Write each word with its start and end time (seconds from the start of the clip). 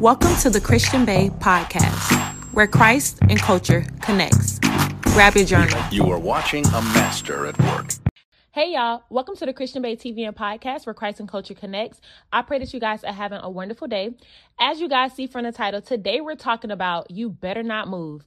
Welcome 0.00 0.34
to 0.36 0.50
the 0.50 0.60
Christian 0.60 1.04
Bae 1.04 1.30
podcast, 1.38 2.12
where 2.52 2.66
Christ 2.66 3.18
and 3.28 3.38
culture 3.38 3.86
connects. 4.02 4.58
Grab 5.02 5.36
your 5.36 5.44
journal. 5.44 5.80
You 5.90 6.10
are 6.10 6.18
watching 6.18 6.66
a 6.66 6.82
master 6.82 7.46
at 7.46 7.58
work. 7.60 8.03
Hey 8.54 8.74
y'all, 8.74 9.02
welcome 9.10 9.34
to 9.38 9.46
the 9.46 9.52
Christian 9.52 9.82
Bae 9.82 9.96
TV 9.96 10.28
and 10.28 10.36
podcast 10.36 10.86
where 10.86 10.94
Christ 10.94 11.18
and 11.18 11.28
culture 11.28 11.54
connects. 11.54 12.00
I 12.32 12.42
pray 12.42 12.60
that 12.60 12.72
you 12.72 12.78
guys 12.78 13.02
are 13.02 13.12
having 13.12 13.40
a 13.42 13.50
wonderful 13.50 13.88
day. 13.88 14.14
As 14.60 14.80
you 14.80 14.88
guys 14.88 15.12
see 15.12 15.26
from 15.26 15.42
the 15.42 15.50
title, 15.50 15.82
today 15.82 16.20
we're 16.20 16.36
talking 16.36 16.70
about 16.70 17.10
you 17.10 17.28
better 17.30 17.64
not 17.64 17.88
move. 17.88 18.22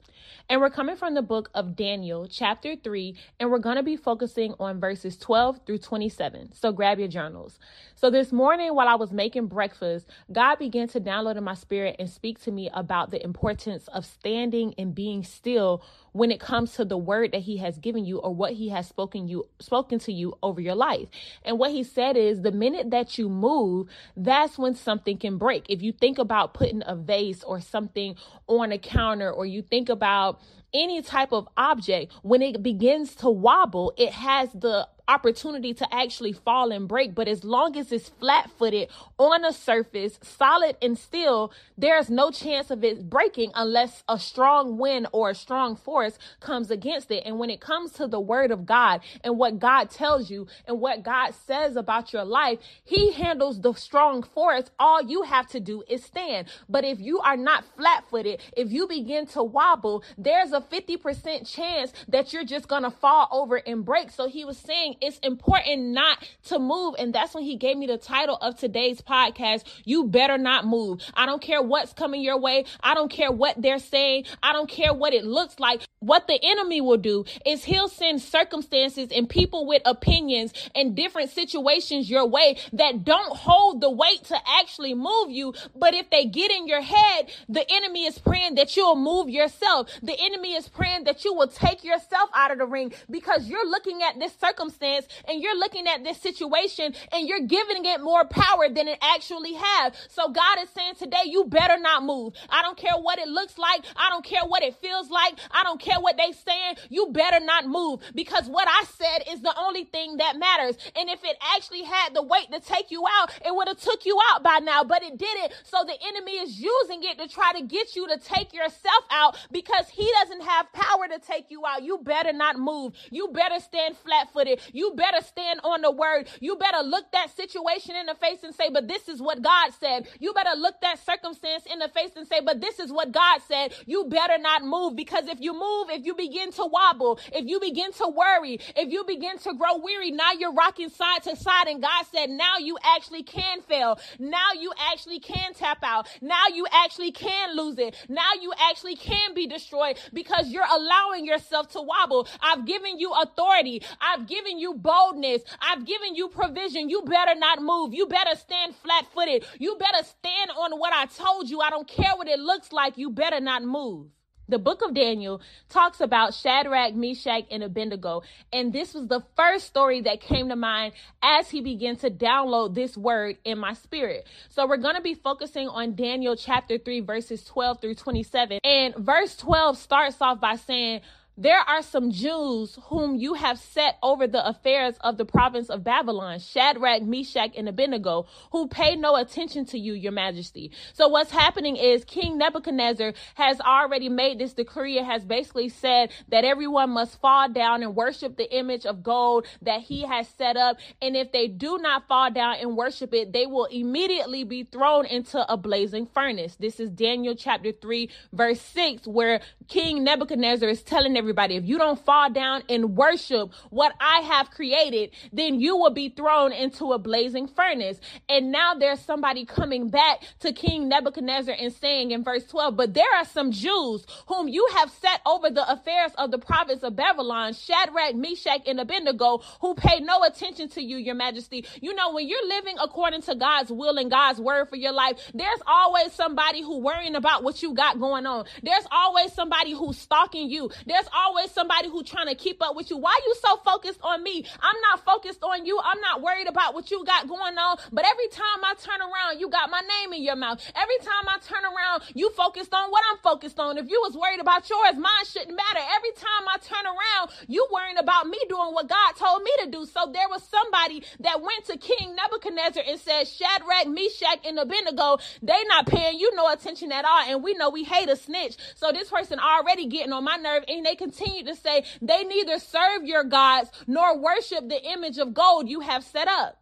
And 0.49 0.59
we're 0.59 0.69
coming 0.69 0.97
from 0.97 1.13
the 1.13 1.21
book 1.21 1.49
of 1.53 1.77
Daniel, 1.77 2.27
chapter 2.27 2.75
3, 2.75 3.15
and 3.39 3.49
we're 3.49 3.59
going 3.59 3.77
to 3.77 3.83
be 3.83 3.95
focusing 3.95 4.53
on 4.59 4.81
verses 4.81 5.17
12 5.17 5.61
through 5.65 5.77
27. 5.77 6.53
So 6.53 6.73
grab 6.73 6.99
your 6.99 7.07
journals. 7.07 7.57
So 7.95 8.09
this 8.09 8.31
morning, 8.33 8.75
while 8.75 8.87
I 8.87 8.95
was 8.95 9.11
making 9.11 9.47
breakfast, 9.47 10.07
God 10.31 10.57
began 10.59 10.87
to 10.89 10.99
download 10.99 11.37
in 11.37 11.43
my 11.43 11.53
spirit 11.53 11.95
and 11.99 12.09
speak 12.09 12.41
to 12.43 12.51
me 12.51 12.69
about 12.73 13.11
the 13.11 13.23
importance 13.23 13.87
of 13.89 14.05
standing 14.05 14.73
and 14.77 14.93
being 14.93 15.23
still 15.23 15.81
when 16.17 16.31
it 16.31 16.39
comes 16.39 16.73
to 16.73 16.85
the 16.85 16.97
word 16.97 17.31
that 17.31 17.41
he 17.41 17.57
has 17.57 17.77
given 17.77 18.05
you 18.05 18.17
or 18.17 18.33
what 18.33 18.53
he 18.53 18.69
has 18.69 18.87
spoken 18.87 19.27
you 19.27 19.47
spoken 19.59 19.99
to 19.99 20.11
you 20.11 20.37
over 20.41 20.59
your 20.59 20.75
life. 20.75 21.09
And 21.43 21.59
what 21.59 21.71
he 21.71 21.83
said 21.83 22.17
is 22.17 22.41
the 22.41 22.51
minute 22.51 22.91
that 22.91 23.17
you 23.17 23.29
move, 23.29 23.87
that's 24.15 24.57
when 24.57 24.75
something 24.75 25.17
can 25.17 25.37
break. 25.37 25.65
If 25.69 25.81
you 25.81 25.91
think 25.91 26.17
about 26.17 26.53
putting 26.53 26.81
a 26.85 26.95
vase 26.95 27.43
or 27.43 27.61
something 27.61 28.15
on 28.47 28.71
a 28.71 28.77
counter 28.77 29.31
or 29.31 29.45
you 29.45 29.61
think 29.61 29.89
about 29.89 30.39
any 30.73 31.01
type 31.01 31.31
of 31.31 31.47
object, 31.57 32.13
when 32.21 32.41
it 32.41 32.61
begins 32.61 33.15
to 33.15 33.29
wobble, 33.29 33.93
it 33.97 34.11
has 34.13 34.51
the 34.51 34.87
opportunity 35.07 35.73
to 35.73 35.93
actually 35.93 36.33
fall 36.33 36.71
and 36.71 36.87
break. 36.87 37.15
But 37.15 37.27
as 37.27 37.43
long 37.43 37.77
as 37.77 37.91
it's 37.91 38.09
flat 38.09 38.49
footed 38.57 38.89
on 39.17 39.45
a 39.45 39.53
surface, 39.53 40.19
solid 40.21 40.75
and 40.81 40.97
still, 40.97 41.51
there's 41.77 42.09
no 42.09 42.31
chance 42.31 42.69
of 42.69 42.83
it 42.83 43.09
breaking 43.09 43.51
unless 43.55 44.03
a 44.07 44.19
strong 44.19 44.77
wind 44.77 45.07
or 45.11 45.29
a 45.29 45.35
strong 45.35 45.75
force 45.75 46.17
comes 46.39 46.69
against 46.71 47.11
it. 47.11 47.23
And 47.25 47.39
when 47.39 47.49
it 47.49 47.61
comes 47.61 47.91
to 47.93 48.07
the 48.07 48.19
word 48.19 48.51
of 48.51 48.65
God 48.65 49.01
and 49.23 49.37
what 49.37 49.59
God 49.59 49.89
tells 49.89 50.29
you 50.29 50.47
and 50.67 50.79
what 50.79 51.03
God 51.03 51.33
says 51.33 51.75
about 51.75 52.11
your 52.11 52.25
life, 52.25 52.59
He 52.83 53.13
handles 53.13 53.61
the 53.61 53.73
strong 53.73 54.23
force. 54.23 54.65
All 54.79 55.01
you 55.01 55.23
have 55.23 55.47
to 55.49 55.59
do 55.59 55.83
is 55.87 56.03
stand. 56.03 56.47
But 56.67 56.83
if 56.83 56.99
you 56.99 57.19
are 57.19 57.37
not 57.37 57.63
flat 57.77 58.05
footed, 58.09 58.41
if 58.55 58.71
you 58.71 58.87
begin 58.87 59.25
to 59.27 59.43
wobble, 59.43 60.03
there's 60.17 60.51
a 60.51 60.56
50% 60.61 61.51
chance 61.51 61.93
that 62.07 62.33
you're 62.33 62.43
just 62.43 62.67
going 62.67 62.83
to 62.83 62.91
fall 62.91 63.27
over 63.31 63.55
and 63.57 63.85
break. 63.85 64.11
So 64.11 64.27
He 64.27 64.45
was 64.45 64.57
saying, 64.57 64.95
it's 65.01 65.19
important 65.19 65.83
not 65.89 66.27
to 66.45 66.59
move. 66.59 66.95
And 66.99 67.13
that's 67.13 67.33
when 67.33 67.43
he 67.43 67.55
gave 67.55 67.77
me 67.77 67.87
the 67.87 67.97
title 67.97 68.37
of 68.37 68.57
today's 68.57 69.01
podcast. 69.01 69.63
You 69.85 70.05
better 70.05 70.37
not 70.37 70.65
move. 70.65 71.01
I 71.13 71.25
don't 71.25 71.41
care 71.41 71.61
what's 71.61 71.93
coming 71.93 72.21
your 72.21 72.39
way. 72.39 72.65
I 72.81 72.93
don't 72.93 73.09
care 73.09 73.31
what 73.31 73.61
they're 73.61 73.79
saying. 73.79 74.25
I 74.41 74.53
don't 74.53 74.69
care 74.69 74.93
what 74.93 75.13
it 75.13 75.25
looks 75.25 75.59
like. 75.59 75.81
What 75.99 76.27
the 76.27 76.39
enemy 76.41 76.81
will 76.81 76.97
do 76.97 77.25
is 77.45 77.63
he'll 77.63 77.89
send 77.89 78.21
circumstances 78.21 79.09
and 79.11 79.27
people 79.27 79.65
with 79.65 79.81
opinions 79.85 80.53
and 80.75 80.95
different 80.95 81.31
situations 81.31 82.09
your 82.09 82.25
way 82.25 82.57
that 82.73 83.03
don't 83.03 83.35
hold 83.35 83.81
the 83.81 83.89
weight 83.89 84.23
to 84.25 84.37
actually 84.59 84.93
move 84.93 85.31
you. 85.31 85.53
But 85.75 85.93
if 85.93 86.09
they 86.09 86.25
get 86.25 86.51
in 86.51 86.67
your 86.67 86.81
head, 86.81 87.31
the 87.49 87.65
enemy 87.69 88.05
is 88.05 88.19
praying 88.19 88.55
that 88.55 88.75
you'll 88.77 88.95
move 88.95 89.29
yourself. 89.29 89.89
The 90.03 90.15
enemy 90.19 90.46
is 90.53 90.67
praying 90.67 91.05
that 91.05 91.23
you 91.23 91.33
will 91.33 91.47
take 91.47 91.83
yourself 91.83 92.29
out 92.33 92.51
of 92.51 92.57
the 92.57 92.65
ring 92.65 92.93
because 93.09 93.47
you're 93.47 93.67
looking 93.69 94.01
at 94.03 94.19
this 94.19 94.33
circumstance 94.33 94.57
circumstance 94.57 95.07
and 95.27 95.41
you're 95.41 95.57
looking 95.57 95.87
at 95.87 96.03
this 96.03 96.19
situation 96.19 96.93
and 97.11 97.27
you're 97.27 97.41
giving 97.41 97.85
it 97.85 98.01
more 98.01 98.25
power 98.25 98.69
than 98.69 98.87
it 98.87 98.97
actually 99.01 99.53
has. 99.53 99.93
So 100.09 100.29
God 100.29 100.59
is 100.61 100.69
saying 100.69 100.95
today, 100.95 101.23
you 101.25 101.45
better 101.45 101.79
not 101.79 102.03
move. 102.03 102.33
I 102.49 102.61
don't 102.61 102.77
care 102.77 102.95
what 102.99 103.19
it 103.19 103.27
looks 103.27 103.57
like. 103.57 103.85
I 103.95 104.09
don't 104.09 104.25
care 104.25 104.43
what 104.45 104.63
it 104.63 104.75
feels 104.75 105.09
like. 105.09 105.39
I 105.51 105.63
don't 105.63 105.79
care 105.79 105.99
what 105.99 106.17
they 106.17 106.31
saying. 106.31 106.75
You 106.89 107.09
better 107.11 107.43
not 107.43 107.67
move 107.67 108.01
because 108.15 108.47
what 108.47 108.67
I 108.67 108.85
said 108.85 109.33
is 109.33 109.41
the 109.41 109.53
only 109.57 109.83
thing 109.85 110.17
that 110.17 110.37
matters. 110.37 110.77
And 110.95 111.09
if 111.09 111.23
it 111.23 111.37
actually 111.55 111.83
had 111.83 112.13
the 112.13 112.23
weight 112.23 112.51
to 112.51 112.59
take 112.59 112.91
you 112.91 113.03
out, 113.19 113.31
it 113.45 113.53
would 113.53 113.67
have 113.67 113.79
took 113.79 114.05
you 114.05 114.17
out 114.29 114.43
by 114.43 114.59
now, 114.59 114.83
but 114.83 115.03
it 115.03 115.17
didn't. 115.17 115.53
So 115.63 115.83
the 115.85 115.97
enemy 116.07 116.33
is 116.33 116.59
using 116.59 117.03
it 117.03 117.17
to 117.19 117.27
try 117.27 117.53
to 117.53 117.63
get 117.63 117.95
you 117.95 118.07
to 118.07 118.17
take 118.17 118.53
yourself 118.53 119.03
out 119.11 119.37
because 119.51 119.89
he 119.89 120.09
doesn't 120.21 120.36
have 120.41 120.71
power 120.73 121.07
to 121.07 121.19
take 121.19 121.49
you 121.49 121.65
out. 121.65 121.83
You 121.83 121.99
better 122.03 122.33
not 122.33 122.57
move. 122.57 122.93
You 123.11 123.29
better 123.29 123.59
stand 123.59 123.97
flat 123.97 124.31
footed. 124.33 124.61
You 124.73 124.93
better 124.95 125.21
stand 125.21 125.61
on 125.63 125.81
the 125.81 125.91
word. 125.91 126.27
You 126.39 126.55
better 126.55 126.83
look 126.83 127.11
that 127.11 127.35
situation 127.35 127.95
in 127.95 128.05
the 128.05 128.15
face 128.15 128.43
and 128.43 128.53
say, 128.53 128.69
but 128.69 128.87
this 128.87 129.09
is 129.09 129.21
what 129.21 129.41
God 129.41 129.71
said. 129.79 130.07
You 130.19 130.33
better 130.33 130.57
look 130.57 130.81
that 130.81 131.03
circumstance 131.05 131.63
in 131.71 131.79
the 131.79 131.89
face 131.89 132.11
and 132.15 132.27
say, 132.27 132.41
but 132.41 132.61
this 132.61 132.79
is 132.79 132.91
what 132.91 133.11
God 133.11 133.41
said. 133.47 133.73
You 133.85 134.05
better 134.05 134.37
not 134.37 134.63
move 134.63 134.95
because 134.95 135.27
if 135.27 135.39
you 135.39 135.53
move, 135.53 135.89
if 135.89 136.05
you 136.05 136.15
begin 136.15 136.51
to 136.53 136.65
wobble, 136.65 137.19
if 137.33 137.45
you 137.45 137.59
begin 137.59 137.91
to 137.93 138.07
worry, 138.07 138.59
if 138.75 138.91
you 138.91 139.03
begin 139.05 139.37
to 139.39 139.53
grow 139.53 139.77
weary, 139.77 140.11
now 140.11 140.31
you're 140.31 140.53
rocking 140.53 140.89
side 140.89 141.23
to 141.23 141.35
side. 141.35 141.67
And 141.67 141.81
God 141.81 142.05
said, 142.11 142.29
now 142.29 142.57
you 142.59 142.77
actually 142.83 143.23
can 143.23 143.61
fail. 143.61 143.99
Now 144.19 144.53
you 144.59 144.71
actually 144.91 145.19
can 145.19 145.53
tap 145.53 145.79
out. 145.83 146.07
Now 146.21 146.43
you 146.53 146.65
actually 146.71 147.11
can 147.11 147.55
lose 147.55 147.77
it. 147.77 147.95
Now 148.09 148.31
you 148.41 148.53
actually 148.69 148.95
can 148.95 149.33
be 149.33 149.47
destroyed 149.47 149.97
because 150.13 150.26
you're 150.45 150.63
allowing 150.71 151.25
yourself 151.25 151.69
to 151.69 151.81
wobble. 151.81 152.27
I've 152.41 152.65
given 152.65 152.99
you 152.99 153.11
authority. 153.13 153.83
I've 153.99 154.27
given 154.27 154.59
you 154.59 154.67
you 154.67 154.73
boldness. 154.73 155.43
I've 155.61 155.85
given 155.85 156.15
you 156.15 156.27
provision. 156.27 156.89
You 156.89 157.01
better 157.03 157.35
not 157.35 157.61
move. 157.61 157.93
You 157.93 158.05
better 158.05 158.35
stand 158.35 158.75
flat 158.75 159.05
footed. 159.13 159.45
You 159.59 159.77
better 159.77 160.03
stand 160.03 160.51
on 160.57 160.77
what 160.77 160.93
I 160.93 161.05
told 161.05 161.49
you. 161.49 161.61
I 161.61 161.69
don't 161.69 161.87
care 161.87 162.15
what 162.15 162.27
it 162.27 162.39
looks 162.39 162.73
like. 162.73 162.97
You 162.97 163.09
better 163.09 163.39
not 163.39 163.63
move. 163.63 164.07
The 164.49 164.59
book 164.59 164.81
of 164.81 164.93
Daniel 164.93 165.41
talks 165.69 165.99
about 165.99 166.33
Shadrach, 166.33 166.95
Meshach, 166.95 167.45
and 167.51 167.63
Abednego. 167.63 168.23
And 168.53 168.71
this 168.71 168.93
was 168.93 169.07
the 169.07 169.23
first 169.35 169.67
story 169.67 170.01
that 170.01 170.21
came 170.21 170.49
to 170.49 170.55
mind 170.55 170.93
as 171.21 171.49
he 171.49 171.61
began 171.61 171.97
to 171.97 172.09
download 172.09 172.73
this 172.73 172.95
word 172.95 173.37
in 173.43 173.57
my 173.57 173.73
spirit. 173.73 174.25
So 174.49 174.65
we're 174.65 174.77
going 174.77 174.95
to 174.95 175.01
be 175.01 175.15
focusing 175.15 175.67
on 175.67 175.95
Daniel 175.95 176.35
chapter 176.35 176.77
3, 176.77 177.01
verses 177.01 177.43
12 177.43 177.81
through 177.81 177.95
27. 177.95 178.59
And 178.63 178.95
verse 178.95 179.35
12 179.35 179.77
starts 179.77 180.21
off 180.21 180.39
by 180.39 180.55
saying, 180.55 181.01
there 181.37 181.59
are 181.59 181.83
some 181.83 182.09
Jews 182.11 182.79
whom 182.85 183.15
you 183.15 183.35
have 183.35 183.59
set 183.59 183.99
over 184.01 184.25
the 184.25 184.45
affairs 184.45 184.95
of 185.01 185.17
the 185.17 185.25
province 185.25 185.69
of 185.69 185.83
Babylon, 185.83 186.39
Shadrach, 186.39 187.03
Meshach, 187.03 187.51
and 187.55 187.69
Abednego, 187.69 188.25
who 188.51 188.67
pay 188.67 188.95
no 188.95 189.15
attention 189.15 189.65
to 189.67 189.77
you, 189.77 189.93
your 189.93 190.11
majesty. 190.11 190.71
So 190.93 191.07
what's 191.07 191.29
happening 191.29 191.75
is 191.75 192.03
King 192.05 192.39
Nebuchadnezzar 192.39 193.13
has 193.35 193.61
already 193.61 194.09
made 194.09 194.39
this 194.39 194.53
decree. 194.53 194.97
It 194.97 195.05
has 195.05 195.23
basically 195.23 195.69
said 195.69 196.11
that 196.29 196.43
everyone 196.43 196.89
must 196.89 197.21
fall 197.21 197.47
down 197.49 197.83
and 197.83 197.95
worship 197.95 198.35
the 198.35 198.51
image 198.57 198.87
of 198.87 199.03
gold 199.03 199.45
that 199.61 199.81
he 199.81 200.07
has 200.07 200.27
set 200.27 200.57
up. 200.57 200.77
And 201.03 201.15
if 201.15 201.31
they 201.31 201.47
do 201.47 201.77
not 201.77 202.07
fall 202.07 202.31
down 202.31 202.55
and 202.61 202.75
worship 202.75 203.13
it, 203.13 203.31
they 203.31 203.45
will 203.45 203.65
immediately 203.65 204.43
be 204.43 204.63
thrown 204.63 205.05
into 205.05 205.45
a 205.51 205.55
blazing 205.55 206.07
furnace. 206.07 206.55
This 206.55 206.79
is 206.79 206.89
Daniel 206.89 207.35
chapter 207.35 207.71
3, 207.71 208.09
verse 208.33 208.59
6, 208.61 209.05
where 209.05 209.41
King 209.67 210.03
Nebuchadnezzar 210.03 210.67
is 210.67 210.81
telling 210.81 211.15
everyone 211.15 211.26
everybody. 211.27 211.57
If 211.57 211.65
you 211.65 211.77
don't 211.77 211.99
fall 212.05 212.31
down 212.31 212.63
and 212.69 212.95
worship 212.95 213.51
what 213.69 213.93
I 213.99 214.21
have 214.21 214.49
created, 214.49 215.11
then 215.33 215.59
you 215.59 215.75
will 215.75 215.91
be 215.91 216.07
thrown 216.07 216.53
into 216.53 216.93
a 216.93 216.97
blazing 216.97 217.49
furnace. 217.49 217.99
And 218.29 218.49
now 218.49 218.75
there's 218.75 219.01
somebody 219.01 219.43
coming 219.43 219.89
back 219.89 220.21
to 220.39 220.53
King 220.53 220.87
Nebuchadnezzar 220.87 221.53
and 221.59 221.73
saying 221.73 222.11
in 222.11 222.23
verse 222.23 222.45
12, 222.45 222.77
but 222.77 222.93
there 222.93 223.13
are 223.17 223.25
some 223.25 223.51
Jews 223.51 224.05
whom 224.27 224.47
you 224.47 224.65
have 224.75 224.89
set 224.89 225.19
over 225.25 225.49
the 225.49 225.69
affairs 225.69 226.13
of 226.17 226.31
the 226.31 226.37
province 226.37 226.81
of 226.83 226.95
Babylon, 226.95 227.53
Shadrach, 227.53 228.15
Meshach, 228.15 228.61
and 228.65 228.79
Abednego, 228.79 229.39
who 229.59 229.75
pay 229.75 229.99
no 229.99 230.23
attention 230.23 230.69
to 230.69 230.81
you, 230.81 230.95
your 230.95 231.15
majesty. 231.15 231.65
You 231.81 231.93
know, 231.93 232.13
when 232.13 232.25
you're 232.25 232.47
living 232.47 232.77
according 232.81 233.23
to 233.23 233.35
God's 233.35 233.69
will 233.69 233.97
and 233.97 234.09
God's 234.09 234.39
word 234.39 234.69
for 234.69 234.77
your 234.77 234.93
life, 234.93 235.19
there's 235.33 235.59
always 235.67 236.13
somebody 236.13 236.61
who 236.61 236.79
worrying 236.79 237.15
about 237.15 237.43
what 237.43 237.61
you 237.61 237.73
got 237.73 237.99
going 237.99 238.25
on. 238.25 238.45
There's 238.63 238.85
always 238.89 239.33
somebody 239.33 239.73
who's 239.73 239.97
stalking 239.97 240.49
you. 240.49 240.69
There's 240.85 241.07
always 241.17 241.51
somebody 241.51 241.89
who's 241.89 242.09
trying 242.09 242.27
to 242.27 242.35
keep 242.35 242.61
up 242.61 242.75
with 242.75 242.89
you. 242.89 242.97
Why 242.97 243.17
you 243.25 243.35
so 243.41 243.57
focused 243.57 243.99
on 244.03 244.23
me? 244.23 244.45
I'm 244.61 244.75
not 244.91 245.03
focused 245.03 245.43
on 245.43 245.65
you. 245.65 245.79
I'm 245.83 245.99
not 246.01 246.21
worried 246.21 246.47
about 246.47 246.73
what 246.73 246.91
you 246.91 247.03
got 247.05 247.27
going 247.27 247.57
on. 247.57 247.77
But 247.91 248.05
every 248.05 248.27
time 248.29 248.63
I 248.63 248.73
turn 248.79 249.01
around, 249.01 249.39
you 249.39 249.49
got 249.49 249.69
my 249.69 249.81
name 249.81 250.13
in 250.13 250.23
your 250.23 250.35
mouth. 250.35 250.61
Every 250.75 250.97
time 250.99 251.25
I 251.27 251.37
turn 251.39 251.63
around, 251.65 252.03
you 252.13 252.29
focused 252.31 252.73
on 252.73 252.91
what 252.91 253.03
I'm 253.11 253.17
focused 253.19 253.59
on. 253.59 253.77
If 253.77 253.89
you 253.89 253.99
was 254.05 254.15
worried 254.15 254.39
about 254.39 254.69
yours, 254.69 254.95
mine 254.95 255.25
shouldn't 255.25 255.55
matter. 255.55 255.79
Every 255.95 256.11
time 256.11 256.45
I 256.47 256.57
turn 256.61 256.85
around, 256.85 257.31
you 257.47 257.67
worrying 257.71 257.97
about 257.97 258.27
me 258.27 258.39
doing 258.47 258.73
what 258.73 258.87
God 258.87 259.13
told 259.17 259.43
me 259.43 259.51
to 259.63 259.71
do. 259.71 259.85
So 259.85 260.11
there 260.13 260.29
was 260.29 260.43
somebody 260.43 261.03
that 261.21 261.41
went 261.41 261.65
to 261.65 261.77
King 261.77 262.15
Nebuchadnezzar 262.15 262.83
and 262.87 262.99
said, 262.99 263.27
Shadrach, 263.27 263.87
Meshach, 263.87 264.45
and 264.45 264.59
Abednego, 264.59 265.17
they 265.41 265.63
not 265.67 265.87
paying 265.87 266.19
you 266.19 266.35
no 266.35 266.51
attention 266.51 266.91
at 266.91 267.05
all. 267.05 267.23
And 267.27 267.43
we 267.43 267.53
know 267.53 267.69
we 267.69 267.83
hate 267.83 268.09
a 268.09 268.15
snitch. 268.15 268.57
So 268.75 268.91
this 268.91 269.09
person 269.09 269.39
already 269.39 269.87
getting 269.87 270.13
on 270.13 270.23
my 270.23 270.35
nerve 270.35 270.63
and 270.67 270.85
they 270.85 270.95
can 270.95 271.06
continue 271.09 271.43
to 271.45 271.55
say 271.55 271.83
they 272.01 272.23
neither 272.23 272.59
serve 272.59 273.03
your 273.03 273.23
gods 273.23 273.71
nor 273.87 274.17
worship 274.17 274.67
the 274.67 274.91
image 274.91 275.17
of 275.17 275.33
gold 275.33 275.69
you 275.69 275.79
have 275.79 276.03
set 276.03 276.27
up. 276.27 276.61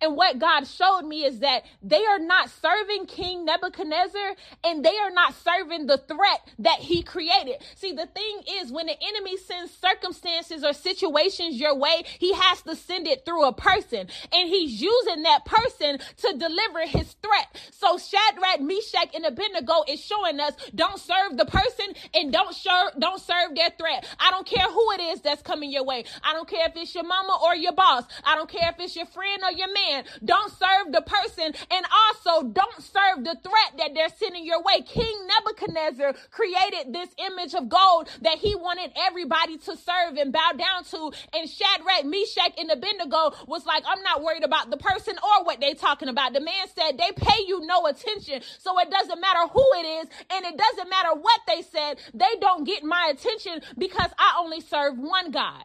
And 0.00 0.16
what 0.16 0.38
God 0.38 0.66
showed 0.66 1.02
me 1.02 1.24
is 1.24 1.40
that 1.40 1.64
they 1.82 2.04
are 2.04 2.18
not 2.18 2.50
serving 2.50 3.06
King 3.06 3.44
Nebuchadnezzar 3.44 4.34
and 4.64 4.84
they 4.84 4.96
are 4.96 5.10
not 5.10 5.34
serving 5.34 5.86
the 5.86 5.98
threat 5.98 6.40
that 6.58 6.78
he 6.78 7.02
created. 7.02 7.56
See, 7.76 7.92
the 7.92 8.06
thing 8.06 8.42
is, 8.60 8.72
when 8.72 8.86
the 8.86 8.96
enemy 9.00 9.36
sends 9.36 9.72
circumstances 9.72 10.64
or 10.64 10.72
situations 10.72 11.56
your 11.56 11.76
way, 11.76 12.02
he 12.18 12.32
has 12.34 12.62
to 12.62 12.76
send 12.76 13.06
it 13.06 13.24
through 13.24 13.44
a 13.44 13.52
person 13.52 14.08
and 14.32 14.48
he's 14.48 14.80
using 14.80 15.22
that 15.22 15.44
person 15.44 15.98
to 15.98 16.32
deliver 16.36 16.86
his 16.86 17.14
threat. 17.22 17.60
So 17.72 17.98
Shadrach, 17.98 18.60
Meshach, 18.60 19.14
and 19.14 19.24
Abednego 19.26 19.84
is 19.88 20.00
showing 20.00 20.40
us 20.40 20.54
don't 20.74 20.98
serve 20.98 21.36
the 21.36 21.46
person 21.46 21.94
and 22.14 22.32
don't 22.32 22.54
serve, 22.54 22.90
don't 22.98 23.20
serve 23.20 23.54
their 23.54 23.70
threat. 23.78 24.06
I 24.18 24.30
don't 24.30 24.46
care 24.46 24.70
who 24.70 24.92
it 24.92 25.00
is 25.00 25.20
that's 25.20 25.42
coming 25.42 25.70
your 25.70 25.84
way. 25.84 26.04
I 26.22 26.32
don't 26.32 26.48
care 26.48 26.66
if 26.68 26.76
it's 26.76 26.94
your 26.94 27.04
mama 27.04 27.38
or 27.44 27.54
your 27.54 27.72
boss. 27.72 28.04
I 28.24 28.36
don't 28.36 28.50
care 28.50 28.70
if 28.70 28.76
it's 28.78 28.96
your 28.96 29.06
friend 29.06 29.42
or 29.42 29.52
your 29.52 29.69
man. 29.74 30.04
Don't 30.24 30.50
serve 30.50 30.92
the 30.92 31.02
person 31.02 31.52
and 31.70 31.86
also 32.06 32.48
don't 32.48 32.82
serve 32.82 33.24
the 33.24 33.36
threat 33.42 33.78
that 33.78 33.90
they're 33.94 34.08
sending 34.16 34.44
your 34.44 34.62
way. 34.62 34.82
King 34.82 35.26
Nebuchadnezzar 35.26 36.14
created 36.30 36.92
this 36.92 37.08
image 37.18 37.54
of 37.54 37.68
gold 37.68 38.08
that 38.22 38.38
he 38.38 38.54
wanted 38.54 38.92
everybody 38.96 39.58
to 39.58 39.76
serve 39.76 40.16
and 40.16 40.32
bow 40.32 40.52
down 40.56 40.84
to. 40.84 41.12
And 41.34 41.48
Shadrach, 41.48 42.04
Meshach, 42.04 42.52
and 42.58 42.70
Abednego 42.70 43.32
was 43.46 43.66
like, 43.66 43.84
I'm 43.86 44.02
not 44.02 44.22
worried 44.22 44.44
about 44.44 44.70
the 44.70 44.76
person 44.76 45.14
or 45.22 45.44
what 45.44 45.60
they 45.60 45.74
talking 45.74 46.08
about. 46.08 46.32
The 46.32 46.40
man 46.40 46.66
said, 46.74 46.98
they 46.98 47.12
pay 47.16 47.44
you 47.46 47.60
no 47.66 47.86
attention. 47.86 48.42
So 48.58 48.78
it 48.80 48.90
doesn't 48.90 49.20
matter 49.20 49.46
who 49.52 49.64
it 49.78 49.86
is 49.86 50.08
and 50.32 50.44
it 50.46 50.56
doesn't 50.56 50.90
matter 50.90 51.14
what 51.14 51.40
they 51.46 51.62
said. 51.62 51.98
They 52.14 52.38
don't 52.40 52.64
get 52.64 52.84
my 52.84 53.12
attention 53.12 53.62
because 53.78 54.10
I 54.18 54.36
only 54.40 54.60
serve 54.60 54.98
one 54.98 55.30
God. 55.30 55.64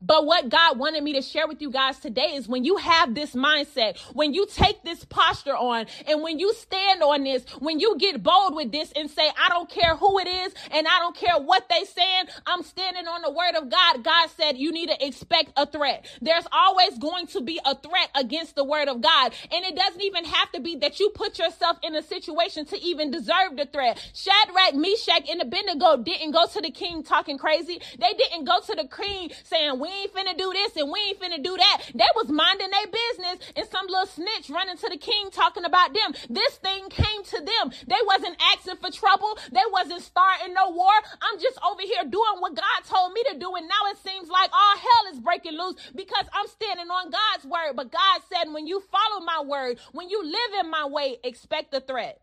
But 0.00 0.26
what 0.26 0.48
God 0.48 0.78
wanted 0.78 1.02
me 1.02 1.14
to 1.14 1.22
share 1.22 1.48
with 1.48 1.62
you 1.62 1.70
guys 1.70 1.98
today 1.98 2.34
is 2.34 2.46
when 2.46 2.64
you 2.64 2.76
have 2.76 3.14
this 3.14 3.34
mindset, 3.34 3.98
when 4.12 4.34
you 4.34 4.46
take 4.46 4.82
this 4.84 5.04
posture 5.04 5.56
on, 5.56 5.86
and 6.06 6.22
when 6.22 6.38
you 6.38 6.52
stand 6.54 7.02
on 7.02 7.24
this, 7.24 7.44
when 7.60 7.80
you 7.80 7.96
get 7.98 8.22
bold 8.22 8.54
with 8.54 8.72
this 8.72 8.92
and 8.94 9.10
say, 9.10 9.28
I 9.38 9.48
don't 9.48 9.70
care 9.70 9.96
who 9.96 10.18
it 10.18 10.28
is, 10.28 10.54
and 10.70 10.86
I 10.86 10.98
don't 10.98 11.16
care 11.16 11.38
what 11.38 11.68
they 11.68 11.84
saying, 11.84 12.24
I'm 12.46 12.62
standing 12.62 13.06
on 13.06 13.22
the 13.22 13.30
word 13.30 13.54
of 13.56 13.70
God. 13.70 14.04
God 14.04 14.28
said 14.36 14.58
you 14.58 14.70
need 14.70 14.88
to 14.88 15.06
expect 15.06 15.52
a 15.56 15.66
threat. 15.66 16.06
There's 16.20 16.46
always 16.52 16.98
going 16.98 17.26
to 17.28 17.40
be 17.40 17.58
a 17.64 17.74
threat 17.74 18.10
against 18.14 18.54
the 18.54 18.64
word 18.64 18.88
of 18.88 19.00
God. 19.00 19.32
And 19.50 19.64
it 19.64 19.76
doesn't 19.76 20.02
even 20.02 20.24
have 20.26 20.52
to 20.52 20.60
be 20.60 20.76
that 20.76 21.00
you 21.00 21.10
put 21.10 21.38
yourself 21.38 21.78
in 21.82 21.96
a 21.96 22.02
situation 22.02 22.66
to 22.66 22.80
even 22.80 23.10
deserve 23.10 23.56
the 23.56 23.66
threat. 23.72 23.98
Shadrach, 24.14 24.74
Meshach, 24.74 25.28
and 25.30 25.40
Abednego 25.40 25.96
didn't 25.96 26.32
go 26.32 26.46
to 26.46 26.60
the 26.60 26.70
king 26.70 27.02
talking 27.02 27.38
crazy. 27.38 27.80
They 27.98 28.12
didn't 28.12 28.44
go 28.44 28.60
to 28.60 28.74
the 28.74 28.88
king 28.88 29.32
saying, 29.44 29.78
we 29.86 29.92
ain't 30.02 30.12
finna 30.12 30.36
do 30.36 30.52
this 30.52 30.76
and 30.76 30.90
we 30.90 30.98
ain't 31.00 31.20
finna 31.20 31.42
do 31.42 31.56
that. 31.56 31.82
They 31.94 32.10
was 32.14 32.28
minding 32.28 32.70
their 32.70 32.90
business 32.90 33.52
and 33.54 33.68
some 33.70 33.86
little 33.86 34.06
snitch 34.06 34.50
running 34.50 34.76
to 34.76 34.88
the 34.90 34.98
king 34.98 35.30
talking 35.30 35.64
about 35.64 35.94
them. 35.94 36.12
This 36.28 36.56
thing 36.56 36.88
came 36.90 37.22
to 37.22 37.38
them. 37.38 37.70
They 37.86 38.02
wasn't 38.06 38.36
asking 38.54 38.76
for 38.82 38.90
trouble. 38.90 39.38
They 39.52 39.64
wasn't 39.70 40.02
starting 40.02 40.54
no 40.54 40.70
war. 40.70 40.92
I'm 41.22 41.38
just 41.38 41.58
over 41.64 41.82
here 41.82 42.02
doing 42.02 42.40
what 42.40 42.54
God 42.54 42.80
told 42.84 43.12
me 43.12 43.22
to 43.30 43.38
do. 43.38 43.54
And 43.54 43.68
now 43.68 43.90
it 43.90 43.98
seems 44.02 44.28
like 44.28 44.50
all 44.52 44.76
hell 44.76 45.14
is 45.14 45.20
breaking 45.20 45.56
loose 45.56 45.76
because 45.94 46.26
I'm 46.34 46.48
standing 46.48 46.90
on 46.90 47.10
God's 47.10 47.44
word. 47.44 47.76
But 47.76 47.92
God 47.92 48.20
said, 48.32 48.52
when 48.52 48.66
you 48.66 48.82
follow 48.90 49.24
my 49.24 49.42
word, 49.46 49.78
when 49.92 50.08
you 50.10 50.24
live 50.24 50.64
in 50.64 50.70
my 50.70 50.86
way, 50.86 51.18
expect 51.22 51.70
the 51.70 51.80
threat. 51.80 52.20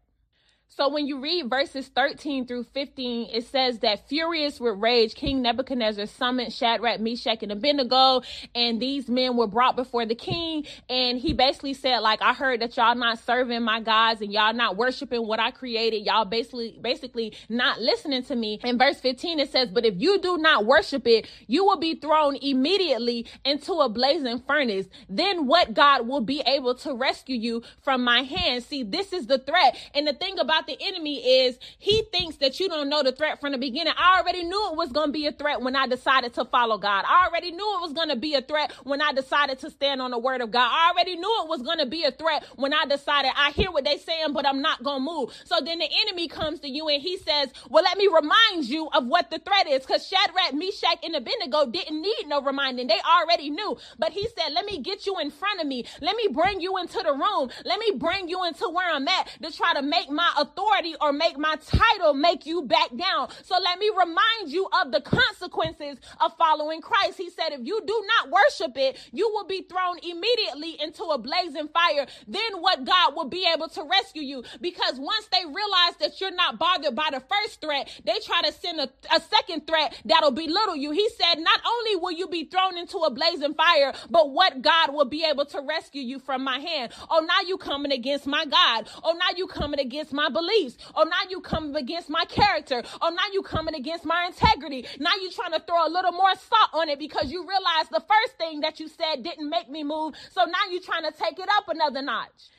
So 0.76 0.90
when 0.90 1.06
you 1.06 1.20
read 1.20 1.52
verses 1.52 1.88
13 1.90 2.48
through 2.48 2.64
15, 2.64 3.30
it 3.32 3.46
says 3.46 3.80
that 3.80 4.10
furious 4.10 4.60
with 4.60 4.80
rage, 4.80 5.14
King 5.14 5.44
Nebuchadnezzar 5.44 6.08
summoned 6.08 6.52
Shadrach, 6.52 7.00
Meshach, 7.00 7.44
and 7.44 7.52
Abednego, 7.52 8.24
and 8.56 8.82
these 8.82 9.08
men 9.08 9.38
were 9.38 9.46
brought 9.46 9.76
before 9.76 10.08
the 10.08 10.16
king. 10.16 10.66
And 10.90 11.20
he 11.20 11.34
basically 11.34 11.76
said, 11.76 12.00
like, 12.00 12.24
I 12.24 12.34
heard 12.34 12.62
that 12.62 12.76
y'all 12.76 12.96
not 12.96 13.20
serving 13.20 13.62
my 13.62 13.82
gods 13.82 14.22
and 14.22 14.34
y'all 14.34 14.54
not 14.54 14.76
worshiping 14.76 15.28
what 15.28 15.40
I 15.40 15.52
created. 15.52 16.08
Y'all 16.08 16.26
basically, 16.26 16.80
basically 16.82 17.38
not 17.50 17.80
listening 17.80 18.24
to 18.24 18.36
me. 18.36 18.60
In 18.64 18.80
verse 18.80 19.00
15, 19.00 19.40
it 19.42 19.52
says, 19.52 19.70
but 19.70 19.86
if 19.86 19.94
you 19.98 20.20
do 20.22 20.40
not 20.40 20.66
worship 20.66 21.06
it, 21.06 21.28
you 21.46 21.66
will 21.66 21.78
be 21.78 21.94
thrown 21.94 22.36
immediately 22.38 23.28
into 23.46 23.74
a 23.74 23.90
blazing 23.90 24.42
furnace. 24.48 24.88
Then 25.08 25.46
what 25.46 25.76
God 25.76 26.08
will 26.08 26.22
be 26.22 26.42
able 26.48 26.74
to 26.76 26.96
rescue 26.96 27.36
you 27.36 27.62
from 27.84 28.04
my 28.04 28.24
hand? 28.24 28.64
See, 28.64 28.82
this 28.82 29.14
is 29.14 29.28
the 29.28 29.38
threat. 29.38 29.78
And 29.94 30.08
the 30.08 30.14
thing 30.14 30.40
about 30.40 30.63
about 30.64 30.80
the 30.80 30.86
enemy 30.86 31.46
is 31.46 31.58
he 31.78 32.04
thinks 32.12 32.38
that 32.38 32.60
you 32.60 32.70
don't 32.70 32.90
know 32.90 33.04
the 33.04 33.12
threat 33.12 33.40
from 33.40 33.52
the 33.52 33.58
beginning. 33.58 33.94
I 33.98 34.20
already 34.20 34.44
knew 34.44 34.70
it 34.72 34.78
was 34.78 34.92
going 34.92 35.08
to 35.08 35.14
be 35.14 35.28
a 35.28 35.32
threat 35.32 35.62
when 35.62 35.76
I 35.76 35.88
decided 35.88 36.34
to 36.36 36.46
follow 36.46 36.78
God. 36.78 37.06
I 37.08 37.28
already 37.28 37.52
knew 37.52 37.78
it 37.78 37.82
was 37.82 37.94
going 37.94 38.10
to 38.10 38.16
be 38.16 38.36
a 38.36 38.42
threat 38.42 38.72
when 38.84 39.02
I 39.02 39.12
decided 39.14 39.60
to 39.60 39.70
stand 39.70 40.02
on 40.02 40.12
the 40.12 40.20
word 40.20 40.42
of 40.42 40.52
God. 40.52 40.70
I 40.72 40.92
already 40.92 41.16
knew 41.16 41.42
it 41.44 41.50
was 41.50 41.62
going 41.62 41.80
to 41.80 41.86
be 41.86 42.04
a 42.06 42.12
threat 42.12 42.46
when 42.56 42.74
I 42.74 42.86
decided 42.86 43.32
I 43.36 43.52
hear 43.52 43.72
what 43.72 43.84
they 43.86 43.98
saying, 43.98 44.34
but 44.34 44.46
I'm 44.46 44.62
not 44.62 44.84
going 44.84 45.02
to 45.02 45.06
move. 45.06 45.30
So 45.46 45.60
then 45.64 45.80
the 45.80 45.90
enemy 46.08 46.28
comes 46.28 46.60
to 46.62 46.70
you 46.70 46.88
and 46.88 47.02
he 47.02 47.18
says, 47.18 47.52
well, 47.70 47.84
let 47.84 47.98
me 47.98 48.08
remind 48.08 48.66
you 48.66 48.90
of 48.94 49.06
what 49.06 49.30
the 49.30 49.40
threat 49.40 49.68
is. 49.68 49.86
Cause 49.86 50.08
Shadrach, 50.08 50.54
Meshach, 50.54 51.00
and 51.04 51.16
Abednego 51.16 51.66
didn't 51.68 52.02
need 52.02 52.26
no 52.28 52.42
reminding. 52.42 52.88
They 52.88 53.00
already 53.20 53.50
knew. 53.50 53.78
But 54.00 54.12
he 54.12 54.28
said, 54.38 54.54
let 54.54 54.66
me 54.66 54.80
get 54.80 55.06
you 55.06 55.20
in 55.20 55.32
front 55.32 55.62
of 55.62 55.68
me. 55.68 55.86
Let 56.02 56.16
me 56.16 56.30
bring 56.32 56.62
you 56.62 56.78
into 56.78 57.02
the 57.04 57.14
room. 57.14 57.50
Let 57.66 57.80
me 57.80 57.92
bring 57.98 58.30
you 58.30 58.46
into 58.46 58.70
where 58.70 58.90
I'm 58.90 59.08
at 59.08 59.28
to 59.42 59.52
try 59.52 59.74
to 59.74 59.82
make 59.82 60.10
my 60.10 60.32
authority 60.38 60.53
or 61.02 61.14
make 61.14 61.38
my 61.38 61.56
title 61.56 62.14
make 62.14 62.46
you 62.46 62.64
back 62.64 62.90
down. 62.96 63.30
So 63.44 63.56
let 63.62 63.80
me 63.80 63.90
remind 63.98 64.52
you 64.52 64.68
of 64.82 64.92
the 64.92 65.02
consequences 65.02 65.98
of 66.20 66.36
following 66.38 66.82
Christ. 66.82 67.18
He 67.18 67.30
said, 67.30 67.50
if 67.52 67.62
you 67.64 67.82
do 67.86 68.04
not 68.20 68.32
worship 68.32 68.78
it, 68.78 68.98
you 69.12 69.30
will 69.34 69.46
be 69.46 69.62
thrown 69.64 69.98
immediately 70.00 70.82
into 70.82 71.04
a 71.04 71.18
blazing 71.18 71.68
fire. 71.70 72.08
Then 72.28 72.62
what 72.62 72.86
God 72.86 73.16
will 73.16 73.30
be 73.30 73.48
able 73.54 73.68
to 73.70 73.84
rescue 73.84 74.24
you. 74.24 74.44
Because 74.62 75.00
once 75.00 75.28
they 75.32 75.46
realize 75.46 75.96
that 76.00 76.20
you're 76.20 76.36
not 76.36 76.58
bothered 76.58 76.96
by 76.96 77.10
the 77.12 77.22
first 77.22 77.62
threat, 77.62 77.90
they 78.06 78.20
try 78.26 78.42
to 78.42 78.52
send 78.52 78.80
a, 78.80 78.90
a 79.14 79.20
second 79.22 79.68
threat 79.68 80.00
that'll 80.06 80.32
belittle 80.32 80.76
you. 80.76 80.92
He 80.92 81.10
said, 81.10 81.40
not 81.40 81.60
only 81.66 81.96
will 81.98 82.12
you 82.12 82.28
be 82.28 82.46
thrown 82.46 82.78
into 82.78 82.98
a 83.00 83.12
blazing 83.12 83.54
fire, 83.54 83.94
but 84.10 84.32
what 84.32 84.62
God 84.62 84.94
will 84.94 85.06
be 85.06 85.26
able 85.26 85.46
to 85.46 85.62
rescue 85.62 86.02
you 86.02 86.20
from 86.20 86.44
my 86.44 86.60
hand. 86.60 86.94
Oh, 87.10 87.20
now 87.20 87.48
you 87.48 87.58
coming 87.58 87.92
against 87.92 88.26
my 88.28 88.46
God. 88.46 88.90
Oh, 89.04 89.14
now 89.14 89.36
you 89.36 89.48
coming 89.48 89.80
against 89.80 90.14
my 90.14 90.30
beliefs. 90.34 90.78
Oh, 90.96 91.04
now 91.04 91.30
you 91.30 91.40
coming 91.42 91.76
against 91.76 92.10
my 92.10 92.26
character. 92.26 92.84
Oh, 93.02 93.10
now 93.10 93.24
you 93.32 93.42
coming 93.42 93.76
against 93.76 94.06
my 94.06 94.26
integrity. 94.26 94.86
Now 95.00 95.12
you 95.22 95.32
trying 95.32 95.52
to 95.54 95.64
throw 95.66 95.88
a 95.88 95.90
little 95.90 96.12
more 96.12 96.34
salt 96.36 96.70
on 96.74 96.90
it 96.90 97.00
because 97.00 97.32
you 97.32 97.42
realize 97.48 97.88
the 97.92 98.02
first 98.02 98.38
thing 98.38 98.62
that 98.62 98.80
you 98.80 98.88
said 98.88 99.24
didn't 99.24 99.50
make 99.50 99.70
me 99.70 99.84
move. 99.84 100.16
So 100.32 100.46
now 100.46 100.72
you 100.72 100.80
trying 100.82 101.04
to 101.04 101.12
take 101.12 101.40
it 101.40 101.50
up 101.58 101.70
another 101.70 102.02
notch. 102.02 102.50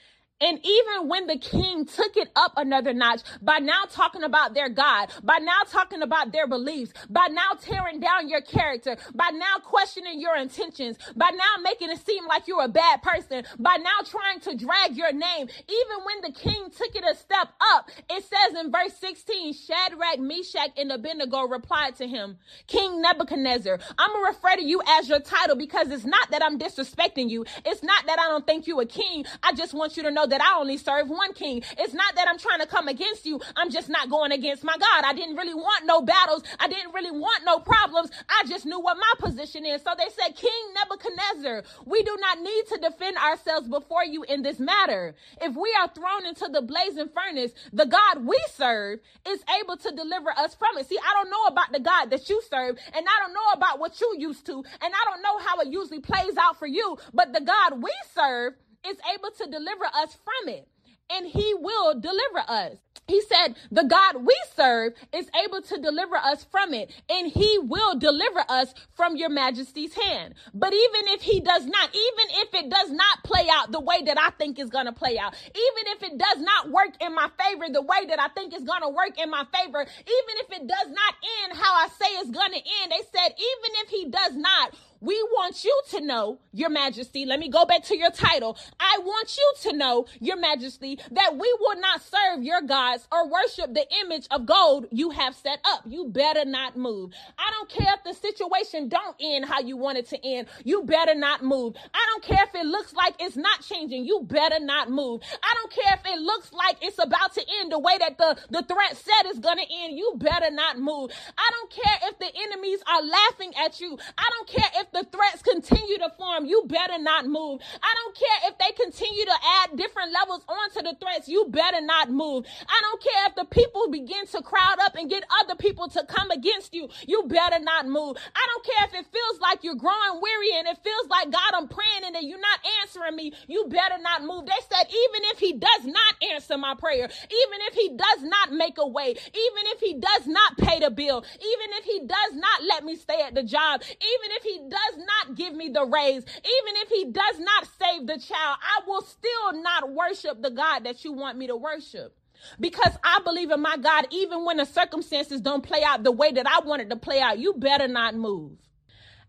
And 0.40 0.58
even 0.64 1.08
when 1.08 1.26
the 1.26 1.38
king 1.38 1.86
took 1.86 2.16
it 2.16 2.28
up 2.36 2.52
another 2.56 2.92
notch 2.92 3.22
by 3.40 3.58
now 3.58 3.84
talking 3.90 4.22
about 4.22 4.54
their 4.54 4.68
God, 4.68 5.10
by 5.22 5.38
now 5.38 5.62
talking 5.68 6.02
about 6.02 6.32
their 6.32 6.46
beliefs, 6.46 6.92
by 7.08 7.28
now 7.30 7.52
tearing 7.60 8.00
down 8.00 8.28
your 8.28 8.42
character, 8.42 8.96
by 9.14 9.30
now 9.32 9.58
questioning 9.62 10.20
your 10.20 10.36
intentions, 10.36 10.98
by 11.16 11.30
now 11.30 11.62
making 11.62 11.90
it 11.90 12.04
seem 12.04 12.26
like 12.26 12.48
you're 12.48 12.64
a 12.64 12.68
bad 12.68 13.02
person, 13.02 13.44
by 13.58 13.76
now 13.76 14.04
trying 14.04 14.40
to 14.40 14.56
drag 14.56 14.96
your 14.96 15.12
name, 15.12 15.48
even 15.68 16.04
when 16.04 16.20
the 16.22 16.32
king 16.38 16.68
took 16.70 16.94
it 16.94 17.04
a 17.10 17.16
step 17.16 17.48
up, 17.74 17.90
it 18.10 18.24
says 18.24 18.60
in 18.60 18.70
verse 18.70 18.94
16, 18.98 19.54
Shadrach, 19.54 20.18
Meshach, 20.18 20.70
and 20.76 20.92
Abednego 20.92 21.48
replied 21.48 21.96
to 21.96 22.06
him, 22.06 22.36
King 22.66 23.00
Nebuchadnezzar, 23.00 23.78
I'm 23.98 24.10
going 24.12 24.24
to 24.24 24.28
refer 24.36 24.56
to 24.56 24.64
you 24.64 24.82
as 24.98 25.08
your 25.08 25.20
title 25.20 25.56
because 25.56 25.90
it's 25.90 26.04
not 26.04 26.30
that 26.30 26.44
I'm 26.44 26.58
disrespecting 26.58 27.30
you. 27.30 27.44
It's 27.64 27.82
not 27.82 28.06
that 28.06 28.18
I 28.18 28.28
don't 28.28 28.46
think 28.46 28.66
you 28.66 28.80
a 28.80 28.86
king. 28.86 29.24
I 29.42 29.52
just 29.52 29.74
want 29.74 29.96
you 29.96 30.02
to 30.02 30.10
know 30.10 30.23
know 30.24 30.30
that 30.30 30.42
I 30.42 30.58
only 30.58 30.76
serve 30.76 31.08
one 31.08 31.32
king. 31.34 31.62
It's 31.78 31.94
not 31.94 32.14
that 32.16 32.28
I'm 32.28 32.38
trying 32.38 32.60
to 32.60 32.66
come 32.66 32.88
against 32.88 33.26
you. 33.26 33.40
I'm 33.56 33.70
just 33.70 33.88
not 33.88 34.10
going 34.10 34.32
against 34.32 34.64
my 34.64 34.76
God. 34.78 35.04
I 35.04 35.12
didn't 35.12 35.36
really 35.36 35.54
want 35.54 35.86
no 35.86 36.00
battles. 36.00 36.42
I 36.58 36.68
didn't 36.68 36.92
really 36.94 37.10
want 37.10 37.44
no 37.44 37.58
problems. 37.58 38.10
I 38.28 38.44
just 38.48 38.66
knew 38.66 38.80
what 38.80 38.96
my 38.96 39.12
position 39.18 39.66
is. 39.66 39.82
So 39.82 39.90
they 39.96 40.08
said, 40.10 40.36
King 40.36 40.50
Nebuchadnezzar, 40.74 41.64
we 41.86 42.02
do 42.02 42.16
not 42.20 42.40
need 42.40 42.64
to 42.68 42.78
defend 42.78 43.16
ourselves 43.18 43.68
before 43.68 44.04
you 44.04 44.22
in 44.24 44.42
this 44.42 44.58
matter. 44.58 45.14
If 45.40 45.54
we 45.56 45.74
are 45.80 45.88
thrown 45.88 46.26
into 46.26 46.48
the 46.50 46.62
blazing 46.62 47.08
furnace, 47.08 47.52
the 47.72 47.86
God 47.86 48.24
we 48.24 48.38
serve 48.54 49.00
is 49.28 49.44
able 49.60 49.76
to 49.76 49.90
deliver 49.90 50.30
us 50.30 50.54
from 50.54 50.78
it. 50.78 50.88
See, 50.88 50.98
I 50.98 51.14
don't 51.14 51.30
know 51.30 51.44
about 51.46 51.72
the 51.72 51.80
God 51.80 52.10
that 52.10 52.28
you 52.28 52.40
serve, 52.50 52.78
and 52.94 53.06
I 53.06 53.24
don't 53.24 53.34
know 53.34 53.52
about 53.54 53.78
what 53.78 54.00
you 54.00 54.14
used 54.18 54.46
to, 54.46 54.54
and 54.54 54.94
I 54.94 55.10
don't 55.10 55.22
know 55.22 55.38
how 55.38 55.60
it 55.60 55.68
usually 55.68 56.00
plays 56.00 56.36
out 56.38 56.58
for 56.58 56.66
you, 56.66 56.96
but 57.12 57.32
the 57.32 57.40
God 57.40 57.82
we 57.82 57.92
serve 58.14 58.54
is 58.88 58.98
able 59.14 59.30
to 59.38 59.46
deliver 59.50 59.86
us 59.86 60.16
from 60.24 60.48
it 60.54 60.68
and 61.10 61.26
he 61.26 61.54
will 61.54 62.00
deliver 62.00 62.40
us. 62.48 62.76
He 63.08 63.22
said, 63.22 63.56
The 63.70 63.84
God 63.84 64.24
we 64.26 64.36
serve 64.56 64.94
is 65.14 65.28
able 65.44 65.62
to 65.62 65.78
deliver 65.80 66.16
us 66.16 66.44
from 66.50 66.74
it, 66.74 66.90
and 67.10 67.30
he 67.30 67.58
will 67.60 67.98
deliver 67.98 68.44
us 68.48 68.74
from 68.96 69.16
your 69.16 69.28
majesty's 69.28 69.94
hand. 69.94 70.34
But 70.54 70.72
even 70.74 71.08
if 71.14 71.22
he 71.22 71.40
does 71.40 71.66
not, 71.66 71.90
even 71.94 72.36
if 72.42 72.54
it 72.54 72.70
does 72.70 72.90
not 72.90 73.22
play 73.24 73.46
out 73.52 73.72
the 73.72 73.80
way 73.80 74.02
that 74.06 74.18
I 74.18 74.30
think 74.30 74.58
is 74.58 74.70
going 74.70 74.86
to 74.86 74.92
play 74.92 75.18
out, 75.18 75.34
even 75.50 75.94
if 75.94 76.02
it 76.02 76.18
does 76.18 76.40
not 76.40 76.70
work 76.70 76.94
in 77.00 77.14
my 77.14 77.28
favor 77.38 77.66
the 77.72 77.82
way 77.82 78.06
that 78.08 78.20
I 78.20 78.28
think 78.28 78.54
is 78.54 78.64
going 78.64 78.82
to 78.82 78.88
work 78.90 79.18
in 79.22 79.30
my 79.30 79.44
favor, 79.54 79.82
even 79.82 80.34
if 80.40 80.50
it 80.52 80.66
does 80.66 80.88
not 80.88 81.14
end 81.44 81.58
how 81.60 81.74
I 81.74 81.88
say 81.88 82.06
it's 82.18 82.30
going 82.30 82.52
to 82.52 82.58
end, 82.58 82.92
they 82.92 83.04
said, 83.12 83.28
even 83.36 83.72
if 83.84 83.88
he 83.90 84.06
does 84.10 84.36
not, 84.36 84.74
We 85.00 85.20
want 85.32 85.64
you 85.64 85.80
to 85.90 86.00
know, 86.00 86.38
Your 86.52 86.70
Majesty. 86.70 87.26
Let 87.26 87.38
me 87.38 87.48
go 87.48 87.64
back 87.64 87.82
to 87.84 87.96
your 87.96 88.10
title. 88.10 88.56
I 88.80 88.98
want 89.02 89.36
you 89.36 89.70
to 89.70 89.76
know, 89.76 90.06
Your 90.20 90.36
Majesty, 90.36 90.98
that 91.10 91.36
we 91.36 91.56
will 91.60 91.80
not 91.80 92.00
serve 92.02 92.42
your 92.42 92.62
gods 92.62 93.06
or 93.12 93.28
worship 93.28 93.74
the 93.74 93.86
image 94.02 94.26
of 94.30 94.46
gold 94.46 94.86
you 94.90 95.10
have 95.10 95.34
set 95.34 95.60
up. 95.64 95.82
You 95.86 96.08
better 96.08 96.44
not 96.44 96.76
move. 96.76 97.12
I 97.38 97.50
don't 97.50 97.68
care 97.68 97.94
if 97.94 98.04
the 98.04 98.14
situation 98.14 98.88
don't 98.88 99.16
end 99.20 99.44
how 99.44 99.60
you 99.60 99.76
want 99.76 99.98
it 99.98 100.08
to 100.10 100.26
end. 100.26 100.48
You 100.64 100.82
better 100.84 101.14
not 101.14 101.42
move. 101.44 101.74
I 101.92 102.06
don't 102.12 102.24
care 102.24 102.44
if 102.44 102.54
it 102.54 102.66
looks 102.66 102.92
like 102.94 103.14
it's 103.18 103.36
not 103.36 103.62
changing. 103.62 104.04
You 104.04 104.22
better 104.24 104.60
not 104.60 104.90
move. 104.90 105.22
I 105.42 105.54
don't 105.54 105.72
care 105.72 105.94
if 105.94 106.06
it 106.06 106.20
looks 106.20 106.52
like 106.52 106.76
it's 106.82 106.98
about 107.02 107.34
to 107.34 107.44
end 107.60 107.72
the 107.72 107.78
way 107.78 107.98
that 107.98 108.18
the, 108.18 108.36
the 108.50 108.62
threat 108.62 108.96
said 108.96 109.30
is 109.30 109.38
going 109.38 109.58
to 109.58 109.66
end. 109.82 109.96
You 109.98 110.14
better 110.16 110.50
not 110.50 110.78
move. 110.78 111.10
I 111.36 111.50
don't 111.50 111.70
care 111.70 112.08
if 112.10 112.18
the 112.18 112.30
enemies 112.34 112.80
are 112.86 113.02
laughing 113.02 113.52
at 113.64 113.80
you. 113.80 113.98
I 114.16 114.28
don't 114.30 114.48
care 114.48 114.70
if 114.76 114.83
the 114.92 115.04
threats 115.10 115.42
continue 115.42 115.98
to 115.98 116.10
form. 116.18 116.46
You 116.46 116.64
better 116.66 116.98
not 116.98 117.26
move. 117.26 117.60
I 117.82 117.94
don't 117.94 118.16
care 118.16 118.50
if 118.50 118.58
they 118.58 118.72
continue 118.82 119.24
to 119.24 119.36
add 119.62 119.76
different 119.76 120.12
levels 120.12 120.44
onto 120.48 120.82
the 120.82 120.96
threats. 121.00 121.28
You 121.28 121.46
better 121.48 121.80
not 121.80 122.10
move. 122.10 122.44
I 122.68 122.80
don't 122.82 123.02
care 123.02 123.26
if 123.28 123.34
the 123.36 123.44
people 123.44 123.90
begin 123.90 124.26
to 124.26 124.42
crowd 124.42 124.78
up 124.82 124.96
and 124.96 125.10
get 125.10 125.24
other 125.42 125.54
people 125.54 125.88
to 125.88 126.04
come 126.06 126.30
against 126.30 126.74
you. 126.74 126.88
You 127.06 127.24
better 127.26 127.58
not 127.62 127.86
move. 127.86 128.16
I 128.34 128.46
don't 128.52 128.64
care 128.64 128.84
if 128.86 128.94
it 128.94 129.12
feels 129.12 129.40
like 129.40 129.64
you're 129.64 129.74
growing 129.74 130.20
weary 130.20 130.58
and 130.58 130.68
it 130.68 130.78
feels 130.82 131.08
like 131.08 131.30
God, 131.30 131.52
I'm 131.54 131.68
praying 131.68 132.04
and 132.04 132.14
that 132.14 132.24
you're 132.24 132.40
not 132.40 132.60
answering 132.82 133.16
me. 133.16 133.32
You 133.46 133.66
better 133.68 133.98
not 134.00 134.22
move. 134.24 134.46
They 134.46 134.62
said, 134.70 134.86
even 134.88 135.20
if 135.32 135.38
he 135.38 135.52
does 135.54 135.84
not 135.84 136.14
answer 136.32 136.58
my 136.58 136.74
prayer, 136.74 137.04
even 137.04 137.58
if 137.68 137.74
he 137.74 137.88
does 137.96 138.22
not 138.22 138.52
make 138.52 138.78
a 138.78 138.86
way, 138.86 139.10
even 139.10 139.62
if 139.74 139.80
he 139.80 139.94
does 139.94 140.26
not 140.26 140.56
pay 140.58 140.80
the 140.80 140.90
bill, 140.90 141.24
even 141.34 141.68
if 141.78 141.84
he 141.84 142.00
does 142.00 142.34
not 142.34 142.62
let 142.68 142.84
me 142.84 142.96
stay 142.96 143.20
at 143.22 143.34
the 143.34 143.42
job, 143.42 143.82
even 143.82 144.28
if 144.36 144.42
he 144.42 144.60
does 144.74 145.06
not 145.06 145.36
give 145.36 145.54
me 145.54 145.70
the 145.70 145.86
raise, 145.86 146.24
even 146.24 146.74
if 146.82 146.88
he 146.90 147.06
does 147.06 147.38
not 147.40 147.68
save 147.80 148.06
the 148.06 148.18
child, 148.18 148.58
I 148.62 148.80
will 148.86 149.02
still 149.02 149.62
not 149.62 149.92
worship 149.92 150.42
the 150.42 150.50
God 150.50 150.84
that 150.84 151.04
you 151.04 151.12
want 151.12 151.38
me 151.38 151.46
to 151.48 151.56
worship 151.56 152.16
because 152.60 152.92
I 153.04 153.20
believe 153.24 153.50
in 153.50 153.60
my 153.60 153.76
God, 153.78 154.06
even 154.10 154.44
when 154.44 154.58
the 154.58 154.66
circumstances 154.66 155.40
don't 155.40 155.62
play 155.62 155.82
out 155.84 156.04
the 156.04 156.12
way 156.12 156.32
that 156.32 156.46
I 156.46 156.60
wanted 156.66 156.90
to 156.90 156.96
play 156.96 157.20
out. 157.20 157.38
You 157.38 157.54
better 157.54 157.88
not 157.88 158.16
move 158.16 158.58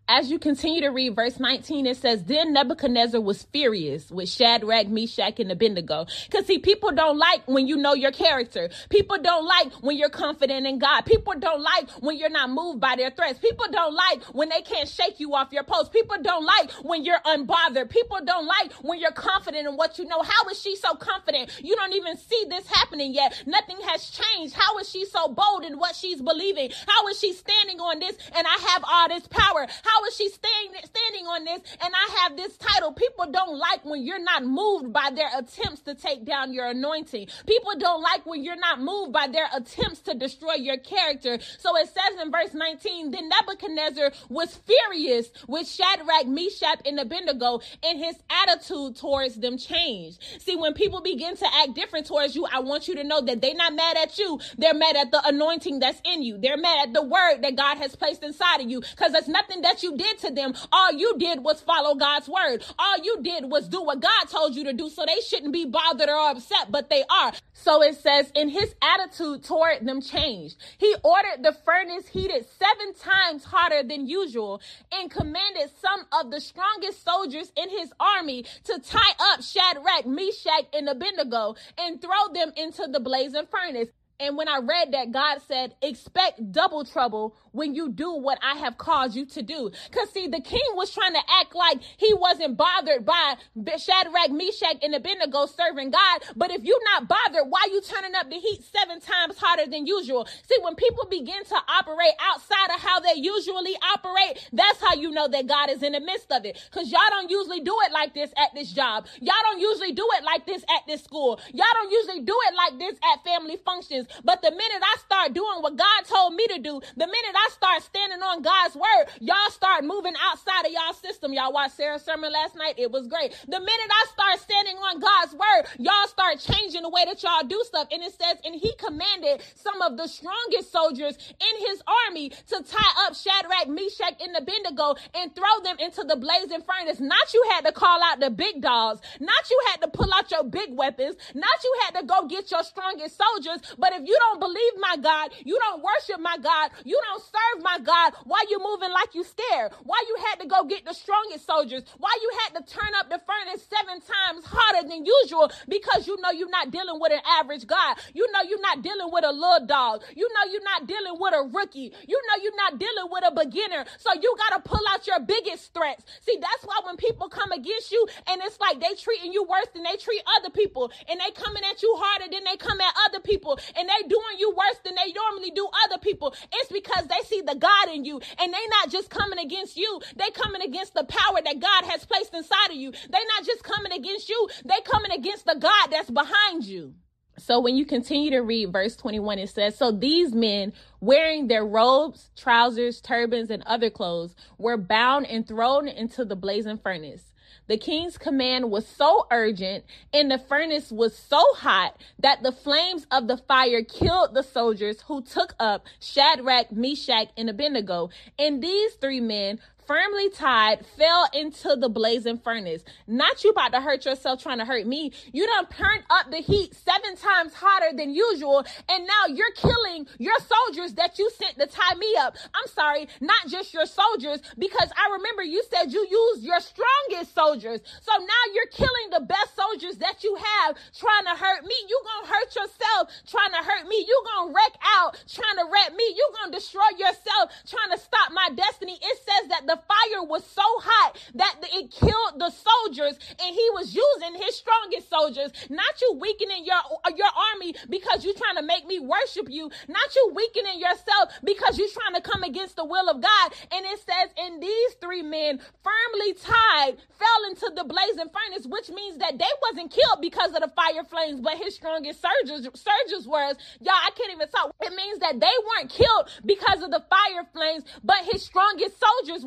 as 0.08 0.30
you 0.30 0.38
continue 0.38 0.80
to 0.82 0.88
read 0.88 1.16
verse 1.16 1.40
19, 1.40 1.86
it 1.86 1.96
says, 1.96 2.24
Then 2.24 2.52
Nebuchadnezzar 2.52 3.20
was 3.20 3.42
furious 3.52 4.10
with 4.10 4.28
Shadrach, 4.28 4.86
Meshach, 4.88 5.40
and 5.40 5.50
Abednego. 5.50 6.06
Because, 6.26 6.46
see, 6.46 6.58
people 6.58 6.92
don't 6.92 7.18
like 7.18 7.46
when 7.46 7.66
you 7.66 7.76
know 7.76 7.94
your 7.94 8.12
character. 8.12 8.68
People 8.88 9.18
don't 9.20 9.44
like 9.44 9.72
when 9.82 9.96
you're 9.96 10.08
confident 10.08 10.66
in 10.66 10.78
God. 10.78 11.02
People 11.02 11.34
don't 11.38 11.60
like 11.60 11.90
when 12.00 12.16
you're 12.16 12.30
not 12.30 12.50
moved 12.50 12.80
by 12.80 12.94
their 12.96 13.10
threats. 13.10 13.38
People 13.40 13.66
don't 13.70 13.94
like 13.94 14.22
when 14.26 14.48
they 14.48 14.62
can't 14.62 14.88
shake 14.88 15.18
you 15.18 15.34
off 15.34 15.52
your 15.52 15.64
post. 15.64 15.92
People 15.92 16.16
don't 16.22 16.44
like 16.44 16.70
when 16.82 17.04
you're 17.04 17.20
unbothered. 17.26 17.90
People 17.90 18.18
don't 18.24 18.46
like 18.46 18.72
when 18.82 19.00
you're 19.00 19.10
confident 19.12 19.66
in 19.66 19.76
what 19.76 19.98
you 19.98 20.04
know. 20.06 20.22
How 20.22 20.48
is 20.50 20.60
she 20.60 20.76
so 20.76 20.94
confident? 20.94 21.50
You 21.62 21.74
don't 21.74 21.94
even 21.94 22.16
see 22.16 22.46
this 22.48 22.66
happening 22.68 23.12
yet. 23.12 23.42
Nothing 23.46 23.78
has 23.86 24.08
changed. 24.08 24.54
How 24.54 24.78
is 24.78 24.88
she 24.88 25.04
so 25.04 25.28
bold 25.28 25.64
in 25.64 25.78
what 25.78 25.96
she's 25.96 26.22
believing? 26.22 26.70
How 26.86 27.08
is 27.08 27.18
she 27.18 27.32
standing 27.32 27.80
on 27.80 27.98
this 27.98 28.16
and 28.36 28.46
I 28.46 28.68
have 28.70 28.84
all 28.86 29.08
this 29.08 29.26
power? 29.26 29.66
How 29.84 29.95
how 29.96 30.04
is 30.06 30.16
she 30.16 30.28
staying, 30.28 30.72
standing 30.84 31.26
on 31.26 31.44
this 31.44 31.60
and 31.80 31.94
I 31.94 32.18
have 32.20 32.36
this 32.36 32.56
title? 32.56 32.92
People 32.92 33.30
don't 33.30 33.58
like 33.58 33.84
when 33.84 34.04
you're 34.04 34.22
not 34.22 34.44
moved 34.44 34.92
by 34.92 35.10
their 35.14 35.28
attempts 35.38 35.80
to 35.82 35.94
take 35.94 36.24
down 36.24 36.52
your 36.52 36.66
anointing. 36.66 37.28
People 37.46 37.72
don't 37.78 38.02
like 38.02 38.26
when 38.26 38.44
you're 38.44 38.56
not 38.56 38.80
moved 38.80 39.12
by 39.12 39.26
their 39.26 39.48
attempts 39.54 40.00
to 40.00 40.14
destroy 40.14 40.54
your 40.54 40.76
character. 40.76 41.38
So 41.58 41.76
it 41.76 41.88
says 41.88 42.20
in 42.20 42.30
verse 42.30 42.52
19, 42.52 43.10
then 43.10 43.28
Nebuchadnezzar 43.28 44.12
was 44.28 44.56
furious 44.66 45.30
with 45.48 45.68
Shadrach, 45.68 46.26
Meshach, 46.26 46.80
and 46.84 47.00
Abednego, 47.00 47.60
and 47.82 47.98
his 47.98 48.16
attitude 48.28 48.96
towards 48.96 49.36
them 49.36 49.56
changed. 49.56 50.22
See, 50.40 50.56
when 50.56 50.74
people 50.74 51.00
begin 51.00 51.36
to 51.36 51.46
act 51.62 51.74
different 51.74 52.06
towards 52.06 52.36
you, 52.36 52.46
I 52.52 52.60
want 52.60 52.88
you 52.88 52.96
to 52.96 53.04
know 53.04 53.22
that 53.22 53.40
they're 53.40 53.54
not 53.54 53.74
mad 53.74 53.96
at 53.96 54.18
you. 54.18 54.40
They're 54.58 54.74
mad 54.74 54.96
at 54.96 55.10
the 55.10 55.26
anointing 55.26 55.78
that's 55.78 56.00
in 56.04 56.22
you. 56.22 56.36
They're 56.38 56.58
mad 56.58 56.88
at 56.88 56.92
the 56.92 57.02
word 57.02 57.38
that 57.42 57.56
God 57.56 57.78
has 57.78 57.96
placed 57.96 58.22
inside 58.22 58.60
of 58.60 58.70
you 58.70 58.80
because 58.80 59.12
there's 59.12 59.28
nothing 59.28 59.62
that 59.62 59.82
you 59.82 59.85
you 59.86 59.96
did 59.96 60.18
to 60.18 60.30
them, 60.32 60.54
all 60.72 60.92
you 60.92 61.16
did 61.18 61.44
was 61.44 61.60
follow 61.60 61.94
God's 61.94 62.28
word. 62.28 62.64
All 62.78 62.98
you 63.02 63.22
did 63.22 63.50
was 63.50 63.68
do 63.68 63.82
what 63.82 64.00
God 64.00 64.24
told 64.28 64.56
you 64.56 64.64
to 64.64 64.72
do. 64.72 64.88
So 64.90 65.04
they 65.06 65.20
shouldn't 65.20 65.52
be 65.52 65.64
bothered 65.64 66.08
or 66.08 66.30
upset, 66.30 66.70
but 66.70 66.90
they 66.90 67.04
are. 67.08 67.32
So 67.52 67.82
it 67.82 67.94
says, 67.96 68.32
in 68.34 68.48
his 68.48 68.74
attitude 68.82 69.44
toward 69.44 69.86
them 69.86 70.00
changed. 70.00 70.56
He 70.78 70.94
ordered 71.04 71.42
the 71.42 71.56
furnace 71.64 72.08
heated 72.08 72.46
seven 72.58 72.94
times 72.94 73.44
hotter 73.44 73.82
than 73.82 74.06
usual 74.06 74.60
and 74.92 75.10
commanded 75.10 75.70
some 75.80 76.04
of 76.20 76.30
the 76.30 76.40
strongest 76.40 77.04
soldiers 77.04 77.52
in 77.56 77.70
his 77.70 77.92
army 78.00 78.44
to 78.64 78.80
tie 78.84 79.14
up 79.32 79.42
Shadrach, 79.42 80.06
Meshach, 80.06 80.66
and 80.72 80.88
Abednego 80.88 81.54
and 81.78 82.00
throw 82.00 82.32
them 82.34 82.52
into 82.56 82.86
the 82.90 83.00
blazing 83.00 83.46
furnace. 83.50 83.88
And 84.18 84.36
when 84.36 84.48
I 84.48 84.58
read 84.58 84.92
that, 84.92 85.12
God 85.12 85.40
said, 85.46 85.74
expect 85.82 86.52
double 86.52 86.84
trouble 86.84 87.36
when 87.52 87.74
you 87.74 87.90
do 87.90 88.12
what 88.12 88.38
I 88.42 88.56
have 88.58 88.78
caused 88.78 89.14
you 89.16 89.26
to 89.26 89.42
do. 89.42 89.70
Cause 89.92 90.10
see, 90.10 90.26
the 90.28 90.40
king 90.40 90.64
was 90.74 90.92
trying 90.92 91.12
to 91.12 91.20
act 91.40 91.54
like 91.54 91.80
he 91.96 92.14
wasn't 92.14 92.56
bothered 92.56 93.04
by 93.04 93.34
Shadrach, 93.78 94.30
Meshach, 94.30 94.76
and 94.82 94.94
Abednego 94.94 95.46
serving 95.46 95.90
God. 95.90 96.22
But 96.34 96.50
if 96.50 96.64
you're 96.64 96.84
not 96.84 97.08
bothered, 97.08 97.44
why 97.48 97.68
you 97.70 97.80
turning 97.82 98.14
up 98.14 98.30
the 98.30 98.36
heat 98.36 98.62
seven 98.64 99.00
times 99.00 99.36
hotter 99.38 99.66
than 99.66 99.86
usual? 99.86 100.26
See, 100.48 100.58
when 100.62 100.74
people 100.74 101.06
begin 101.10 101.44
to 101.44 101.56
operate 101.68 102.14
outside 102.20 102.74
of 102.74 102.80
how 102.80 103.00
they 103.00 103.14
usually 103.16 103.76
operate, 103.94 104.48
that's 104.52 104.80
how 104.80 104.94
you 104.94 105.10
know 105.10 105.28
that 105.28 105.46
God 105.46 105.70
is 105.70 105.82
in 105.82 105.92
the 105.92 106.00
midst 106.00 106.32
of 106.32 106.44
it. 106.44 106.58
Cause 106.72 106.90
y'all 106.90 107.00
don't 107.10 107.30
usually 107.30 107.60
do 107.60 107.76
it 107.86 107.92
like 107.92 108.14
this 108.14 108.30
at 108.36 108.54
this 108.54 108.72
job. 108.72 109.06
Y'all 109.20 109.34
don't 109.42 109.60
usually 109.60 109.92
do 109.92 110.06
it 110.18 110.24
like 110.24 110.46
this 110.46 110.62
at 110.74 110.86
this 110.86 111.02
school. 111.04 111.40
Y'all 111.52 111.66
don't 111.74 111.90
usually 111.92 112.20
do 112.22 112.36
it 112.48 112.54
like 112.54 112.78
this 112.78 112.98
at 113.12 113.24
family 113.24 113.56
functions. 113.64 114.05
But 114.24 114.42
the 114.42 114.50
minute 114.50 114.82
I 114.82 114.96
start 114.98 115.32
doing 115.32 115.62
what 115.62 115.76
God 115.76 116.04
told 116.04 116.34
me 116.34 116.46
to 116.48 116.58
do, 116.58 116.80
the 116.96 117.06
minute 117.06 117.34
I 117.34 117.48
start 117.52 117.82
standing 117.82 118.22
on 118.22 118.42
God's 118.42 118.74
word, 118.74 119.06
y'all 119.20 119.50
start 119.50 119.84
moving 119.84 120.14
outside 120.30 120.66
of 120.66 120.72
y'all 120.72 120.94
system. 120.94 121.32
Y'all 121.32 121.52
watched 121.52 121.76
Sarah's 121.76 122.02
sermon 122.02 122.32
last 122.32 122.56
night. 122.56 122.74
It 122.78 122.90
was 122.90 123.06
great. 123.06 123.32
The 123.48 123.60
minute 123.60 123.90
I 123.90 124.06
start 124.12 124.40
standing 124.40 124.76
on 124.76 125.00
God's 125.00 125.34
word, 125.34 125.66
y'all 125.78 126.08
start 126.08 126.38
changing 126.38 126.82
the 126.82 126.88
way 126.90 127.04
that 127.04 127.22
y'all 127.22 127.46
do 127.46 127.62
stuff. 127.64 127.88
And 127.90 128.02
it 128.02 128.12
says, 128.12 128.38
and 128.44 128.54
he 128.54 128.72
commanded 128.78 129.42
some 129.54 129.80
of 129.82 129.96
the 129.96 130.06
strongest 130.06 130.72
soldiers 130.72 131.16
in 131.16 131.66
his 131.66 131.82
army 132.06 132.30
to 132.30 132.62
tie 132.62 132.94
up 133.06 133.14
Shadrach, 133.14 133.68
Meshach, 133.68 134.20
and 134.20 134.36
Abednego 134.36 134.96
and 135.14 135.34
throw 135.34 135.60
them 135.62 135.76
into 135.78 136.04
the 136.04 136.16
blazing 136.16 136.62
furnace. 136.62 137.00
Not 137.00 137.32
you 137.34 137.44
had 137.50 137.64
to 137.66 137.72
call 137.72 138.00
out 138.02 138.20
the 138.20 138.30
big 138.30 138.60
dogs. 138.60 139.00
Not 139.20 139.50
you 139.50 139.60
had 139.70 139.82
to 139.82 139.88
pull 139.88 140.08
out 140.14 140.30
your 140.30 140.44
big 140.44 140.76
weapons. 140.76 141.16
Not 141.34 141.64
you 141.64 141.76
had 141.84 142.00
to 142.00 142.06
go 142.06 142.26
get 142.26 142.50
your 142.50 142.62
strongest 142.62 143.18
soldiers. 143.18 143.60
But 143.78 143.92
if 143.96 144.06
you 144.06 144.16
don't 144.28 144.40
believe 144.40 144.72
my 144.78 144.96
God, 144.96 145.30
you 145.44 145.58
don't 145.58 145.82
worship 145.82 146.20
my 146.20 146.36
God, 146.38 146.70
you 146.84 147.00
don't 147.08 147.22
serve 147.22 147.62
my 147.62 147.78
God, 147.80 148.12
why 148.24 148.44
you 148.48 148.58
moving 148.58 148.90
like 148.92 149.14
you 149.14 149.24
scared? 149.24 149.72
Why 149.84 150.02
you 150.08 150.16
had 150.28 150.40
to 150.40 150.46
go 150.46 150.64
get 150.64 150.84
the 150.84 150.92
strongest 150.92 151.46
soldiers? 151.46 151.82
Why 151.98 152.12
you 152.20 152.30
had 152.44 152.60
to 152.60 152.62
turn 152.72 152.92
up 152.98 153.08
the 153.08 153.20
furnace 153.24 153.66
seven 153.66 154.00
times 154.00 154.44
harder 154.44 154.88
than 154.88 155.04
usual? 155.04 155.50
Because 155.68 156.06
you 156.06 156.16
know 156.20 156.30
you're 156.30 156.50
not 156.50 156.70
dealing 156.70 157.00
with 157.00 157.12
an 157.12 157.24
average 157.40 157.66
God. 157.66 157.96
You 158.14 158.30
know 158.32 158.42
you're 158.48 158.60
not 158.60 158.82
dealing 158.82 159.10
with 159.10 159.24
a 159.24 159.32
little 159.32 159.66
dog. 159.66 160.02
You 160.14 160.28
know 160.28 160.52
you're 160.52 160.64
not 160.64 160.86
dealing 160.86 161.16
with 161.18 161.34
a 161.34 161.42
rookie. 161.42 161.92
You 162.06 162.20
know 162.28 162.42
you're 162.42 162.56
not 162.56 162.78
dealing 162.78 163.08
with 163.10 163.24
a 163.26 163.32
beginner. 163.32 163.84
So 163.98 164.12
you 164.20 164.34
got 164.36 164.62
to 164.62 164.68
pull 164.68 164.82
out 164.90 165.06
your 165.06 165.20
biggest 165.20 165.72
threats. 165.72 166.04
See, 166.22 166.38
that's 166.40 166.64
why 166.64 166.80
when 166.84 166.96
people 166.96 167.28
come 167.28 167.52
against 167.52 167.92
you 167.92 168.06
and 168.28 168.40
it's 168.44 168.60
like 168.60 168.80
they 168.80 168.94
treating 168.94 169.32
you 169.32 169.44
worse 169.44 169.68
than 169.74 169.82
they 169.82 169.96
treat 169.96 170.22
other 170.38 170.50
people 170.50 170.90
and 171.08 171.20
they 171.20 171.30
coming 171.32 171.62
at 171.70 171.82
you 171.82 171.94
harder 171.98 172.30
than 172.30 172.44
they 172.44 172.56
come 172.56 172.80
at 172.80 172.94
other 173.08 173.20
people 173.20 173.58
and 173.76 173.85
and 173.86 174.04
they 174.04 174.08
doing 174.08 174.38
you 174.38 174.50
worse 174.50 174.78
than 174.84 174.94
they 174.94 175.12
normally 175.12 175.50
do 175.50 175.68
other 175.86 175.98
people, 175.98 176.34
it's 176.52 176.72
because 176.72 177.06
they 177.06 177.24
see 177.26 177.40
the 177.40 177.54
God 177.54 177.88
in 177.94 178.04
you 178.04 178.20
and 178.38 178.52
they 178.52 178.66
not 178.82 178.90
just 178.90 179.10
coming 179.10 179.38
against 179.38 179.76
you, 179.76 180.00
they 180.16 180.30
coming 180.30 180.62
against 180.62 180.94
the 180.94 181.04
power 181.04 181.40
that 181.44 181.60
God 181.60 181.84
has 181.84 182.04
placed 182.04 182.34
inside 182.34 182.70
of 182.70 182.76
you. 182.76 182.90
They 182.90 183.18
not 183.36 183.44
just 183.44 183.62
coming 183.62 183.92
against 183.92 184.28
you, 184.28 184.48
they 184.64 184.80
coming 184.84 185.12
against 185.12 185.46
the 185.46 185.56
God 185.58 185.88
that's 185.90 186.10
behind 186.10 186.64
you. 186.64 186.94
So 187.38 187.60
when 187.60 187.76
you 187.76 187.84
continue 187.84 188.30
to 188.30 188.40
read 188.40 188.72
verse 188.72 188.96
21, 188.96 189.38
it 189.38 189.50
says, 189.50 189.76
So 189.76 189.92
these 189.92 190.32
men, 190.32 190.72
wearing 191.00 191.48
their 191.48 191.66
robes, 191.66 192.30
trousers, 192.34 193.00
turbans, 193.02 193.50
and 193.50 193.62
other 193.64 193.90
clothes, 193.90 194.34
were 194.56 194.78
bound 194.78 195.26
and 195.26 195.46
thrown 195.46 195.86
into 195.86 196.24
the 196.24 196.34
blazing 196.34 196.78
furnace. 196.78 197.22
The 197.68 197.78
king's 197.78 198.18
command 198.18 198.70
was 198.70 198.86
so 198.86 199.26
urgent 199.30 199.84
and 200.12 200.30
the 200.30 200.38
furnace 200.38 200.90
was 200.90 201.16
so 201.16 201.42
hot 201.54 202.00
that 202.20 202.42
the 202.42 202.52
flames 202.52 203.06
of 203.10 203.28
the 203.28 203.36
fire 203.36 203.82
killed 203.82 204.34
the 204.34 204.42
soldiers 204.42 205.02
who 205.02 205.22
took 205.22 205.54
up 205.58 205.86
Shadrach, 206.00 206.70
Meshach, 206.72 207.28
and 207.36 207.50
Abednego. 207.50 208.10
And 208.38 208.62
these 208.62 208.94
three 208.94 209.20
men 209.20 209.60
firmly 209.86 210.30
tied, 210.30 210.84
fell 210.98 211.28
into 211.32 211.76
the 211.76 211.88
blazing 211.88 212.38
furnace. 212.38 212.82
Not 213.06 213.44
you 213.44 213.50
about 213.50 213.72
to 213.72 213.80
hurt 213.80 214.04
yourself 214.04 214.42
trying 214.42 214.58
to 214.58 214.64
hurt 214.64 214.86
me. 214.86 215.12
You 215.32 215.46
done 215.46 215.66
turned 215.66 216.04
up 216.10 216.30
the 216.30 216.38
heat 216.38 216.74
seven 216.74 217.16
times 217.16 217.54
hotter 217.54 217.96
than 217.96 218.14
usual, 218.14 218.64
and 218.88 219.06
now 219.06 219.34
you're 219.34 219.52
killing 219.52 220.06
your 220.18 220.38
soldiers 220.40 220.94
that 220.94 221.18
you 221.18 221.30
sent 221.30 221.58
to 221.58 221.66
tie 221.66 221.94
me 221.94 222.14
up. 222.18 222.36
I'm 222.54 222.68
sorry, 222.68 223.08
not 223.20 223.48
just 223.48 223.72
your 223.72 223.86
soldiers, 223.86 224.40
because 224.58 224.90
I 224.96 225.12
remember 225.12 225.42
you 225.42 225.62
said 225.70 225.92
you 225.92 226.06
used 226.10 226.42
your 226.42 226.60
strongest 226.60 227.34
soldiers. 227.34 227.80
So 228.02 228.12
now 228.18 228.42
you're 228.54 228.72
killing 228.72 229.10
the 229.12 229.20
best 229.20 229.54
soldiers 229.56 229.98
that 229.98 230.24
you 230.24 230.36
have 230.36 230.76
trying 230.96 231.24
to 231.24 231.36
hurt 231.42 231.64
me. 231.64 231.74
You 231.88 232.00
gonna 232.04 232.34
hurt 232.34 232.54
yourself 232.54 233.10
trying 233.26 233.52
to 233.52 233.62
hurt 233.68 233.86
me. 233.88 234.04
You 234.06 234.22
gonna 234.34 234.52
wreck 234.52 234.74
out 234.98 235.22
trying 235.28 235.56
to 235.56 235.70
wreck 235.70 235.94
me. 235.96 236.04
You 236.16 236.30
gonna 236.40 236.52
destroy 236.52 236.88
yourself 236.98 237.50
trying 237.66 237.90
to 237.96 237.98
stop 237.98 238.32
my 238.32 238.50
destiny. 238.54 238.98
It 239.00 239.18
says 239.18 239.48
that 239.50 239.66
the 239.66 239.75
fire 239.76 240.24
was 240.24 240.44
so 240.44 240.62
hot 240.64 241.18
that 241.34 241.56
it 241.62 241.90
killed 241.90 242.38
the 242.38 242.50
soldiers 242.50 243.18
and 243.40 243.54
he 243.54 243.68
was 243.72 243.94
using 243.94 244.40
his 244.40 244.56
strongest 244.56 245.08
soldiers. 245.10 245.52
Not 245.70 246.00
you 246.00 246.18
weakening 246.20 246.64
your, 246.64 246.80
your 247.16 247.30
army 247.54 247.74
because 247.88 248.24
you're 248.24 248.34
trying 248.34 248.56
to 248.56 248.66
make 248.66 248.86
me 248.86 248.98
worship 249.00 249.48
you. 249.48 249.70
Not 249.88 250.14
you 250.14 250.32
weakening 250.34 250.80
yourself 250.80 251.32
because 251.44 251.78
you're 251.78 251.92
trying 251.92 252.20
to 252.20 252.24
come 252.24 252.42
against 252.42 252.76
the 252.76 252.84
will 252.84 253.08
of 253.08 253.20
God. 253.20 253.52
And 253.72 253.84
it 253.86 253.98
says, 254.00 254.30
and 254.38 254.62
these 254.62 254.92
three 255.00 255.22
men 255.22 255.60
firmly 255.82 256.34
tied 256.34 256.96
fell 257.18 257.40
into 257.50 257.72
the 257.74 257.84
blazing 257.84 258.30
furnace, 258.32 258.66
which 258.66 258.90
means 258.90 259.18
that 259.18 259.38
they 259.38 259.52
wasn't 259.62 259.90
killed 259.90 260.20
because 260.20 260.54
of 260.54 260.60
the 260.60 260.72
fire 260.74 261.04
flames, 261.04 261.40
but 261.40 261.56
his 261.56 261.74
strongest 261.74 262.20
surges, 262.20 262.68
surges 262.74 263.26
was, 263.26 263.56
y'all, 263.80 263.94
I 263.94 264.10
can't 264.16 264.32
even 264.32 264.48
talk. 264.48 264.74
It 264.80 264.94
means 264.94 265.18
that 265.20 265.40
they 265.40 265.56
weren't 265.66 265.90
killed 265.90 266.30
because 266.44 266.82
of 266.82 266.90
the 266.90 267.04
fire 267.08 267.46
flames, 267.52 267.84
but 268.04 268.24
his 268.30 268.44
strongest 268.44 268.96
soldiers 269.00 269.44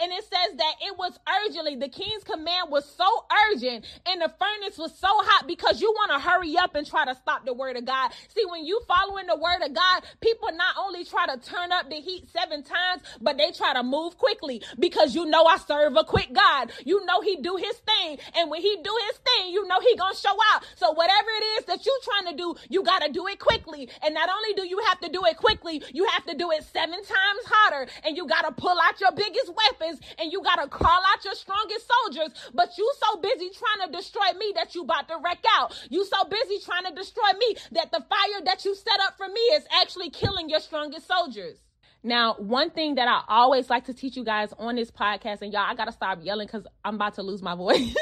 And 0.00 0.12
it 0.12 0.24
says 0.24 0.56
that 0.56 0.74
it 0.80 0.98
was 0.98 1.18
urgently. 1.46 1.76
The 1.76 1.88
king's 1.88 2.24
command 2.24 2.70
was 2.70 2.84
so 2.84 3.06
urgent 3.52 3.84
and 4.06 4.20
the 4.20 4.32
furnace 4.38 4.78
was 4.78 4.96
so 4.98 5.08
hot 5.10 5.46
because 5.46 5.80
you 5.80 5.90
want 5.92 6.12
to 6.12 6.18
hurry 6.28 6.56
up 6.56 6.74
and 6.74 6.86
try 6.86 7.04
to 7.04 7.14
stop 7.14 7.44
the 7.44 7.54
word 7.54 7.76
of 7.76 7.84
God. 7.84 8.12
See, 8.34 8.44
when 8.46 8.64
you 8.64 8.80
following 8.86 9.26
the 9.26 9.36
word 9.36 9.62
of 9.62 9.74
God, 9.74 10.02
people 10.20 10.48
not 10.52 10.76
only 10.78 11.04
try 11.04 11.26
to 11.26 11.36
turn 11.38 11.72
up 11.72 11.88
the 11.90 11.96
heat 11.96 12.28
seven 12.30 12.62
times, 12.62 13.02
but 13.20 13.36
they 13.38 13.50
try 13.52 13.74
to 13.74 13.82
move 13.82 14.16
quickly 14.18 14.62
because 14.78 15.14
you 15.14 15.26
know 15.26 15.44
I 15.44 15.58
serve 15.58 15.96
a 15.96 16.04
quick 16.04 16.32
God. 16.32 16.72
You 16.84 17.04
know 17.06 17.20
he 17.20 17.36
do 17.36 17.56
his 17.56 17.76
thing. 17.78 18.18
And 18.36 18.50
when 18.50 18.60
he 18.60 18.76
do 18.82 18.94
his 19.08 19.18
thing, 19.18 19.52
you 19.52 19.66
know 19.66 19.80
he 19.80 19.96
gonna 19.96 20.14
show 20.14 20.36
out. 20.54 20.64
So 20.76 20.92
whatever 20.92 21.28
it 21.28 21.44
is 21.58 21.64
that 21.66 21.84
you 21.84 22.00
trying 22.04 22.32
to 22.32 22.36
do, 22.36 22.54
you 22.68 22.82
gotta 22.82 23.10
do 23.12 23.26
it 23.26 23.38
quickly. 23.38 23.88
And 24.02 24.14
not 24.14 24.28
only 24.28 24.54
do 24.54 24.66
you 24.66 24.78
have 24.88 25.00
to 25.00 25.08
do 25.08 25.24
it 25.26 25.36
quickly, 25.36 25.82
you 25.92 26.06
have 26.06 26.24
to 26.26 26.34
do 26.36 26.50
it 26.50 26.64
seven 26.64 26.96
times 26.96 27.42
hotter. 27.46 27.86
And 28.04 28.16
you 28.16 28.26
gotta 28.26 28.52
pull 28.52 28.76
out 28.80 29.00
your 29.00 29.12
biggest 29.12 29.54
weapons 29.68 30.00
and 30.18 30.32
you 30.32 30.42
gotta 30.42 30.68
call 30.68 31.02
out 31.12 31.24
your 31.24 31.34
strongest 31.34 31.88
soldiers. 31.88 32.30
But 32.54 32.76
you 32.78 32.92
so 33.00 33.20
busy 33.20 33.50
trying 33.50 33.90
to 33.90 33.96
destroy 33.96 34.38
me 34.38 34.52
that 34.56 34.74
you 34.74 34.82
about 34.82 35.08
to 35.08 35.16
wreck 35.24 35.44
out. 35.58 35.74
You 35.90 36.04
so 36.04 36.24
busy 36.24 36.58
trying 36.64 36.84
to 36.84 36.94
destroy 36.94 37.32
me 37.38 37.56
that 37.72 37.92
the 37.92 38.04
fire 38.08 38.44
that 38.44 38.64
you 38.64 38.74
set 38.74 39.00
up 39.06 39.16
for 39.16 39.28
me 39.28 39.40
is 39.40 39.64
actually 39.80 40.10
killing 40.10 40.48
your 40.48 40.60
strongest 40.60 41.06
soldiers. 41.06 41.58
Now, 42.02 42.34
one 42.38 42.70
thing 42.70 42.94
that 42.94 43.08
I 43.08 43.22
always 43.28 43.68
like 43.68 43.84
to 43.86 43.94
teach 43.94 44.16
you 44.16 44.24
guys 44.24 44.54
on 44.58 44.74
this 44.74 44.90
podcast, 44.90 45.42
and 45.42 45.52
y'all, 45.52 45.66
I 45.68 45.74
gotta 45.74 45.92
stop 45.92 46.20
yelling 46.22 46.46
because 46.46 46.66
I'm 46.82 46.94
about 46.94 47.14
to 47.16 47.22
lose 47.22 47.42
my 47.42 47.54
voice. 47.54 47.94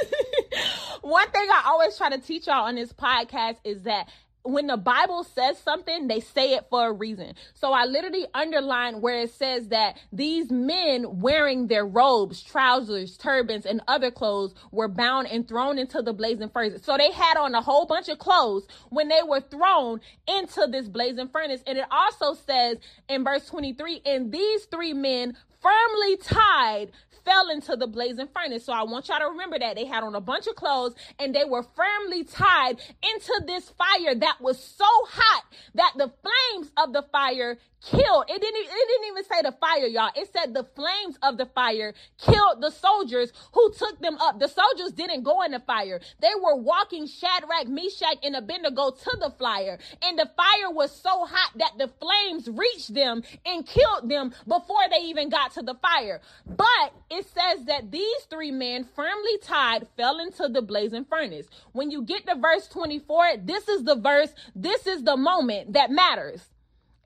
one 1.01 1.29
thing 1.31 1.49
I 1.51 1.63
always 1.67 1.97
try 1.97 2.11
to 2.11 2.19
teach 2.19 2.47
y'all 2.47 2.67
on 2.67 2.77
this 2.77 2.93
podcast 2.93 3.57
is 3.65 3.83
that 3.83 4.09
when 4.49 4.67
the 4.67 4.77
Bible 4.79 5.25
says 5.25 5.59
something, 5.59 6.09
they 6.09 6.21
say 6.21 6.55
it 6.55 6.67
for 6.71 6.89
a 6.89 6.93
reason. 6.93 7.35
So 7.53 7.73
I 7.73 7.85
literally 7.85 8.27
underline 8.33 9.03
where 9.03 9.21
it 9.21 9.33
says 9.35 9.69
that 9.69 9.99
these 10.11 10.51
men 10.51 11.21
wearing 11.21 11.67
their 11.67 11.85
robes, 11.85 12.43
trousers, 12.43 13.19
turbans, 13.19 13.67
and 13.67 13.83
other 13.87 14.11
clothes 14.11 14.55
were 14.73 14.89
bound 14.89 15.29
and 15.29 15.47
thrown 15.47 15.79
into 15.79 16.01
the 16.01 16.15
blazing 16.15 16.49
furnace. 16.49 16.83
So 16.83 16.97
they 16.97 17.13
had 17.13 17.37
on 17.37 17.55
a 17.55 17.61
whole 17.61 17.85
bunch 17.85 18.09
of 18.09 18.19
clothes 18.19 18.67
when 18.89 19.09
they 19.09 19.21
were 19.23 19.41
thrown 19.41 20.01
into 20.27 20.67
this 20.71 20.89
blazing 20.89 21.29
furnace. 21.29 21.63
And 21.67 21.77
it 21.77 21.87
also 21.91 22.33
says 22.35 22.79
in 23.09 23.25
verse 23.25 23.47
23, 23.47 24.01
and 24.07 24.33
these 24.33 24.65
three 24.65 24.95
men 24.95 25.37
firmly 25.61 26.17
tied 26.17 26.93
fell 27.25 27.51
into 27.51 27.77
the 27.77 27.87
blazing 27.87 28.29
furnace. 28.35 28.65
So 28.65 28.73
I 28.73 28.85
want 28.85 29.09
y'all 29.09 29.19
to 29.19 29.27
remember 29.27 29.59
that 29.59 29.77
they 29.77 29.85
had 29.85 30.03
on 30.03 30.15
a 30.15 30.21
bunch 30.21 30.47
of 30.47 30.57
clothes 30.57 30.95
and 31.19 31.35
they 31.35 31.45
were 31.45 31.63
firmly 31.77 32.25
tied 32.25 32.81
into 33.03 33.43
this 33.47 33.71
fire 33.71 34.15
that 34.15 34.41
was 34.41 34.63
so 34.63 34.87
hot 34.87 35.45
that 35.75 35.93
the 35.97 36.11
flames 36.23 36.73
of 36.79 36.93
the 36.93 37.03
fire 37.13 37.59
killed. 37.85 38.25
It 38.29 38.41
didn't, 38.41 38.61
it 38.61 38.89
didn't 38.89 39.09
even 39.09 39.25
say 39.25 39.43
the 39.43 39.53
fire, 39.53 39.87
y'all. 39.87 40.11
It 40.17 40.29
said 40.33 40.53
the 40.53 40.65
flames 40.75 41.17
of 41.23 41.39
the 41.39 41.47
fire 41.47 41.95
killed 42.19 42.61
the 42.61 42.71
soldiers 42.71 43.33
who 43.53 43.73
took 43.75 44.01
them 44.01 44.17
up. 44.19 44.41
The 44.41 44.49
soldiers 44.49 44.93
didn't 44.93 45.23
go 45.23 45.43
in 45.43 45.53
the 45.53 45.61
fire. 45.61 46.01
They 46.21 46.33
were 46.43 46.57
walking 46.57 47.07
Shadrach, 47.07 47.69
Meshach, 47.69 48.19
and 48.23 48.37
Abednego 48.37 48.91
to 48.91 49.17
the 49.21 49.33
fire. 49.39 49.79
And 50.03 50.19
the 50.19 50.31
fire 50.37 50.71
was 50.71 50.91
so 50.91 51.25
hot 51.25 51.53
that 51.57 51.79
the 51.79 51.89
flames 52.01 52.49
reached 52.49 52.95
them 52.95 53.23
and 53.47 53.67
killed 53.67 54.09
them 54.09 54.33
before 54.47 54.89
they 54.91 55.05
even 55.05 55.29
to 55.53 55.63
the 55.63 55.75
fire. 55.75 56.21
But 56.47 56.93
it 57.11 57.27
says 57.27 57.67
that 57.67 57.91
these 57.91 58.23
three 58.31 58.51
men 58.51 58.85
firmly 58.97 59.39
tied 59.43 59.87
fell 59.97 60.19
into 60.19 60.49
the 60.49 60.63
blazing 60.63 61.05
furnace. 61.05 61.47
When 61.73 61.91
you 61.91 62.03
get 62.03 62.27
to 62.27 62.35
verse 62.37 62.69
24, 62.69 63.39
this 63.45 63.69
is 63.69 63.85
the 63.85 63.97
verse, 63.97 64.33
this 64.55 64.87
is 64.87 65.05
the 65.05 65.17
moment 65.17 65.73
that 65.75 65.91
matters. 65.91 66.43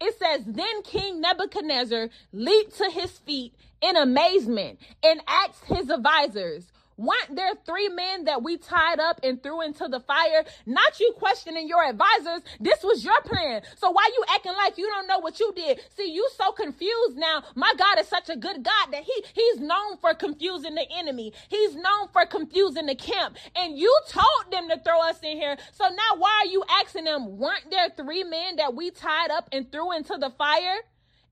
It 0.00 0.18
says, 0.18 0.42
Then 0.46 0.82
King 0.82 1.20
Nebuchadnezzar 1.20 2.08
leaped 2.32 2.76
to 2.78 2.90
his 2.90 3.18
feet 3.18 3.54
in 3.80 3.96
amazement 3.96 4.78
and 5.02 5.20
asked 5.26 5.64
his 5.66 5.90
advisors, 5.90 6.72
Weren't 6.96 7.34
there 7.34 7.52
three 7.66 7.88
men 7.88 8.24
that 8.24 8.42
we 8.42 8.56
tied 8.56 9.00
up 9.00 9.20
and 9.22 9.42
threw 9.42 9.62
into 9.62 9.88
the 9.88 10.00
fire? 10.00 10.44
Not 10.66 11.00
you 11.00 11.12
questioning 11.16 11.68
your 11.68 11.84
advisors. 11.84 12.42
This 12.60 12.82
was 12.82 13.04
your 13.04 13.20
plan. 13.22 13.62
So 13.76 13.90
why 13.90 14.08
you 14.14 14.24
acting 14.34 14.52
like 14.52 14.78
you 14.78 14.86
don't 14.86 15.06
know 15.06 15.18
what 15.18 15.40
you 15.40 15.52
did? 15.54 15.80
See, 15.96 16.12
you 16.12 16.28
so 16.36 16.52
confused 16.52 17.16
now. 17.16 17.42
My 17.54 17.72
God 17.76 17.98
is 17.98 18.08
such 18.08 18.28
a 18.28 18.36
good 18.36 18.62
God 18.62 18.92
that 18.92 19.04
he 19.04 19.24
he's 19.34 19.60
known 19.60 19.96
for 19.98 20.14
confusing 20.14 20.74
the 20.74 20.86
enemy. 20.96 21.32
He's 21.48 21.74
known 21.74 22.08
for 22.12 22.26
confusing 22.26 22.86
the 22.86 22.94
camp. 22.94 23.36
And 23.56 23.78
you 23.78 23.94
told 24.08 24.52
them 24.52 24.68
to 24.68 24.78
throw 24.82 25.00
us 25.02 25.20
in 25.22 25.36
here. 25.36 25.56
So 25.72 25.84
now 25.88 26.18
why 26.18 26.42
are 26.44 26.50
you 26.50 26.64
asking 26.82 27.04
them, 27.04 27.38
weren't 27.38 27.70
there 27.70 27.90
three 27.90 28.24
men 28.24 28.56
that 28.56 28.74
we 28.74 28.90
tied 28.90 29.30
up 29.30 29.48
and 29.52 29.70
threw 29.70 29.92
into 29.92 30.16
the 30.18 30.30
fire? 30.30 30.78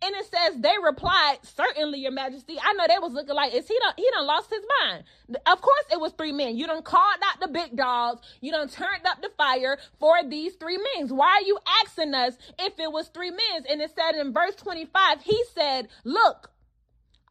And 0.03 0.15
it 0.17 0.25
says 0.31 0.61
they 0.61 0.77
replied, 0.83 1.39
"Certainly, 1.43 1.99
Your 2.01 2.13
Majesty." 2.13 2.59
I 2.63 2.73
know 2.73 2.87
they 2.89 2.99
was 2.99 3.13
looking 3.13 3.35
like, 3.35 3.53
"Is 3.53 3.69
he 3.69 3.79
done? 3.81 3.93
He 3.97 4.09
done 4.11 4.27
lost 4.27 4.49
his 4.49 4.65
mind." 4.81 5.05
Of 5.47 5.61
course, 5.61 5.85
it 5.93 6.01
was 6.01 6.13
three 6.13 6.33
men. 6.33 6.57
You 6.57 6.67
done 6.67 6.83
called 6.83 7.21
out 7.23 7.41
the 7.41 7.49
big 7.49 7.77
dogs. 7.77 8.23
You 8.41 8.51
done 8.51 8.69
turned 8.69 9.07
up 9.07 9.21
the 9.21 9.31
fire 9.37 9.79
for 9.99 10.23
these 10.23 10.55
three 10.55 10.79
men. 10.79 11.09
Why 11.15 11.29
are 11.29 11.43
you 11.43 11.59
asking 11.85 12.15
us 12.15 12.39
if 12.59 12.81
it 12.81 12.91
was 12.91 13.09
three 13.09 13.31
men? 13.31 13.67
And 13.69 13.83
it 13.83 13.95
said 13.95 14.15
in 14.15 14.33
verse 14.33 14.55
twenty-five, 14.55 15.23
he 15.23 15.45
said, 15.55 15.89
"Look." 16.05 16.51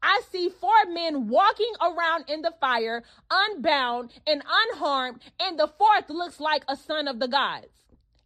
I 0.01 0.21
see 0.31 0.47
four 0.47 0.85
men 0.87 1.27
walking 1.27 1.73
around 1.81 2.29
in 2.29 2.41
the 2.41 2.53
fire, 2.61 3.03
unbound 3.29 4.13
and 4.25 4.41
unharmed, 4.47 5.21
and 5.41 5.59
the 5.59 5.67
fourth 5.67 6.09
looks 6.09 6.39
like 6.39 6.63
a 6.69 6.77
son 6.77 7.09
of 7.09 7.19
the 7.19 7.27
gods. 7.27 7.67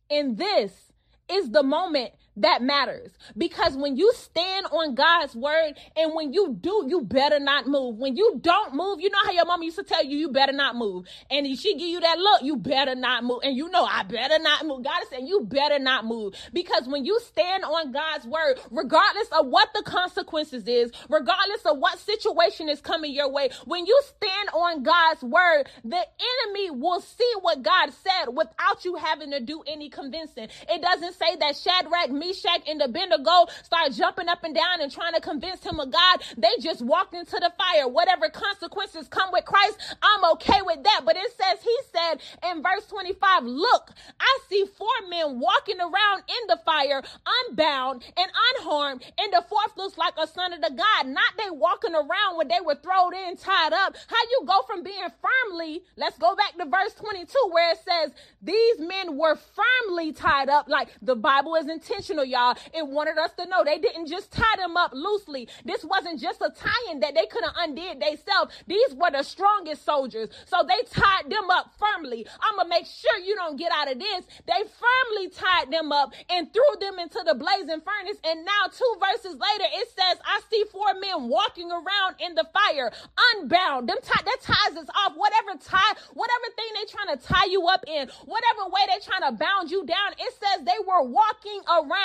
And 0.08 0.38
this 0.38 0.92
is 1.28 1.50
the 1.50 1.64
moment 1.64 2.14
that 2.38 2.62
matters 2.62 3.12
because 3.38 3.78
when 3.78 3.98
you 3.98 4.12
stand 4.16 4.66
on 4.68 4.96
God's 4.96 5.36
word 5.36 5.74
and 5.96 6.14
when 6.16 6.34
you 6.34 6.58
do, 6.60 6.86
you 6.88 7.02
better 7.02 7.40
not 7.40 7.68
move. 7.68 7.98
When 7.98 8.16
you 8.16 8.40
don't 8.42 8.76
move, 8.76 9.00
you 9.02 9.10
know 9.10 9.20
how 9.24 9.32
your 9.32 9.46
mama 9.46 9.66
used 9.66 9.78
to 9.78 9.84
tell 9.84 10.04
you, 10.04 10.18
you 10.18 10.30
better 10.30 10.54
not 10.54 10.76
move. 10.76 11.06
And 11.30 11.48
she 11.58 11.76
give 11.78 11.88
you 11.88 12.00
that 12.02 12.18
look, 12.18 12.42
you 12.44 12.56
better 12.58 12.96
not 12.96 13.24
move. 13.24 13.40
And 13.44 13.56
you 13.56 13.70
know, 13.70 13.86
I 13.86 14.04
better 14.04 14.40
not 14.42 14.66
move. 14.66 14.84
God 14.84 15.04
is 15.04 15.10
saying, 15.10 15.28
you 15.28 15.42
better 15.42 15.80
not 15.80 16.06
move 16.06 16.36
because 16.54 16.88
when 16.88 17.06
you 17.06 17.20
stand 17.22 17.64
on 17.64 17.92
God's 17.92 18.26
word, 18.26 18.60
regardless 18.72 19.28
of 19.32 19.48
what 19.48 19.70
the 19.74 19.84
consequences 19.84 20.68
is, 20.68 20.92
regardless 21.10 21.62
of 21.66 21.78
what 21.78 22.00
situation 22.00 22.70
is 22.70 22.82
coming 22.82 23.14
your 23.14 23.32
way, 23.32 23.50
when 23.66 23.86
you 23.86 24.00
stand 24.06 24.50
on 24.54 24.84
God's 24.84 25.24
word, 25.24 25.66
the 25.84 25.98
enemy 26.46 26.72
will 26.72 27.02
see 27.02 27.32
what 27.42 27.62
God 27.62 27.92
said 27.92 28.32
without 28.34 28.86
you 28.86 28.96
having 28.96 29.32
to 29.32 29.40
do 29.40 29.64
any 29.68 29.90
convincing. 29.90 30.48
It 30.70 30.82
doesn't 30.82 31.14
say 31.16 31.36
that 31.38 31.56
Shadrach, 31.58 32.10
Meshach, 32.24 32.62
and 32.68 32.82
Abednego 32.82 33.48
start 33.64 33.92
jumping 33.94 34.30
up 34.30 34.44
and 34.44 34.56
down 34.56 34.82
and 34.82 34.92
trying 34.92 35.14
to 35.14 35.22
convince 35.22 35.64
him 35.64 35.80
of 35.80 35.92
God. 35.92 36.22
They 36.38 36.52
just 36.62 36.82
walked 36.82 37.14
into 37.14 37.38
the 37.40 37.52
fire. 37.58 37.88
Whatever 37.88 38.30
consequences 38.30 39.08
come 39.08 39.30
with 39.32 39.46
Christ, 39.46 39.78
I'm 40.02 40.32
okay 40.34 40.62
with 40.66 40.84
that. 40.84 41.02
But 41.06 41.18
it 41.18 41.32
says, 41.38 41.64
he 41.64 41.78
said 41.92 42.22
in 42.52 42.64
verse 42.64 42.86
25, 42.88 43.44
look, 43.44 43.92
I 44.20 44.40
see 44.50 44.66
four 44.78 44.88
men 45.10 45.40
walking 45.40 45.80
around 45.80 46.24
in 46.28 46.48
the 46.48 46.60
fire, 46.66 47.04
unbound 47.48 48.04
and 48.18 48.32
unharmed. 48.58 49.04
And 49.18 49.34
the 49.34 49.44
fourth 49.50 49.76
looks 49.78 49.98
like 49.98 50.14
a 50.18 50.28
son 50.28 50.54
of 50.54 50.62
the 50.62 50.72
God. 50.76 51.08
Not 51.08 51.34
they 51.38 51.50
walking 51.50 51.94
around 51.94 52.38
when 52.38 52.48
they 52.48 52.62
were 52.64 52.76
thrown 52.76 53.14
in, 53.14 53.38
tied 53.38 53.74
up. 53.74 53.96
How 54.08 54.22
you 54.32 54.44
go 54.46 54.62
from 54.64 54.84
being 54.84 55.08
firmly, 55.22 55.84
let's 55.98 56.18
go 56.18 56.36
back 56.36 56.58
to 56.58 56.66
verse 56.66 56.94
22 56.96 57.28
where 57.52 57.72
it 57.72 57.80
says, 57.84 58.12
these 58.42 58.80
men 58.80 59.18
were 59.18 59.36
firmly 59.36 60.12
tied 60.14 60.50
up. 60.50 60.68
Like 60.70 60.90
the 61.02 61.16
Bible 61.16 61.56
is 61.56 61.68
intentional 61.68 62.13
intentional, 62.14 62.26
y'all. 62.26 62.56
It 62.74 62.88
wanted 62.88 63.18
us 63.18 63.32
to 63.34 63.46
know 63.48 63.64
they 63.64 63.80
didn't 63.80 64.08
just 64.08 64.32
tie 64.32 64.58
them 64.58 64.78
up 64.78 64.92
loosely. 64.94 65.48
This 65.66 65.84
wasn't 65.84 66.20
just 66.20 66.42
a 66.42 66.50
tie-in 66.56 67.00
that 67.02 67.16
they 67.16 67.26
could 67.26 67.44
have 67.44 67.54
undid 67.58 68.02
themselves. 68.02 68.54
These 68.68 68.94
were 68.94 69.12
the 69.12 69.24
strongest 69.24 69.86
soldiers. 69.86 70.30
So 70.46 70.58
they 70.68 70.84
tied 70.90 71.30
them 71.30 71.50
up 71.50 71.74
firmly. 71.78 72.26
I'm 72.42 72.58
gonna 72.58 72.70
make 72.70 72.86
sure 72.86 73.18
you 73.20 73.36
don't 73.36 73.58
get 73.58 73.72
out 73.72 73.92
of 73.92 74.00
this. 74.00 74.26
They 74.46 74.62
firmly 74.64 75.30
tied 75.30 75.72
them 75.72 75.92
up 75.92 76.14
and 76.30 76.52
threw 76.54 76.80
them 76.80 77.00
into 77.00 77.22
the 77.26 77.36
blazing 77.36 77.82
furnace. 77.82 78.18
And 78.24 78.46
now 78.46 78.70
two 78.72 78.94
verses 79.00 79.34
later, 79.34 79.70
it 79.74 79.88
says, 79.90 80.18
I 80.26 80.42
see 80.50 80.64
four 80.72 80.94
men 81.00 81.30
walking 81.30 81.72
around 81.72 82.16
in 82.20 82.36
the 82.36 82.46
fire, 82.54 82.92
unbound. 83.36 83.90
Them 83.90 83.98
tie, 84.04 84.24
that 84.24 84.38
ties 84.42 84.78
us 84.78 84.90
off. 84.96 85.14
Whatever 85.16 85.58
tie, 85.60 85.96
whatever 86.14 86.48
thing 86.56 86.72
they 86.76 86.86
trying 86.92 87.18
to 87.18 87.24
tie 87.24 87.50
you 87.50 87.68
up 87.68 87.84
in, 87.88 88.10
whatever 88.26 88.70
way 88.70 88.82
they 88.88 89.00
trying 89.04 89.30
to 89.30 89.38
bound 89.38 89.72
you 89.72 89.86
down, 89.86 90.14
it 90.20 90.34
says 90.40 90.66
they 90.66 90.80
were 90.86 91.04
walking 91.04 91.62
around 91.68 92.03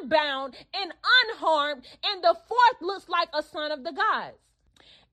unbound 0.00 0.54
and 0.74 0.92
unharmed. 1.30 1.86
And 2.04 2.22
the 2.22 2.36
fourth 2.48 2.80
looks 2.80 3.08
like 3.08 3.28
a 3.34 3.42
son 3.42 3.72
of 3.72 3.84
the 3.84 3.92
gods 3.92 4.38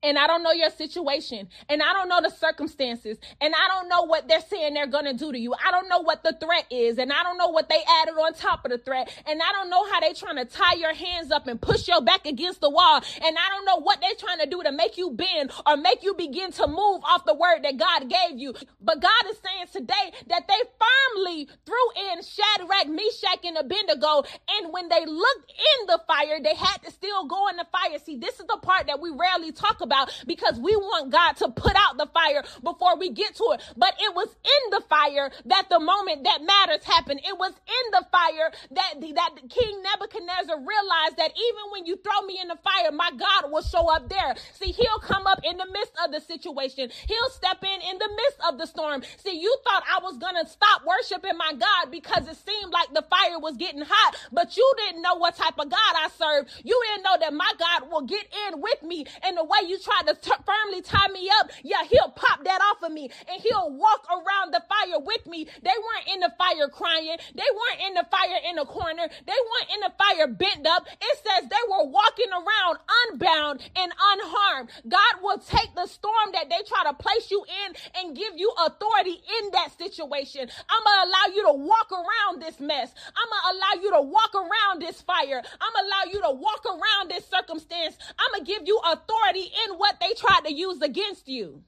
and 0.02 0.18
I 0.18 0.26
don't 0.26 0.42
know 0.42 0.52
your 0.52 0.70
situation, 0.70 1.48
and 1.68 1.82
I 1.82 1.92
don't 1.92 2.08
know 2.08 2.20
the 2.22 2.30
circumstances, 2.30 3.18
and 3.40 3.54
I 3.54 3.68
don't 3.68 3.88
know 3.88 4.02
what 4.02 4.28
they're 4.28 4.40
saying 4.40 4.74
they're 4.74 4.86
gonna 4.86 5.14
do 5.14 5.32
to 5.32 5.38
you. 5.38 5.54
I 5.54 5.70
don't 5.70 5.88
know 5.88 6.00
what 6.00 6.24
the 6.24 6.36
threat 6.40 6.66
is, 6.70 6.98
and 6.98 7.12
I 7.12 7.22
don't 7.22 7.38
know 7.38 7.48
what 7.48 7.68
they 7.68 7.82
added 8.02 8.12
on 8.12 8.32
top 8.34 8.64
of 8.64 8.70
the 8.70 8.78
threat, 8.78 9.12
and 9.26 9.40
I 9.42 9.52
don't 9.52 9.70
know 9.70 9.84
how 9.90 10.00
they 10.00 10.12
trying 10.14 10.36
to 10.36 10.44
tie 10.46 10.74
your 10.74 10.94
hands 10.94 11.30
up 11.30 11.46
and 11.46 11.60
push 11.60 11.86
your 11.88 12.00
back 12.00 12.26
against 12.26 12.60
the 12.60 12.70
wall, 12.70 13.02
and 13.24 13.36
I 13.36 13.48
don't 13.50 13.64
know 13.66 13.80
what 13.80 14.00
they're 14.00 14.14
trying 14.18 14.38
to 14.40 14.46
do 14.46 14.62
to 14.62 14.72
make 14.72 14.96
you 14.96 15.10
bend 15.10 15.52
or 15.66 15.76
make 15.76 16.02
you 16.02 16.14
begin 16.14 16.52
to 16.52 16.66
move 16.66 17.02
off 17.04 17.24
the 17.26 17.34
word 17.34 17.60
that 17.64 17.76
God 17.76 18.08
gave 18.08 18.38
you. 18.38 18.54
But 18.80 19.00
God 19.02 19.22
is 19.30 19.38
saying 19.44 19.66
today 19.72 20.12
that 20.28 20.48
they 20.48 20.60
firmly 20.80 21.48
threw 21.66 22.12
in 22.12 22.22
Shadrach, 22.22 22.88
Meshach, 22.88 23.44
and 23.44 23.58
Abednego, 23.58 24.24
and 24.48 24.72
when 24.72 24.88
they 24.88 25.04
looked 25.04 25.52
in 25.52 25.86
the 25.86 26.00
fire, 26.06 26.40
they 26.42 26.54
had 26.54 26.78
to 26.84 26.90
still 26.90 27.26
go 27.26 27.48
in 27.48 27.56
the 27.56 27.66
fire. 27.70 27.98
See, 28.04 28.16
this 28.16 28.40
is 28.40 28.46
the 28.46 28.58
part 28.62 28.86
that 28.86 29.00
we 29.00 29.10
rarely 29.10 29.52
talk 29.52 29.80
about 29.80 29.89
about 29.90 30.14
because 30.26 30.58
we 30.58 30.76
want 30.76 31.10
God 31.10 31.32
to 31.42 31.48
put 31.50 31.74
out 31.74 31.98
the 31.98 32.06
fire 32.14 32.44
before 32.62 32.96
we 32.96 33.10
get 33.10 33.34
to 33.34 33.44
it. 33.54 33.62
But 33.76 33.94
it 33.98 34.14
was 34.14 34.28
in 34.28 34.70
the 34.70 34.82
fire 34.88 35.30
that 35.46 35.66
the 35.68 35.80
moment 35.80 36.24
that 36.24 36.42
matters 36.42 36.84
happened. 36.84 37.20
It 37.24 37.36
was 37.36 37.50
in 37.50 37.84
the 37.90 38.06
fire 38.12 38.52
that, 38.70 38.94
that 39.00 39.30
King 39.50 39.82
Nebuchadnezzar 39.82 40.56
realized 40.58 41.16
that 41.18 41.32
even 41.34 41.64
when 41.72 41.86
you 41.86 41.96
throw 41.96 42.22
me 42.26 42.38
in 42.40 42.48
the 42.48 42.58
fire, 42.62 42.92
my 42.92 43.10
God 43.16 43.50
will 43.50 43.62
show 43.62 43.90
up 43.90 44.08
there. 44.08 44.34
See, 44.54 44.70
he'll 44.70 45.02
come 45.02 45.26
up 45.26 45.40
in 45.42 45.56
the 45.56 45.66
midst 45.66 45.92
of 46.04 46.12
the 46.12 46.20
situation. 46.20 46.90
He'll 47.08 47.30
step 47.30 47.62
in 47.62 47.80
in 47.90 47.98
the 47.98 48.08
midst 48.08 48.38
of 48.48 48.58
the 48.58 48.66
storm. 48.66 49.02
See, 49.18 49.40
you 49.40 49.54
thought 49.64 49.82
I 49.90 49.98
was 50.02 50.18
going 50.18 50.36
to 50.42 50.48
stop 50.48 50.82
worshiping 50.86 51.36
my 51.36 51.52
God 51.54 51.90
because 51.90 52.28
it 52.28 52.36
seemed 52.36 52.72
like 52.72 52.94
the 52.94 53.04
fire 53.10 53.38
was 53.38 53.56
getting 53.56 53.82
hot, 53.82 54.16
but 54.32 54.56
you 54.56 54.72
didn't 54.86 55.02
know 55.02 55.16
what 55.16 55.36
type 55.36 55.58
of 55.58 55.68
God 55.68 55.92
I 55.96 56.08
serve. 56.16 56.46
You 56.62 56.80
didn't 56.88 57.04
know 57.04 57.16
that 57.20 57.34
my 57.34 57.52
God 57.58 57.90
will 57.90 58.02
get 58.02 58.26
in 58.48 58.60
with 58.60 58.82
me 58.82 59.06
and 59.24 59.36
the 59.36 59.44
way 59.44 59.66
you 59.66 59.79
tried 59.82 60.06
to 60.08 60.14
t- 60.14 60.44
firmly 60.44 60.82
tie 60.82 61.08
me 61.08 61.30
up, 61.40 61.50
yeah, 61.62 61.84
he'll 61.88 62.10
pop 62.12 62.44
that 62.44 62.60
off 62.72 62.82
of 62.82 62.92
me 62.92 63.10
and 63.30 63.42
he'll 63.42 63.70
walk 63.72 64.06
around 64.10 64.52
the 64.52 64.62
fire 64.68 65.00
with 65.00 65.26
me. 65.26 65.46
They 65.62 65.76
weren't 65.76 66.08
in 66.14 66.20
the 66.20 66.32
fire 66.38 66.68
crying. 66.68 67.16
They 67.34 67.50
weren't 67.50 67.80
in 67.88 67.94
the 67.94 68.06
fire 68.10 68.38
in 68.48 68.56
the 68.56 68.66
corner. 68.66 69.08
They 69.26 69.40
weren't 69.40 69.70
in 69.74 69.80
the 69.80 69.92
fire 69.98 70.26
bent 70.28 70.66
up. 70.66 70.86
It 70.88 71.16
says 71.24 71.48
they 71.48 71.64
were 71.68 71.86
walking 71.86 72.30
around 72.32 72.78
unbound 73.06 73.60
and 73.76 73.92
unharmed. 73.92 74.70
God 74.88 75.14
will 75.22 75.38
take 75.38 75.74
the 75.74 75.86
storm 75.86 76.32
that 76.32 76.48
they 76.50 76.62
try 76.66 76.84
to 76.84 76.94
place 76.94 77.30
you 77.30 77.44
in 77.66 77.74
and 77.96 78.16
give 78.16 78.34
you 78.36 78.52
authority 78.66 79.20
in 79.40 79.50
that 79.52 79.76
situation. 79.76 80.48
I'm 80.68 80.82
going 80.84 80.98
to 81.00 81.08
allow 81.08 81.26
you 81.34 81.42
to 81.48 81.54
walk 81.58 81.90
around 81.92 82.42
this 82.42 82.60
mess. 82.60 82.92
I'm 83.16 83.28
going 83.30 83.44
to 83.44 83.50
allow 83.56 83.74
you 83.82 83.90
to 83.96 84.02
walk 84.02 84.34
around 84.34 84.82
this 84.82 85.00
fire. 85.02 85.42
I'm 85.60 85.72
going 85.72 85.84
to 85.84 85.88
allow 85.88 86.04
you 86.12 86.20
to 86.22 86.32
walk 86.40 86.64
around 86.66 87.10
this 87.10 87.26
circumstance. 87.26 87.96
I'm 88.18 88.32
going 88.34 88.44
to 88.44 88.52
give 88.52 88.62
you 88.66 88.80
authority 88.84 89.50
in 89.66 89.69
what 89.76 89.96
they 90.00 90.12
tried 90.14 90.42
to 90.46 90.52
use 90.54 90.82
against 90.82 91.28
you. 91.28 91.62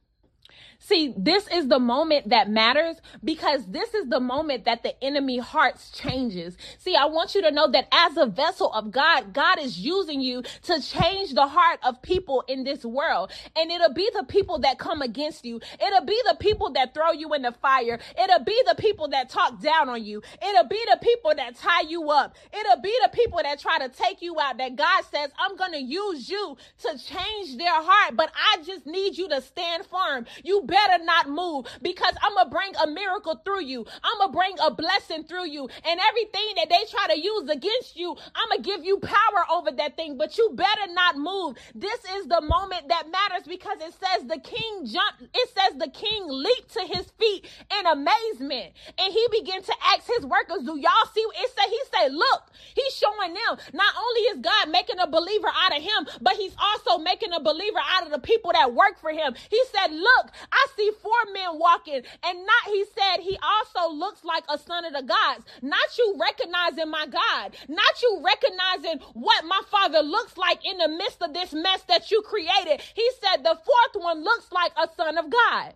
See, 0.85 1.15
this 1.17 1.47
is 1.47 1.69
the 1.69 1.79
moment 1.79 2.31
that 2.31 2.51
matters 2.51 2.97
because 3.23 3.65
this 3.67 3.95
is 3.95 4.09
the 4.09 4.19
moment 4.19 4.65
that 4.65 4.83
the 4.83 4.93
enemy 5.03 5.39
hearts 5.39 5.93
changes. 5.93 6.57
See, 6.79 6.97
I 6.97 7.05
want 7.05 7.37
you 7.37 7.43
to 7.43 7.53
know 7.53 7.71
that 7.71 7.87
as 7.93 8.17
a 8.17 8.27
vessel 8.27 8.73
of 8.73 8.91
God, 8.91 9.33
God 9.33 9.61
is 9.61 9.79
using 9.79 10.21
you 10.21 10.43
to 10.43 10.83
change 10.83 11.35
the 11.35 11.47
heart 11.47 11.79
of 11.85 12.03
people 12.03 12.43
in 12.49 12.65
this 12.65 12.85
world. 12.85 13.31
And 13.55 13.71
it'll 13.71 13.95
be 13.95 14.11
the 14.13 14.25
people 14.25 14.59
that 14.61 14.81
come 14.81 15.03
against 15.03 15.45
you. 15.45 15.61
It'll 15.81 16.05
be 16.05 16.21
the 16.27 16.37
people 16.41 16.73
that 16.73 16.95
throw 16.95 17.13
you 17.13 17.33
in 17.35 17.43
the 17.43 17.53
fire. 17.53 18.01
It'll 18.21 18.45
be 18.45 18.61
the 18.67 18.75
people 18.75 19.07
that 19.11 19.29
talk 19.29 19.63
down 19.63 19.89
on 19.89 20.05
you. 20.05 20.21
It'll 20.45 20.69
be 20.69 20.83
the 20.91 20.99
people 21.01 21.33
that 21.37 21.55
tie 21.55 21.83
you 21.89 22.11
up. 22.11 22.35
It'll 22.53 22.83
be 22.83 22.95
the 23.05 23.11
people 23.11 23.39
that 23.41 23.61
try 23.61 23.79
to 23.79 23.89
take 23.89 24.21
you 24.21 24.41
out 24.41 24.59
that 24.59 24.75
God 24.75 25.05
says, 25.13 25.31
I'm 25.39 25.57
going 25.57 25.73
to 25.73 25.83
use 25.83 26.29
you 26.29 26.57
to 26.83 26.99
change 26.99 27.57
their 27.57 27.71
heart, 27.71 28.17
but 28.17 28.33
I 28.35 28.63
just 28.65 28.85
need 28.85 29.17
you 29.17 29.29
to 29.29 29.41
stand 29.41 29.87
firm. 29.87 30.27
You 30.43 30.63
better 30.73 31.05
not 31.05 31.29
move 31.29 31.67
because 31.83 32.15
I'm 32.23 32.35
going 32.35 32.49
to 32.49 32.51
bring 32.51 32.73
a 32.83 32.87
miracle 32.87 33.41
through 33.45 33.65
you. 33.65 33.85
I'm 34.03 34.19
going 34.19 34.33
to 34.33 34.37
bring 34.37 34.57
a 34.65 34.71
blessing 34.71 35.25
through 35.25 35.49
you. 35.49 35.69
And 35.85 36.01
everything 36.09 36.49
that 36.57 36.71
they 36.71 36.83
try 36.91 37.13
to 37.13 37.21
use 37.21 37.49
against 37.51 37.97
you, 37.97 38.17
I'm 38.35 38.49
going 38.49 38.63
to 38.63 38.71
give 38.71 38.85
you 38.85 38.99
power 38.99 39.43
over 39.53 39.71
that 39.71 39.97
thing, 39.97 40.17
but 40.17 40.39
you 40.39 40.51
better 40.55 40.89
not 40.93 41.19
move. 41.19 41.57
This 41.75 42.01
is 42.17 42.27
the 42.27 42.41
moment 42.41 42.89
that 42.89 43.11
matters 43.13 43.47
because 43.47 43.79
it 43.81 43.93
says 43.93 44.25
the 44.27 44.41
king 44.41 44.87
jumped, 44.87 45.29
it 45.35 45.49
says 45.53 45.79
the 45.79 45.91
king 45.91 46.25
leaped 46.27 46.73
to 46.73 46.81
his 46.89 47.07
feet 47.21 47.47
in 47.79 47.87
amazement. 47.87 48.73
And 48.97 49.13
he 49.13 49.27
began 49.31 49.63
to 49.63 49.75
ask 49.93 50.07
his 50.07 50.25
workers, 50.25 50.65
do 50.65 50.79
y'all 50.79 51.09
see? 51.13 51.21
It 51.21 51.51
said, 51.53 51.69
he 51.69 51.81
said, 51.93 52.15
look, 52.15 52.43
he's 52.75 52.95
showing 52.97 53.35
them 53.35 53.59
not 53.75 53.93
only 53.99 54.21
is 54.33 54.39
God 54.41 54.71
making 54.71 54.99
a 54.99 55.07
believer 55.07 55.49
out 55.53 55.77
of 55.77 55.83
him, 55.83 56.07
but 56.21 56.35
he's 56.37 56.57
also 56.57 57.03
making 57.03 57.33
a 57.33 57.41
believer 57.41 57.81
out 57.93 58.07
of 58.07 58.13
the 58.13 58.19
people 58.19 58.53
that 58.53 58.73
work 58.73 58.99
for 59.01 59.11
him. 59.11 59.35
He 59.51 59.63
said, 59.73 59.93
look, 59.93 60.31
I 60.51 60.62
I 60.63 60.67
see 60.77 60.91
four 61.03 61.33
men 61.33 61.59
walking, 61.59 62.03
and 62.23 62.47
not 62.47 62.65
he 62.67 62.85
said 62.85 63.21
he 63.21 63.37
also 63.43 63.93
looks 63.95 64.25
like 64.25 64.45
a 64.49 64.59
son 64.59 64.85
of 64.85 64.93
the 64.93 65.03
gods. 65.03 65.45
Not 65.61 65.99
you 65.99 66.17
recognizing 66.21 66.91
my 66.91 67.07
God, 67.07 67.57
not 67.69 68.03
you 68.03 68.23
recognizing 68.25 69.01
what 69.15 69.45
my 69.45 69.61
father 69.71 70.01
looks 70.03 70.37
like 70.37 70.65
in 70.65 70.79
the 70.79 70.89
midst 70.89 71.23
of 71.23 71.35
this 71.35 71.53
mess 71.53 71.83
that 71.89 72.11
you 72.11 72.23
created. 72.23 72.81
He 72.95 73.11
said 73.21 73.43
the 73.43 73.59
fourth 73.65 74.05
one 74.05 74.23
looks 74.23 74.53
like 74.53 74.73
a 74.77 74.89
son 74.97 75.19
of 75.19 75.31
God. 75.31 75.75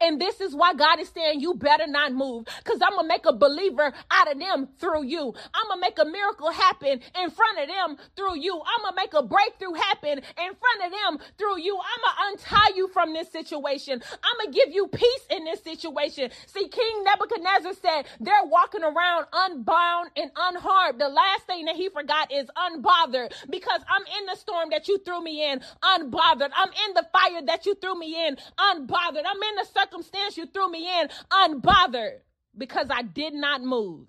And 0.00 0.20
this 0.20 0.40
is 0.40 0.54
why 0.54 0.74
God 0.74 1.00
is 1.00 1.08
saying, 1.08 1.40
You 1.40 1.54
better 1.54 1.86
not 1.86 2.12
move 2.12 2.46
because 2.64 2.80
I'm 2.82 2.90
going 2.90 3.04
to 3.04 3.08
make 3.08 3.26
a 3.26 3.32
believer 3.32 3.92
out 4.10 4.32
of 4.32 4.38
them 4.38 4.68
through 4.78 5.04
you. 5.04 5.34
I'm 5.54 5.68
going 5.68 5.80
to 5.80 5.80
make 5.80 5.98
a 5.98 6.04
miracle 6.04 6.50
happen 6.50 7.00
in 7.22 7.30
front 7.30 7.58
of 7.60 7.68
them 7.68 7.96
through 8.16 8.38
you. 8.38 8.54
I'm 8.54 8.82
going 8.82 8.94
to 8.94 8.96
make 8.96 9.14
a 9.14 9.22
breakthrough 9.22 9.74
happen 9.74 10.18
in 10.18 10.50
front 10.54 10.84
of 10.84 10.90
them 10.92 11.26
through 11.38 11.60
you. 11.60 11.78
I'm 11.78 12.02
going 12.02 12.38
to 12.38 12.44
untie 12.44 12.76
you 12.76 12.88
from 12.88 13.12
this 13.12 13.30
situation. 13.30 14.02
I'm 14.12 14.36
going 14.40 14.52
to 14.52 14.58
give 14.58 14.74
you 14.74 14.88
peace 14.88 15.26
in 15.30 15.44
this 15.44 15.62
situation. 15.62 16.30
See, 16.46 16.68
King 16.68 17.04
Nebuchadnezzar 17.04 17.74
said, 17.80 18.06
They're 18.20 18.44
walking 18.44 18.82
around 18.82 19.26
unbound 19.32 20.10
and 20.16 20.30
unharmed. 20.36 21.00
The 21.00 21.08
last 21.08 21.44
thing 21.46 21.66
that 21.66 21.76
he 21.76 21.88
forgot 21.88 22.32
is 22.32 22.48
unbothered 22.56 23.32
because 23.50 23.80
I'm 23.88 24.04
in 24.20 24.26
the 24.26 24.36
storm 24.36 24.70
that 24.70 24.88
you 24.88 24.98
threw 24.98 25.22
me 25.22 25.50
in, 25.50 25.60
unbothered. 25.82 26.50
I'm 26.54 26.70
in 26.70 26.94
the 26.94 27.06
fire 27.12 27.42
that 27.46 27.66
you 27.66 27.74
threw 27.74 27.98
me 27.98 28.26
in, 28.26 28.36
unbothered. 28.58 29.24
I'm 29.26 29.42
in 29.42 29.56
the 29.56 29.64
circumstance 29.78 30.36
you 30.36 30.46
threw 30.46 30.70
me 30.70 30.88
in 31.00 31.08
unbothered 31.30 32.20
because 32.56 32.88
I 32.90 33.02
did 33.02 33.34
not 33.34 33.62
move 33.62 34.06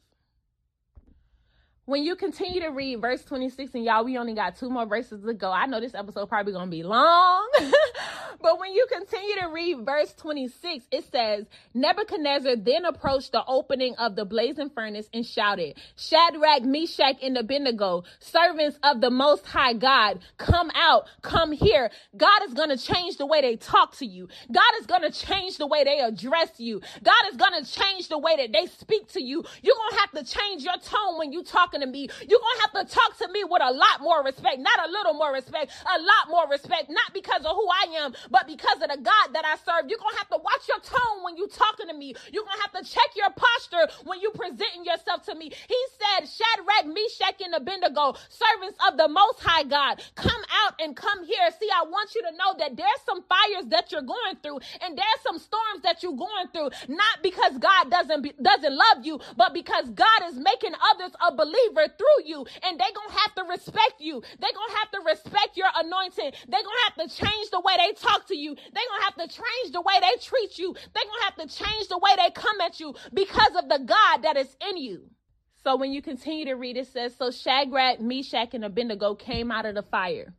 when 1.90 2.04
you 2.04 2.16
continue 2.16 2.62
to 2.62 2.68
read 2.68 3.02
verse 3.02 3.24
26 3.24 3.74
and 3.74 3.84
y'all 3.84 4.06
we 4.06 4.16
only 4.18 4.36
got 4.36 4.56
two 4.56 4.70
more 4.70 4.86
verses 4.86 5.24
to 5.24 5.34
go. 5.34 5.52
I 5.52 5.66
know 5.66 5.80
this 5.80 5.96
episode 5.96 6.30
probably 6.30 6.54
gonna 6.54 6.70
be 6.70 6.84
long 6.84 7.50
but 8.42 8.60
when 8.60 8.74
you 8.74 8.86
continue 8.92 9.36
to 9.42 9.48
read 9.48 9.84
verse 9.84 10.14
26 10.14 10.86
it 10.92 11.12
says 11.12 11.46
nebuchadnezzar 11.74 12.58
then 12.58 12.86
approached 12.86 13.32
the 13.32 13.44
opening 13.48 13.96
of 13.96 14.16
the 14.16 14.24
blazing 14.24 14.70
furnace 14.70 15.10
and 15.14 15.26
shouted 15.26 15.78
shadrach 15.98 16.62
meshach 16.62 17.16
and 17.24 17.36
abednego 17.38 18.04
servants 18.20 18.78
of 18.84 19.02
the 19.02 19.10
most 19.10 19.48
high 19.48 19.74
god 19.74 20.20
come 20.38 20.70
out 20.76 21.08
come 21.22 21.52
here. 21.52 21.90
God 22.16 22.44
is 22.48 22.54
gonna 22.54 22.78
change 22.78 23.18
the 23.18 23.26
way 23.26 23.42
they 23.42 23.56
talk 23.56 23.98
to 23.98 24.06
you. 24.06 24.28
God 24.52 24.72
is 24.80 24.86
gonna 24.86 25.12
change 25.12 25.58
the 25.58 25.68
way 25.68 25.84
they 25.84 26.00
address 26.00 26.52
you. 26.60 26.82
God 27.04 27.24
is 27.32 27.38
gonna 27.38 27.64
change 27.64 28.10
the 28.10 28.18
way 28.18 28.36
that 28.38 28.52
they 28.52 28.66
speak 28.68 29.08
to 29.14 29.22
you. 29.22 29.44
You're 29.62 29.76
gonna 29.76 30.02
have 30.02 30.12
to 30.12 30.38
change 30.38 30.64
your 30.64 30.78
tone 30.78 31.18
when 31.18 31.32
you 31.32 31.44
talking 31.44 31.79
talking 31.80 31.92
to 31.92 31.92
me, 31.92 32.10
you're 32.28 32.40
going 32.40 32.58
to 32.58 32.80
have 32.80 32.88
to 32.88 32.94
talk 32.94 33.18
to 33.20 33.28
me 33.32 33.44
with 33.44 33.62
a 33.64 33.72
lot 33.72 34.02
more 34.02 34.24
respect, 34.24 34.60
not 34.60 34.80
a 34.88 34.92
little 34.92 35.14
more 35.14 35.34
respect, 35.34 35.72
a 35.86 36.00
lot 36.00 36.30
more 36.30 36.48
respect, 36.50 36.90
not 36.90 37.14
because 37.14 37.46
of 37.46 37.56
who 37.56 37.68
I 37.68 38.04
am, 38.04 38.14
but 38.32 38.48
because 38.48 38.82
of 38.82 38.90
the 38.90 39.00
God 39.02 39.34
that 39.34 39.46
I 39.46 39.56
serve. 39.56 39.90
You're 39.90 40.00
going 40.00 40.14
to 40.14 40.20
have 40.20 40.30
to 40.30 40.38
watch 40.42 40.68
your 40.68 40.80
tone 40.80 41.24
when 41.24 41.38
you're 41.38 41.48
talking 41.48 41.88
to 41.88 41.94
me. 41.94 42.14
You're 42.32 42.44
going 42.44 42.58
to 42.58 42.66
have 42.68 42.84
to 42.84 42.86
check 42.90 43.10
your 43.16 43.30
posture 43.32 43.88
when 44.06 44.22
you're 44.22 44.36
presenting 44.36 44.86
yourself 44.86 45.24
to 45.26 45.36
me. 45.36 45.52
He 45.52 45.82
said, 45.98 46.28
Shadrach, 46.28 46.88
Meshach, 46.88 47.42
and 47.44 47.56
Abednego, 47.56 48.16
servants 48.30 48.78
of 48.88 48.98
the 48.98 49.08
Most 49.08 49.40
High 49.42 49.64
God, 49.64 50.02
come 50.16 50.44
out 50.66 50.74
and 50.80 50.96
come 50.96 51.26
here. 51.26 51.50
See, 51.60 51.70
I 51.70 51.84
want 51.88 52.16
you 52.16 52.22
to 52.24 52.32
know 52.38 52.56
that 52.60 52.76
there's 52.76 53.02
some 53.06 53.24
fires 53.24 53.68
that 53.70 53.92
you're 53.92 54.06
going 54.06 54.38
through 54.42 54.60
and 54.82 54.98
there's 54.98 55.22
some 55.24 55.40
storms 55.40 55.84
that 55.84 56.04
you're 56.04 56.18
going 56.18 56.48
through, 56.54 56.70
not 56.88 57.22
because 57.24 57.58
God 57.58 57.90
doesn't 57.92 58.22
be, 58.22 58.34
doesn't 58.42 58.76
love 58.76 59.06
you, 59.06 59.20
but 59.38 59.54
because 59.54 59.90
God 59.90 60.22
is 60.28 60.38
making 60.38 60.74
others 60.94 61.12
a 61.26 61.34
believer 61.36 61.69
favor 61.70 61.94
through 61.98 62.26
you 62.26 62.46
and 62.64 62.80
they're 62.80 62.96
going 62.96 63.10
to 63.10 63.18
have 63.18 63.36
to 63.36 63.44
respect 63.50 64.00
you. 64.00 64.22
They're 64.40 64.54
going 64.54 64.70
to 64.70 64.78
have 64.78 64.92
to 64.92 65.02
respect 65.06 65.58
your 65.58 65.68
anointing. 65.76 66.32
They're 66.48 66.64
going 66.64 66.78
to 66.78 67.02
have 67.02 67.10
to 67.10 67.16
change 67.16 67.50
the 67.52 67.62
way 67.62 67.76
they 67.78 67.94
talk 67.94 68.28
to 68.28 68.38
you. 68.38 68.56
They're 68.56 68.90
going 68.90 69.00
to 69.00 69.06
have 69.06 69.16
to 69.16 69.28
change 69.28 69.74
the 69.74 69.82
way 69.82 69.94
they 70.02 70.22
treat 70.22 70.58
you. 70.58 70.74
They're 70.74 71.04
going 71.04 71.20
to 71.20 71.26
have 71.26 71.50
to 71.50 71.64
change 71.64 71.88
the 71.88 71.98
way 71.98 72.12
they 72.18 72.32
come 72.32 72.62
at 72.62 72.80
you 72.80 72.96
because 73.14 73.56
of 73.56 73.70
the 73.70 73.80
God 73.86 74.24
that 74.24 74.38
is 74.38 74.56
in 74.70 74.78
you. 74.78 75.10
So 75.64 75.76
when 75.76 75.92
you 75.92 76.02
continue 76.02 76.46
to 76.46 76.54
read, 76.54 76.78
it 76.78 76.88
says, 76.88 77.16
So 77.18 77.32
Shadrach, 77.32 78.00
Meshach, 78.00 78.54
and 78.54 78.64
Abednego 78.64 79.16
came 79.16 79.52
out 79.52 79.66
of 79.66 79.76
the 79.76 79.84
fire. 79.84 80.34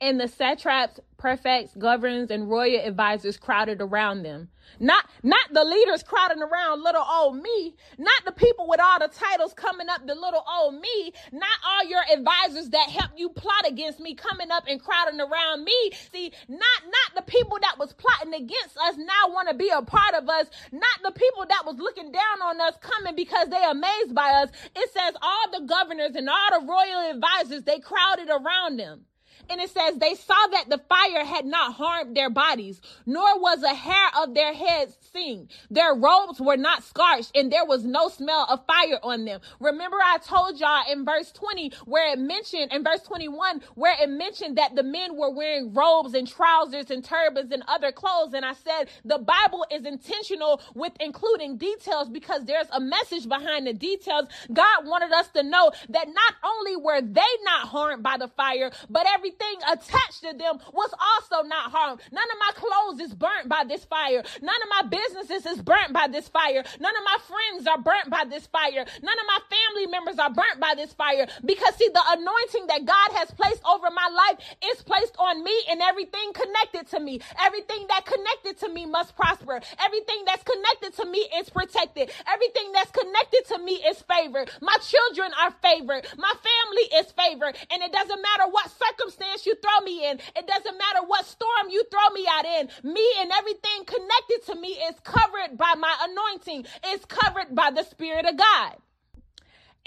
And 0.00 0.20
the 0.20 0.28
satraps, 0.28 1.00
prefects, 1.18 1.74
governors, 1.74 2.30
and 2.30 2.48
royal 2.48 2.80
advisors 2.80 3.36
crowded 3.36 3.80
around 3.80 4.22
them. 4.22 4.48
Not, 4.80 5.04
not 5.22 5.52
the 5.52 5.64
leaders 5.64 6.02
crowding 6.02 6.42
around 6.42 6.82
little 6.82 7.04
old 7.04 7.36
me. 7.36 7.74
Not 7.98 8.24
the 8.24 8.32
people 8.32 8.68
with 8.68 8.80
all 8.80 8.98
the 8.98 9.08
titles 9.08 9.54
coming 9.54 9.88
up 9.88 10.06
the 10.06 10.14
little 10.14 10.44
old 10.58 10.74
me. 10.74 11.12
Not 11.32 11.58
all 11.66 11.84
your 11.88 12.02
advisors 12.12 12.70
that 12.70 12.88
help 12.88 13.12
you 13.16 13.30
plot 13.30 13.66
against 13.66 13.98
me 13.98 14.14
coming 14.14 14.50
up 14.50 14.64
and 14.68 14.80
crowding 14.80 15.20
around 15.20 15.64
me. 15.64 15.90
See, 16.12 16.32
not, 16.48 16.60
not 16.84 17.14
the 17.16 17.22
people 17.22 17.58
that 17.62 17.78
was 17.78 17.92
plotting 17.94 18.34
against 18.34 18.76
us 18.78 18.96
now 18.96 19.32
want 19.32 19.48
to 19.48 19.54
be 19.54 19.70
a 19.70 19.82
part 19.82 20.14
of 20.14 20.28
us. 20.28 20.46
Not 20.70 21.02
the 21.02 21.12
people 21.12 21.44
that 21.48 21.64
was 21.66 21.76
looking 21.78 22.12
down 22.12 22.42
on 22.42 22.60
us 22.60 22.74
coming 22.80 23.16
because 23.16 23.48
they 23.48 23.64
amazed 23.64 24.14
by 24.14 24.30
us. 24.42 24.50
It 24.76 24.92
says 24.92 25.14
all 25.20 25.50
the 25.52 25.66
governors 25.66 26.14
and 26.14 26.28
all 26.28 26.60
the 26.60 26.66
royal 26.66 27.10
advisors, 27.10 27.64
they 27.64 27.80
crowded 27.80 28.28
around 28.28 28.78
them. 28.78 29.06
And 29.50 29.60
it 29.60 29.70
says, 29.70 29.96
they 29.96 30.14
saw 30.14 30.46
that 30.52 30.68
the 30.68 30.80
fire 30.88 31.24
had 31.24 31.46
not 31.46 31.74
harmed 31.74 32.16
their 32.16 32.30
bodies, 32.30 32.80
nor 33.06 33.40
was 33.40 33.62
a 33.62 33.74
hair 33.74 34.10
of 34.22 34.34
their 34.34 34.52
heads 34.52 34.96
seen. 35.12 35.48
Their 35.70 35.94
robes 35.94 36.40
were 36.40 36.56
not 36.56 36.84
scorched, 36.84 37.32
and 37.34 37.50
there 37.50 37.64
was 37.64 37.84
no 37.84 38.08
smell 38.08 38.46
of 38.48 38.66
fire 38.66 38.98
on 39.02 39.24
them. 39.24 39.40
Remember, 39.58 39.96
I 39.96 40.18
told 40.18 40.60
y'all 40.60 40.82
in 40.90 41.04
verse 41.04 41.32
20, 41.32 41.72
where 41.86 42.12
it 42.12 42.18
mentioned, 42.18 42.72
in 42.72 42.84
verse 42.84 43.00
21, 43.02 43.62
where 43.74 43.96
it 44.02 44.10
mentioned 44.10 44.58
that 44.58 44.74
the 44.74 44.82
men 44.82 45.16
were 45.16 45.30
wearing 45.30 45.72
robes 45.72 46.14
and 46.14 46.28
trousers 46.28 46.90
and 46.90 47.02
turbans 47.02 47.50
and 47.50 47.62
other 47.68 47.90
clothes. 47.90 48.34
And 48.34 48.44
I 48.44 48.52
said, 48.52 48.88
the 49.04 49.18
Bible 49.18 49.64
is 49.72 49.86
intentional 49.86 50.60
with 50.74 50.92
including 51.00 51.56
details 51.56 52.08
because 52.10 52.44
there's 52.44 52.68
a 52.72 52.80
message 52.80 53.28
behind 53.28 53.66
the 53.66 53.72
details. 53.72 54.26
God 54.52 54.86
wanted 54.86 55.12
us 55.12 55.28
to 55.28 55.42
know 55.42 55.72
that 55.88 56.08
not 56.08 56.34
only 56.44 56.76
were 56.76 57.00
they 57.00 57.20
not 57.44 57.68
harmed 57.68 58.02
by 58.02 58.16
the 58.18 58.28
fire, 58.28 58.70
but 58.90 59.06
everything 59.08 59.37
everything 59.38 59.62
attached 59.72 60.20
to 60.22 60.36
them 60.36 60.58
was 60.72 60.90
also 60.98 61.46
not 61.46 61.70
harmed. 61.70 62.00
None 62.12 62.24
of 62.24 62.38
my 62.38 62.50
clothes 62.54 63.00
is 63.00 63.14
burnt 63.14 63.48
by 63.48 63.64
this 63.66 63.84
fire. 63.84 64.22
None 64.42 64.62
of 64.62 64.68
my 64.68 64.82
businesses 64.88 65.46
is 65.46 65.62
burnt 65.62 65.92
by 65.92 66.08
this 66.08 66.28
fire. 66.28 66.64
None 66.80 66.96
of 66.96 67.04
my 67.04 67.18
friends 67.26 67.66
are 67.66 67.80
burnt 67.80 68.10
by 68.10 68.24
this 68.28 68.46
fire. 68.46 68.84
None 69.02 69.18
of 69.18 69.26
my 69.26 69.38
family 69.48 69.86
members 69.86 70.18
are 70.18 70.32
burnt 70.32 70.60
by 70.60 70.74
this 70.76 70.92
fire. 70.92 71.26
Because 71.44 71.74
see, 71.76 71.88
the 71.88 72.02
anointing 72.08 72.66
that 72.68 72.84
God 72.84 73.16
has 73.18 73.30
placed 73.32 73.62
over 73.64 73.88
my 73.90 74.08
life 74.08 74.38
is 74.72 74.82
placed 74.82 75.16
on 75.18 75.42
me 75.44 75.54
and 75.70 75.80
everything 75.82 76.32
connected 76.32 76.88
to 76.90 77.00
me. 77.00 77.20
Everything 77.40 77.86
that 77.88 78.06
connected 78.06 78.58
to 78.66 78.72
me 78.72 78.86
must 78.86 79.16
prosper. 79.16 79.60
Everything 79.84 80.24
that's 80.26 80.42
connected 80.42 80.94
to 80.96 81.06
me 81.10 81.26
is 81.36 81.50
protected. 81.50 82.10
Everything 82.32 82.72
that's 82.72 82.90
connected 82.90 83.44
to 83.48 83.58
me 83.58 83.74
is 83.86 84.02
favored. 84.02 84.50
My 84.60 84.76
children 84.82 85.30
are 85.40 85.52
favored. 85.62 86.06
My 86.16 86.32
family 86.32 87.00
is 87.00 87.12
favored. 87.12 87.56
And 87.70 87.82
it 87.82 87.92
doesn't 87.92 88.22
matter 88.22 88.50
what 88.50 88.70
circumstance 88.70 89.27
you 89.46 89.54
throw 89.56 89.84
me 89.84 90.08
in. 90.08 90.18
It 90.36 90.46
doesn't 90.46 90.78
matter 90.78 91.06
what 91.06 91.26
storm 91.26 91.68
you 91.70 91.84
throw 91.90 92.14
me 92.14 92.26
out 92.30 92.44
in. 92.44 92.68
Me 92.92 93.06
and 93.20 93.30
everything 93.32 93.84
connected 93.84 94.46
to 94.46 94.60
me 94.60 94.68
is 94.68 94.96
covered 95.04 95.56
by 95.56 95.74
my 95.78 95.94
anointing, 96.02 96.66
is 96.88 97.04
covered 97.06 97.54
by 97.54 97.70
the 97.70 97.84
Spirit 97.84 98.26
of 98.26 98.36
God. 98.36 98.76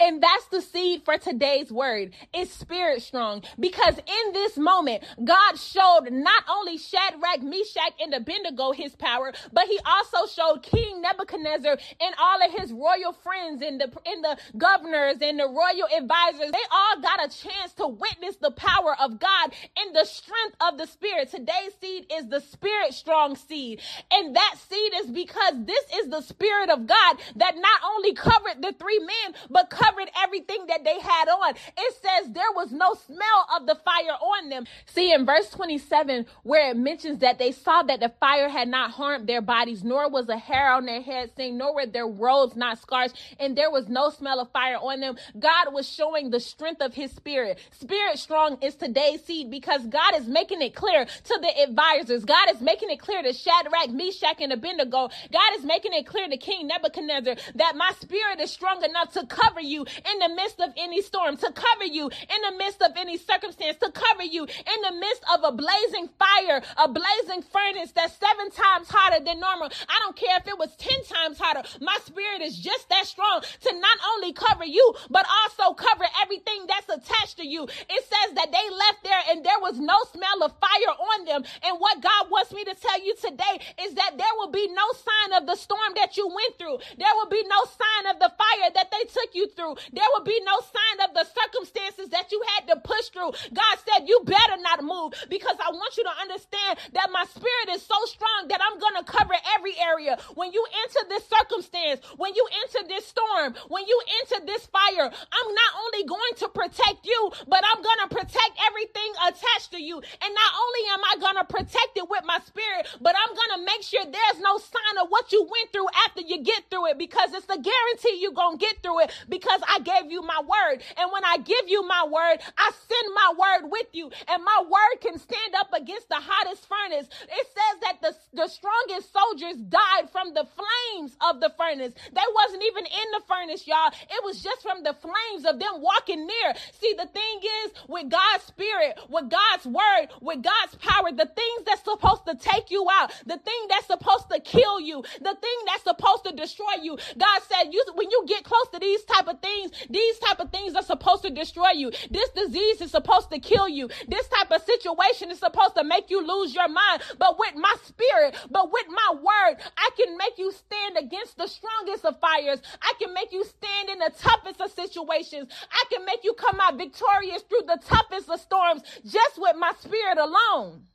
And 0.02 0.22
that's 0.22 0.46
the 0.46 0.62
seed 0.62 1.04
for 1.04 1.18
today's 1.18 1.72
word. 1.72 2.12
It's 2.34 2.52
spirit 2.52 3.02
strong 3.02 3.44
because 3.60 3.98
in 3.98 4.34
this 4.34 4.58
moment, 4.58 5.04
God 5.24 5.58
showed 5.58 6.08
not 6.12 6.44
only 6.50 6.78
Shadrach, 6.78 7.42
Meshach, 7.42 7.94
and 8.00 8.14
Abednego 8.14 8.72
his 8.72 8.96
power, 8.96 9.32
but 9.52 9.66
he 9.68 9.80
also 9.86 10.26
showed 10.32 10.64
King 10.64 11.02
Nebuchadnezzar 11.02 11.78
and 12.00 12.16
all 12.20 12.44
of 12.44 12.52
his 12.60 12.72
royal 12.72 13.14
friends 13.14 13.62
and 13.62 13.80
the, 13.80 13.92
and 14.06 14.24
the 14.24 14.38
governors 14.58 15.18
and 15.22 15.38
the 15.38 15.48
royal 15.48 15.88
advisors. 15.96 16.52
They 16.52 16.66
all 16.72 17.00
got 17.00 17.24
a 17.24 17.28
chance 17.28 17.72
to 17.78 17.86
witness 17.88 18.36
the 18.36 18.52
power 18.52 18.96
of 19.00 19.20
God 19.20 19.54
and 19.78 19.96
the 19.96 20.04
strength 20.04 20.56
of 20.60 20.78
the 20.78 20.86
spirit. 20.86 21.30
Today's 21.30 21.74
seed 21.80 22.06
is 22.12 22.28
the 22.28 22.40
spirit 22.40 22.94
strong 22.94 23.36
seed. 23.36 23.80
And 24.12 24.36
that 24.36 24.56
seed 24.68 24.92
is 24.96 25.10
because 25.10 25.54
this 25.64 25.84
is 25.96 26.08
the 26.10 26.22
spirit 26.22 26.70
of 26.70 26.86
God 26.88 27.18
that 27.36 27.54
not 27.56 27.80
only 27.94 28.14
covered 28.14 28.62
the 28.62 28.74
three 28.78 28.98
men, 28.98 29.34
but 29.48 29.70
covered 29.70 29.91
covered 29.92 30.10
everything 30.22 30.66
that 30.68 30.84
they 30.84 30.98
had 31.00 31.28
on. 31.28 31.54
It 31.76 31.94
says 31.94 32.32
there 32.32 32.52
was 32.54 32.72
no 32.72 32.94
smell 32.94 33.46
of 33.56 33.66
the 33.66 33.76
fire 33.76 34.12
on 34.14 34.48
them. 34.48 34.66
See, 34.86 35.12
in 35.12 35.26
verse 35.26 35.50
27, 35.50 36.26
where 36.42 36.70
it 36.70 36.76
mentions 36.76 37.18
that 37.20 37.38
they 37.38 37.52
saw 37.52 37.82
that 37.82 38.00
the 38.00 38.12
fire 38.20 38.48
had 38.48 38.68
not 38.68 38.92
harmed 38.92 39.28
their 39.28 39.42
bodies, 39.42 39.84
nor 39.84 40.08
was 40.08 40.28
a 40.28 40.36
hair 40.36 40.72
on 40.72 40.86
their 40.86 41.02
head 41.02 41.30
seen, 41.36 41.58
nor 41.58 41.74
were 41.74 41.86
their 41.86 42.06
robes 42.06 42.56
not 42.56 42.80
scorched, 42.80 43.14
and 43.38 43.56
there 43.56 43.70
was 43.70 43.88
no 43.88 44.10
smell 44.10 44.40
of 44.40 44.50
fire 44.50 44.76
on 44.76 45.00
them. 45.00 45.16
God 45.38 45.72
was 45.72 45.88
showing 45.88 46.30
the 46.30 46.40
strength 46.40 46.82
of 46.82 46.94
his 46.94 47.10
spirit. 47.12 47.58
Spirit 47.72 48.18
strong 48.18 48.58
is 48.62 48.74
today's 48.74 49.24
seed 49.24 49.50
because 49.50 49.86
God 49.86 50.14
is 50.16 50.26
making 50.26 50.62
it 50.62 50.74
clear 50.74 51.04
to 51.04 51.38
the 51.40 51.62
advisors. 51.62 52.24
God 52.24 52.50
is 52.54 52.60
making 52.60 52.90
it 52.90 52.98
clear 53.00 53.22
to 53.22 53.32
Shadrach, 53.32 53.90
Meshach, 53.90 54.40
and 54.40 54.52
Abednego. 54.52 55.08
God 55.32 55.52
is 55.58 55.64
making 55.64 55.92
it 55.92 56.06
clear 56.06 56.28
to 56.28 56.36
King 56.36 56.66
Nebuchadnezzar 56.68 57.36
that 57.56 57.76
my 57.76 57.92
spirit 58.00 58.40
is 58.40 58.50
strong 58.50 58.82
enough 58.84 59.12
to 59.12 59.26
cover 59.26 59.60
you 59.60 59.81
in 59.82 60.18
the 60.18 60.34
midst 60.34 60.60
of 60.60 60.70
any 60.76 61.02
storm, 61.02 61.36
to 61.36 61.52
cover 61.52 61.84
you 61.84 62.06
in 62.06 62.40
the 62.50 62.58
midst 62.58 62.82
of 62.82 62.92
any 62.96 63.16
circumstance, 63.18 63.76
to 63.78 63.90
cover 63.90 64.22
you 64.22 64.44
in 64.44 64.78
the 64.82 64.94
midst 64.98 65.22
of 65.34 65.44
a 65.44 65.52
blazing 65.52 66.08
fire, 66.18 66.62
a 66.78 66.88
blazing 66.88 67.42
furnace 67.42 67.92
that's 67.92 68.16
seven 68.16 68.50
times 68.50 68.88
hotter 68.90 69.22
than 69.24 69.40
normal. 69.40 69.70
I 69.88 69.98
don't 70.02 70.16
care 70.16 70.36
if 70.38 70.46
it 70.46 70.58
was 70.58 70.74
10 70.76 71.04
times 71.04 71.38
hotter. 71.38 71.62
My 71.80 71.96
spirit 72.04 72.42
is 72.42 72.58
just 72.58 72.88
that 72.88 73.06
strong 73.06 73.42
to 73.42 73.70
not 73.78 73.98
only 74.14 74.32
cover 74.32 74.64
you, 74.64 74.94
but 75.10 75.26
also 75.42 75.74
cover 75.74 76.04
everything 76.22 76.66
that's 76.66 76.88
attached 76.88 77.38
to 77.38 77.46
you. 77.46 77.64
It 77.64 78.02
says 78.04 78.34
that 78.34 78.52
they 78.52 78.66
left 78.70 79.04
there 79.04 79.22
and 79.30 79.44
there 79.44 79.60
was 79.60 79.78
no 79.78 79.96
smell 80.12 80.42
of 80.42 80.52
fire 80.58 80.94
on 81.16 81.24
them. 81.24 81.44
And 81.64 81.78
what 81.78 82.02
God 82.02 82.30
wants 82.30 82.52
me 82.52 82.64
to 82.64 82.74
tell 82.74 83.02
you 83.02 83.14
today 83.16 83.60
is 83.82 83.94
that 83.94 84.18
there 84.18 84.34
will 84.36 84.50
be 84.50 84.68
no 84.68 84.86
sign 84.92 85.40
of 85.40 85.46
the 85.46 85.56
storm 85.56 85.92
that 85.96 86.16
you 86.16 86.26
went 86.26 86.58
through. 86.58 86.78
There 86.98 87.14
will 87.16 87.30
be 87.30 87.42
no 87.46 87.64
sign 87.64 88.14
of 88.14 88.18
the 88.18 88.32
fire 88.36 88.70
that 88.74 88.90
they 88.90 89.04
took 89.08 89.34
you 89.34 89.48
through 89.48 89.61
through. 89.62 89.78
There 89.94 90.10
will 90.14 90.26
be 90.26 90.38
no 90.42 90.58
sign 90.58 91.06
of 91.06 91.14
the 91.14 91.26
circumstances 91.30 92.10
that 92.10 92.32
you 92.32 92.42
had 92.56 92.66
to 92.74 92.76
push 92.82 93.14
through. 93.14 93.30
God 93.54 93.74
said, 93.86 94.08
You 94.08 94.20
better 94.26 94.58
not 94.58 94.82
move 94.82 95.14
because 95.30 95.56
I 95.62 95.70
want 95.70 95.96
you 95.96 96.02
to 96.02 96.14
understand 96.20 96.78
that 96.94 97.14
my 97.14 97.24
spirit 97.30 97.70
is 97.70 97.82
so 97.82 97.94
strong 98.06 98.48
that 98.48 98.58
I'm 98.58 98.78
going 98.82 98.98
to 98.98 99.06
cover 99.06 99.34
every 99.54 99.78
area. 99.78 100.18
When 100.34 100.52
you 100.52 100.64
enter 100.82 101.08
this 101.08 101.24
circumstance, 101.30 102.02
when 102.16 102.34
you 102.34 102.44
enter 102.66 102.88
this 102.88 103.06
storm, 103.06 103.54
when 103.68 103.86
you 103.86 103.98
enter 104.22 104.44
this 104.44 104.66
fire, 104.66 105.06
I'm 105.06 105.50
not 105.54 105.72
only 105.86 106.02
going 106.08 106.34
to 106.42 106.48
protect 106.48 107.06
you, 107.06 107.30
but 107.46 107.62
I'm 107.62 107.82
going 107.82 108.02
to 108.08 108.10
protect 108.10 108.54
everything 108.66 109.10
attached 109.28 109.70
to 109.72 109.80
you. 109.80 109.96
And 109.96 110.30
not 110.34 110.52
only 110.58 110.82
am 110.90 111.02
I 111.06 111.14
going 111.20 111.38
to 111.38 111.46
protect 111.46 111.94
it 111.96 112.08
with 112.08 112.24
my 112.24 112.38
spirit, 112.46 112.88
but 113.00 113.14
I'm 113.14 113.34
going 113.34 113.52
to 113.60 113.64
make 113.66 113.82
sure 113.82 114.02
there's 114.04 114.40
no 114.40 114.58
sign 114.58 114.96
of 115.00 115.08
what 115.08 115.30
you 115.32 115.42
went 115.44 115.70
through 115.72 115.88
after 116.08 116.22
you 116.22 116.42
get 116.42 116.68
through 116.70 116.88
it 116.88 116.98
because 116.98 117.32
it's 117.34 117.46
the 117.46 117.60
guarantee 117.60 118.18
you're 118.20 118.32
going 118.32 118.58
to 118.58 118.64
get 118.64 118.82
through 118.82 119.00
it 119.00 119.12
because 119.28 119.51
I 119.68 119.80
gave 119.80 120.10
you 120.10 120.22
my 120.22 120.40
word. 120.40 120.82
And 120.96 121.10
when 121.12 121.24
I 121.24 121.38
give 121.38 121.68
you 121.68 121.86
my 121.86 122.04
word, 122.04 122.38
I 122.56 122.70
send 122.88 123.14
my 123.14 123.34
word 123.36 123.70
with 123.70 123.88
you. 123.92 124.10
And 124.28 124.44
my 124.44 124.64
word 124.64 125.00
can 125.00 125.18
stand 125.18 125.54
up 125.58 125.72
against 125.72 126.08
the 126.08 126.20
hottest 126.20 126.66
furnace. 126.68 127.08
It 127.28 127.46
says 127.46 127.76
that 127.82 127.96
the, 128.00 128.16
the 128.32 128.48
strongest 128.48 129.12
soldiers 129.12 129.56
died 129.68 130.08
from 130.10 130.34
the 130.34 130.46
flames 130.46 131.16
of 131.20 131.40
the 131.40 131.52
furnace. 131.58 131.92
They 132.12 132.28
wasn't 132.34 132.64
even 132.64 132.86
in 132.86 133.08
the 133.12 133.22
furnace, 133.28 133.66
y'all. 133.66 133.92
It 133.92 134.24
was 134.24 134.42
just 134.42 134.62
from 134.62 134.82
the 134.82 134.94
flames 134.94 135.44
of 135.44 135.58
them 135.58 135.82
walking 135.82 136.26
near. 136.26 136.54
See, 136.80 136.94
the 136.96 137.06
thing 137.06 137.40
is, 137.64 137.72
with 137.88 138.08
God's 138.08 138.44
spirit, 138.44 138.98
with 139.08 139.28
God's 139.28 139.66
word, 139.66 140.08
with 140.20 140.42
God's 140.42 140.74
power, 140.76 141.10
the 141.12 141.28
things 141.28 141.62
that's 141.66 141.84
supposed 141.84 142.24
to 142.26 142.34
take 142.36 142.70
you 142.70 142.86
out, 142.90 143.12
the 143.26 143.38
thing 143.38 143.60
that's 143.68 143.86
supposed 143.86 144.30
to 144.30 144.40
kill 144.40 144.80
you, 144.80 145.02
the 145.20 145.36
thing 145.36 145.58
that's 145.66 145.84
supposed 145.84 146.24
to 146.24 146.32
destroy 146.32 146.80
you. 146.82 146.96
God 147.18 147.40
said, 147.48 147.72
you, 147.72 147.84
when 147.94 148.10
you 148.10 148.24
get 148.26 148.44
close 148.44 148.68
to 148.72 148.78
these 148.78 149.04
type 149.04 149.28
of 149.28 149.40
things, 149.42 149.72
these 149.90 150.18
type 150.18 150.40
of 150.40 150.50
things 150.50 150.74
are 150.74 150.82
supposed 150.82 151.22
to 151.24 151.30
destroy 151.30 151.70
you. 151.70 151.90
This 152.10 152.30
disease 152.30 152.80
is 152.80 152.90
supposed 152.90 153.30
to 153.30 153.38
kill 153.38 153.68
you. 153.68 153.88
This 154.08 154.28
type 154.28 154.50
of 154.50 154.62
situation 154.62 155.30
is 155.30 155.38
supposed 155.38 155.74
to 155.76 155.84
make 155.84 156.10
you 156.10 156.26
lose 156.26 156.54
your 156.54 156.68
mind. 156.68 157.02
But 157.18 157.38
with 157.38 157.54
my 157.56 157.74
spirit, 157.84 158.36
but 158.50 158.72
with 158.72 158.86
my 158.88 159.14
word, 159.16 159.58
I 159.76 159.90
can 159.96 160.16
make 160.16 160.38
you 160.38 160.52
stand 160.52 160.96
against 160.96 161.36
the 161.36 161.46
strongest 161.46 162.04
of 162.04 162.20
fires. 162.20 162.60
I 162.80 162.92
can 163.00 163.12
make 163.12 163.32
you 163.32 163.44
stand 163.44 163.90
in 163.90 163.98
the 163.98 164.12
toughest 164.18 164.60
of 164.60 164.70
situations. 164.70 165.48
I 165.70 165.84
can 165.92 166.04
make 166.04 166.24
you 166.24 166.34
come 166.34 166.60
out 166.60 166.78
victorious 166.78 167.42
through 167.42 167.66
the 167.66 167.80
toughest 167.84 168.30
of 168.30 168.40
storms 168.40 168.82
just 169.04 169.38
with 169.38 169.56
my 169.58 169.72
spirit 169.80 170.18
alone. 170.18 170.86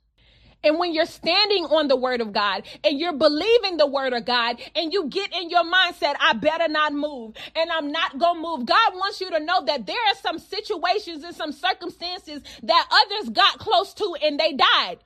And 0.64 0.78
when 0.78 0.92
you're 0.92 1.06
standing 1.06 1.64
on 1.66 1.88
the 1.88 1.96
word 1.96 2.20
of 2.20 2.32
God 2.32 2.64
and 2.82 2.98
you're 2.98 3.12
believing 3.12 3.76
the 3.76 3.86
word 3.86 4.12
of 4.12 4.24
God 4.24 4.60
and 4.74 4.92
you 4.92 5.08
get 5.08 5.32
in 5.32 5.50
your 5.50 5.64
mindset, 5.64 6.16
I 6.20 6.32
better 6.32 6.68
not 6.68 6.92
move 6.92 7.36
and 7.54 7.70
I'm 7.70 7.92
not 7.92 8.18
going 8.18 8.36
to 8.36 8.42
move. 8.42 8.66
God 8.66 8.94
wants 8.94 9.20
you 9.20 9.30
to 9.30 9.40
know 9.40 9.64
that 9.66 9.86
there 9.86 9.96
are 9.96 10.16
some 10.16 10.38
situations 10.38 11.22
and 11.22 11.34
some 11.34 11.52
circumstances 11.52 12.42
that 12.64 12.88
others 12.90 13.30
got 13.30 13.58
close 13.58 13.94
to 13.94 14.16
and 14.22 14.38
they 14.38 14.52
died. 14.54 14.98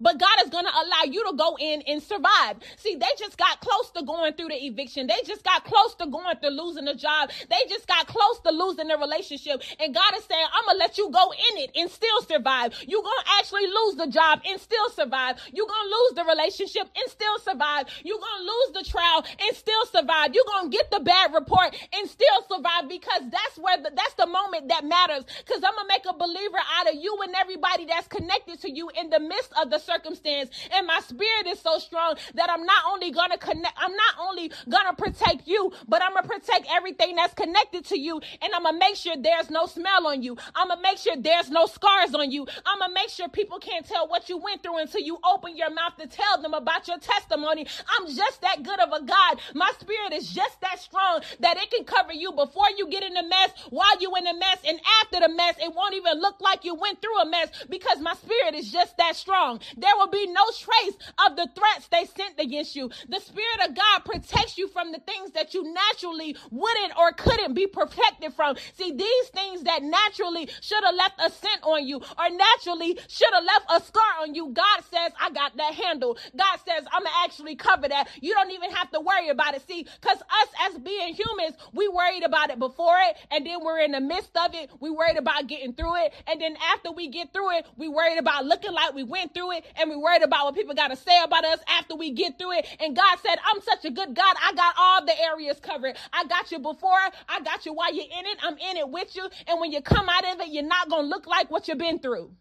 But 0.00 0.18
God 0.18 0.36
is 0.44 0.50
going 0.50 0.64
to 0.64 0.70
allow 0.70 1.10
you 1.10 1.24
to 1.30 1.36
go 1.36 1.56
in 1.58 1.82
and 1.86 2.02
survive. 2.02 2.56
See, 2.76 2.94
they 2.94 3.10
just 3.18 3.36
got 3.36 3.60
close 3.60 3.90
to 3.92 4.02
going 4.04 4.34
through 4.34 4.48
the 4.48 4.64
eviction. 4.66 5.06
They 5.06 5.20
just 5.26 5.42
got 5.44 5.64
close 5.64 5.94
to 5.96 6.06
going 6.06 6.36
through 6.38 6.50
losing 6.50 6.84
the 6.84 6.94
job. 6.94 7.30
They 7.50 7.56
just 7.68 7.86
got 7.86 8.06
close 8.06 8.40
to 8.40 8.50
losing 8.50 8.88
the 8.88 8.96
relationship. 8.96 9.62
And 9.80 9.94
God 9.94 10.14
is 10.16 10.24
saying, 10.24 10.46
I'm 10.54 10.64
going 10.66 10.76
to 10.76 10.78
let 10.78 10.98
you 10.98 11.10
go 11.10 11.32
in 11.32 11.58
it 11.58 11.70
and 11.74 11.90
still 11.90 12.22
survive. 12.22 12.74
You're 12.86 13.02
going 13.02 13.22
to 13.24 13.30
actually 13.38 13.66
lose 13.66 13.96
the 13.96 14.06
job 14.06 14.40
and 14.46 14.60
still 14.60 14.88
survive. 14.90 15.36
You're 15.52 15.66
going 15.66 15.88
to 15.88 15.94
lose 15.94 16.12
the 16.14 16.24
relationship 16.24 16.86
and 16.94 17.10
still 17.10 17.38
survive. 17.40 17.86
You're 18.04 18.22
going 18.22 18.38
to 18.38 18.46
lose 18.46 18.84
the 18.84 18.90
trial 18.90 19.24
and 19.40 19.56
still 19.56 19.84
survive. 19.86 20.30
You're 20.32 20.46
going 20.46 20.70
to 20.70 20.76
get 20.76 20.90
the 20.90 21.00
bad 21.00 21.34
report 21.34 21.74
and 21.92 22.08
still 22.08 22.38
survive 22.46 22.88
because 22.88 23.22
that's 23.30 23.58
where 23.58 23.76
the, 23.78 23.90
that's 23.94 24.14
the 24.14 24.26
moment 24.26 24.68
that 24.68 24.84
matters. 24.84 25.24
Because 25.44 25.62
I'm 25.64 25.74
going 25.74 25.88
to 25.88 25.94
make 25.94 26.06
a 26.06 26.14
believer 26.14 26.62
out 26.78 26.88
of 26.88 26.94
you 26.94 27.18
and 27.22 27.34
everybody 27.34 27.86
that's 27.86 28.06
connected 28.06 28.60
to 28.62 28.70
you 28.70 28.90
in 28.94 29.10
the 29.10 29.20
midst 29.20 29.52
of 29.60 29.70
the 29.70 29.78
circumstance. 29.88 30.50
And 30.72 30.86
my 30.86 31.00
spirit 31.00 31.46
is 31.46 31.60
so 31.60 31.78
strong 31.78 32.16
that 32.34 32.50
I'm 32.50 32.64
not 32.64 32.84
only 32.92 33.10
gonna 33.10 33.38
connect, 33.38 33.74
I'm 33.78 33.92
not 33.92 34.14
only 34.20 34.52
gonna 34.68 34.94
protect 34.94 35.48
you, 35.48 35.72
but 35.88 36.02
I'm 36.02 36.14
gonna 36.14 36.28
protect 36.28 36.66
everything 36.70 37.16
that's 37.16 37.34
connected 37.34 37.86
to 37.86 37.98
you. 37.98 38.20
And 38.42 38.52
I'm 38.54 38.64
gonna 38.64 38.78
make 38.78 38.96
sure 38.96 39.14
there's 39.16 39.50
no 39.50 39.66
smell 39.66 40.06
on 40.06 40.22
you. 40.22 40.36
I'm 40.54 40.68
gonna 40.68 40.82
make 40.82 40.98
sure 40.98 41.16
there's 41.16 41.50
no 41.50 41.66
scars 41.66 42.14
on 42.14 42.30
you. 42.30 42.46
I'm 42.66 42.78
gonna 42.80 42.92
make 42.92 43.08
sure 43.08 43.28
people 43.28 43.58
can't 43.58 43.86
tell 43.86 44.08
what 44.08 44.28
you 44.28 44.36
went 44.36 44.62
through 44.62 44.78
until 44.78 45.00
you 45.00 45.18
open 45.24 45.56
your 45.56 45.70
mouth 45.70 45.96
to 45.98 46.06
tell 46.06 46.42
them 46.42 46.54
about 46.54 46.86
your 46.88 46.98
testimony. 46.98 47.66
I'm 47.96 48.06
just 48.06 48.42
that 48.42 48.62
good 48.62 48.80
of 48.80 48.92
a 48.92 49.04
God. 49.04 49.40
My 49.54 49.70
spirit 49.80 50.12
is 50.12 50.30
just 50.30 50.60
that 50.60 50.78
strong 50.80 51.22
that 51.40 51.56
it 51.56 51.70
can 51.70 51.84
cover 51.84 52.12
you 52.12 52.32
before 52.32 52.68
you 52.76 52.88
get 52.88 53.02
in 53.02 53.14
the 53.14 53.22
mess, 53.22 53.50
while 53.70 54.00
you 54.00 54.14
in 54.16 54.24
the 54.24 54.34
mess, 54.34 54.58
and 54.66 54.78
after 55.02 55.20
the 55.20 55.28
mess. 55.34 55.56
It 55.60 55.74
won't 55.74 55.94
even 55.94 56.20
look 56.20 56.40
like 56.40 56.64
you 56.64 56.74
went 56.74 57.00
through 57.00 57.18
a 57.20 57.26
mess 57.26 57.48
because 57.68 58.00
my 58.00 58.14
spirit 58.14 58.54
is 58.54 58.70
just 58.70 58.96
that 58.98 59.16
strong. 59.16 59.60
There 59.80 59.96
will 59.96 60.10
be 60.10 60.26
no 60.26 60.44
trace 60.58 60.96
of 61.26 61.36
the 61.36 61.48
threats 61.54 61.88
they 61.88 62.04
sent 62.04 62.38
against 62.38 62.76
you. 62.76 62.90
The 63.08 63.20
Spirit 63.20 63.68
of 63.68 63.74
God 63.74 64.04
protects 64.04 64.58
you 64.58 64.68
from 64.68 64.92
the 64.92 65.00
things 65.00 65.32
that 65.32 65.54
you 65.54 65.72
naturally 65.72 66.36
wouldn't 66.50 66.96
or 66.98 67.12
couldn't 67.12 67.54
be 67.54 67.66
protected 67.66 68.34
from. 68.34 68.56
See, 68.74 68.92
these 68.92 69.28
things 69.28 69.62
that 69.62 69.82
naturally 69.82 70.48
should 70.60 70.82
have 70.84 70.94
left 70.94 71.20
a 71.20 71.30
scent 71.30 71.62
on 71.62 71.86
you 71.86 71.96
or 71.96 72.30
naturally 72.30 72.98
should 73.08 73.32
have 73.32 73.44
left 73.44 73.66
a 73.70 73.80
scar 73.84 74.22
on 74.22 74.34
you, 74.34 74.50
God 74.52 74.82
says, 74.90 75.12
I 75.20 75.30
got 75.30 75.56
that 75.56 75.74
handle. 75.74 76.16
God 76.36 76.58
says, 76.66 76.84
I'm 76.92 77.02
going 77.02 77.12
to 77.12 77.18
actually 77.24 77.56
cover 77.56 77.88
that. 77.88 78.08
You 78.20 78.34
don't 78.34 78.50
even 78.50 78.70
have 78.70 78.90
to 78.92 79.00
worry 79.00 79.28
about 79.28 79.54
it. 79.54 79.66
See, 79.66 79.86
because 80.00 80.18
us 80.18 80.48
as 80.68 80.78
being 80.78 81.14
humans, 81.14 81.56
we 81.72 81.88
worried 81.88 82.22
about 82.24 82.50
it 82.50 82.58
before 82.58 82.96
it, 83.08 83.16
and 83.30 83.46
then 83.46 83.62
we're 83.64 83.80
in 83.80 83.92
the 83.92 84.00
midst 84.00 84.36
of 84.36 84.54
it. 84.54 84.70
We 84.80 84.90
worried 84.90 85.16
about 85.16 85.46
getting 85.46 85.72
through 85.72 85.96
it. 86.04 86.12
And 86.26 86.40
then 86.40 86.56
after 86.74 86.92
we 86.92 87.08
get 87.08 87.32
through 87.32 87.58
it, 87.58 87.66
we 87.76 87.88
worried 87.88 88.18
about 88.18 88.44
looking 88.44 88.72
like 88.72 88.94
we 88.94 89.04
went 89.04 89.34
through 89.34 89.52
it, 89.52 89.64
and 89.76 89.90
we 89.90 89.96
worried 89.96 90.22
about 90.22 90.46
what 90.46 90.54
people 90.54 90.74
got 90.74 90.88
to 90.88 90.96
say 90.96 91.22
about 91.22 91.44
us 91.44 91.60
after 91.68 91.96
we 91.96 92.10
get 92.12 92.38
through 92.38 92.52
it. 92.52 92.66
And 92.80 92.96
God 92.96 93.18
said, 93.24 93.36
I'm 93.44 93.60
such 93.62 93.84
a 93.84 93.90
good 93.90 94.14
God. 94.14 94.36
I 94.42 94.52
got 94.54 94.74
all 94.78 95.04
the 95.06 95.20
areas 95.20 95.58
covered. 95.60 95.96
I 96.12 96.24
got 96.24 96.50
you 96.52 96.58
before. 96.58 96.98
I 97.28 97.40
got 97.40 97.66
you 97.66 97.72
while 97.74 97.92
you're 97.94 98.04
in 98.04 98.26
it. 98.26 98.38
I'm 98.42 98.58
in 98.58 98.76
it 98.76 98.88
with 98.88 99.14
you. 99.16 99.28
And 99.46 99.60
when 99.60 99.72
you 99.72 99.80
come 99.80 100.08
out 100.08 100.24
of 100.32 100.40
it, 100.40 100.48
you're 100.48 100.62
not 100.64 100.88
going 100.88 101.04
to 101.04 101.08
look 101.08 101.26
like 101.26 101.50
what 101.50 101.68
you've 101.68 101.78
been 101.78 101.98
through 101.98 102.32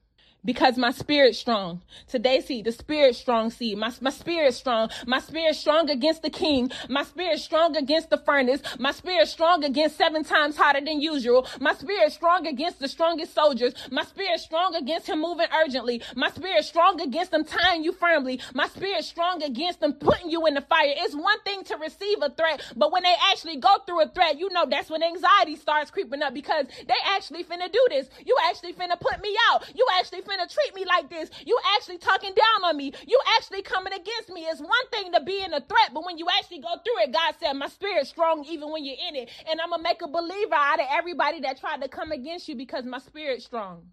because 0.45 0.77
my 0.77 0.91
spirit's 0.91 1.37
strong. 1.37 1.81
Today, 2.07 2.41
see, 2.41 2.61
the 2.61 2.71
spirit 2.71 3.15
strong, 3.15 3.51
see, 3.51 3.75
my, 3.75 3.91
my 4.01 4.09
spirit 4.09 4.53
strong. 4.53 4.89
My 5.05 5.19
spirit 5.19 5.55
strong 5.55 5.89
against 5.89 6.21
the 6.21 6.29
king. 6.29 6.71
My 6.89 7.03
spirit 7.03 7.39
strong 7.39 7.75
against 7.75 8.09
the 8.09 8.17
furnace. 8.17 8.61
My 8.79 8.91
spirit 8.91 9.27
strong 9.27 9.63
against 9.63 9.97
seven 9.97 10.23
times 10.23 10.55
hotter 10.57 10.81
than 10.83 11.01
usual. 11.01 11.47
My 11.59 11.73
spirit 11.73 12.11
strong 12.11 12.47
against 12.47 12.79
the 12.79 12.87
strongest 12.87 13.33
soldiers. 13.33 13.73
My 13.91 14.03
spirit 14.03 14.39
strong 14.39 14.75
against 14.75 15.07
him 15.07 15.21
moving 15.21 15.47
urgently. 15.63 16.01
My 16.15 16.29
spirit 16.29 16.63
strong 16.63 17.01
against 17.01 17.31
them 17.31 17.43
tying 17.43 17.83
you 17.83 17.91
firmly. 17.91 18.39
My 18.53 18.67
spirit 18.67 19.03
strong 19.03 19.43
against 19.43 19.79
them 19.79 19.93
putting 19.93 20.29
you 20.29 20.45
in 20.45 20.53
the 20.53 20.61
fire. 20.61 20.93
It's 20.95 21.15
one 21.15 21.39
thing 21.41 21.63
to 21.65 21.77
receive 21.77 22.19
a 22.21 22.29
threat, 22.29 22.61
but 22.75 22.91
when 22.91 23.03
they 23.03 23.15
actually 23.31 23.57
go 23.57 23.77
through 23.85 24.01
a 24.01 24.09
threat, 24.09 24.39
you 24.39 24.49
know 24.51 24.65
that's 24.69 24.89
when 24.89 25.03
anxiety 25.03 25.55
starts 25.55 25.91
creeping 25.91 26.21
up 26.21 26.33
because 26.33 26.65
they 26.87 26.93
actually 27.05 27.43
finna 27.43 27.71
do 27.71 27.85
this. 27.89 28.07
You 28.25 28.37
actually 28.47 28.73
finna 28.73 28.99
put 28.99 29.21
me 29.21 29.35
out. 29.51 29.69
You 29.75 29.85
actually 29.99 30.21
finna 30.27 30.51
treat 30.51 30.75
me 30.75 30.85
like 30.85 31.09
this. 31.09 31.29
You 31.45 31.57
actually 31.75 31.97
talking 31.97 32.33
down 32.33 32.69
on 32.69 32.77
me. 32.77 32.93
You 33.07 33.19
actually 33.37 33.61
coming 33.61 33.93
against 33.93 34.29
me. 34.29 34.41
It's 34.41 34.61
one 34.61 34.87
thing 34.91 35.11
to 35.13 35.21
be 35.21 35.41
in 35.43 35.53
a 35.53 35.61
threat, 35.61 35.91
but 35.93 36.05
when 36.05 36.17
you 36.17 36.27
actually 36.37 36.59
go 36.59 36.75
through 36.83 37.03
it, 37.03 37.13
God 37.13 37.35
said, 37.39 37.53
My 37.53 37.67
spirit's 37.67 38.09
strong 38.09 38.45
even 38.45 38.71
when 38.71 38.83
you're 38.85 38.97
in 39.09 39.15
it. 39.15 39.29
And 39.49 39.61
I'm 39.61 39.69
gonna 39.69 39.83
make 39.83 40.01
a 40.01 40.07
believer 40.07 40.55
out 40.55 40.79
of 40.79 40.87
everybody 40.91 41.41
that 41.41 41.59
tried 41.59 41.81
to 41.81 41.87
come 41.87 42.11
against 42.11 42.47
you 42.47 42.55
because 42.55 42.85
my 42.85 42.99
spirit's 42.99 43.45
strong. 43.45 43.83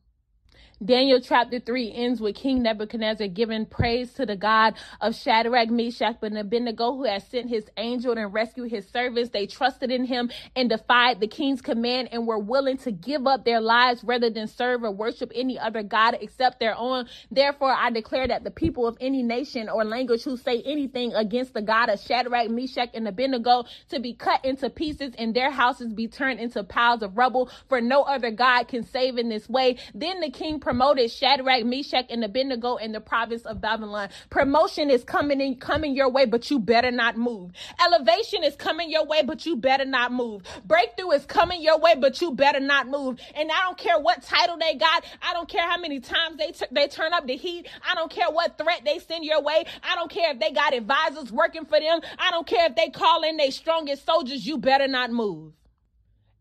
Daniel 0.84 1.18
chapter 1.18 1.60
3 1.60 1.92
ends 1.94 2.20
with 2.20 2.34
King 2.34 2.62
Nebuchadnezzar 2.62 3.28
giving 3.28 3.64
praise 3.64 4.12
to 4.14 4.26
the 4.26 4.36
God 4.36 4.74
of 5.00 5.14
Shadrach, 5.14 5.70
Meshach, 5.70 6.16
and 6.20 6.36
Abednego, 6.36 6.92
who 6.92 7.04
has 7.04 7.26
sent 7.26 7.48
his 7.48 7.64
angel 7.78 8.12
and 8.18 8.34
rescued 8.34 8.70
his 8.70 8.86
servants. 8.88 9.30
They 9.30 9.46
trusted 9.46 9.90
in 9.90 10.04
him 10.04 10.30
and 10.54 10.68
defied 10.68 11.20
the 11.20 11.26
king's 11.26 11.62
command 11.62 12.10
and 12.12 12.26
were 12.26 12.38
willing 12.38 12.76
to 12.78 12.92
give 12.92 13.26
up 13.26 13.46
their 13.46 13.62
lives 13.62 14.04
rather 14.04 14.28
than 14.28 14.46
serve 14.46 14.84
or 14.84 14.90
worship 14.90 15.32
any 15.34 15.58
other 15.58 15.82
God 15.82 16.18
except 16.20 16.60
their 16.60 16.76
own. 16.76 17.06
Therefore, 17.30 17.72
I 17.72 17.88
declare 17.90 18.28
that 18.28 18.44
the 18.44 18.50
people 18.50 18.86
of 18.86 18.98
any 19.00 19.22
nation 19.22 19.70
or 19.70 19.86
language 19.86 20.24
who 20.24 20.36
say 20.36 20.60
anything 20.66 21.14
against 21.14 21.54
the 21.54 21.62
God 21.62 21.88
of 21.88 21.98
Shadrach, 21.98 22.50
Meshach, 22.50 22.90
and 22.92 23.08
Abednego 23.08 23.64
to 23.88 24.00
be 24.00 24.12
cut 24.12 24.44
into 24.44 24.68
pieces 24.68 25.14
and 25.16 25.32
their 25.32 25.50
houses 25.50 25.94
be 25.94 26.08
turned 26.08 26.40
into 26.40 26.62
piles 26.62 27.02
of 27.02 27.16
rubble, 27.16 27.48
for 27.70 27.80
no 27.80 28.02
other 28.02 28.30
God 28.30 28.68
can 28.68 28.82
save 28.82 29.16
in 29.16 29.30
this 29.30 29.48
way. 29.48 29.78
Then 29.94 30.20
the 30.20 30.30
king 30.30 30.60
promoted 30.74 31.08
Shadrach, 31.08 31.64
Meshach, 31.64 32.06
and 32.10 32.24
Abednego 32.24 32.74
in 32.78 32.90
the 32.90 33.00
province 33.00 33.42
of 33.42 33.60
Babylon. 33.60 34.08
Promotion 34.28 34.90
is 34.90 35.04
coming 35.04 35.40
in, 35.40 35.54
coming 35.54 35.94
your 35.94 36.10
way, 36.10 36.26
but 36.26 36.50
you 36.50 36.58
better 36.58 36.90
not 36.90 37.16
move. 37.16 37.52
Elevation 37.80 38.42
is 38.42 38.56
coming 38.56 38.90
your 38.90 39.06
way, 39.06 39.22
but 39.22 39.46
you 39.46 39.54
better 39.54 39.84
not 39.84 40.10
move. 40.10 40.42
Breakthrough 40.64 41.12
is 41.12 41.26
coming 41.26 41.62
your 41.62 41.78
way, 41.78 41.94
but 41.96 42.20
you 42.20 42.32
better 42.32 42.58
not 42.58 42.88
move. 42.88 43.20
And 43.36 43.52
I 43.52 43.62
don't 43.62 43.78
care 43.78 44.00
what 44.00 44.24
title 44.24 44.56
they 44.58 44.74
got. 44.74 45.04
I 45.22 45.32
don't 45.32 45.48
care 45.48 45.62
how 45.62 45.78
many 45.78 46.00
times 46.00 46.38
they 46.38 46.50
t- 46.50 46.66
they 46.72 46.88
turn 46.88 47.12
up 47.12 47.24
the 47.28 47.36
heat. 47.36 47.68
I 47.88 47.94
don't 47.94 48.10
care 48.10 48.32
what 48.32 48.58
threat 48.58 48.82
they 48.84 48.98
send 48.98 49.24
your 49.24 49.42
way. 49.42 49.64
I 49.84 49.94
don't 49.94 50.10
care 50.10 50.32
if 50.32 50.40
they 50.40 50.50
got 50.50 50.74
advisors 50.74 51.30
working 51.30 51.66
for 51.66 51.78
them. 51.78 52.00
I 52.18 52.32
don't 52.32 52.48
care 52.48 52.66
if 52.66 52.74
they 52.74 52.90
call 52.90 53.22
in 53.22 53.36
their 53.36 53.52
strongest 53.52 54.04
soldiers. 54.04 54.44
You 54.44 54.58
better 54.58 54.88
not 54.88 55.12
move. 55.12 55.52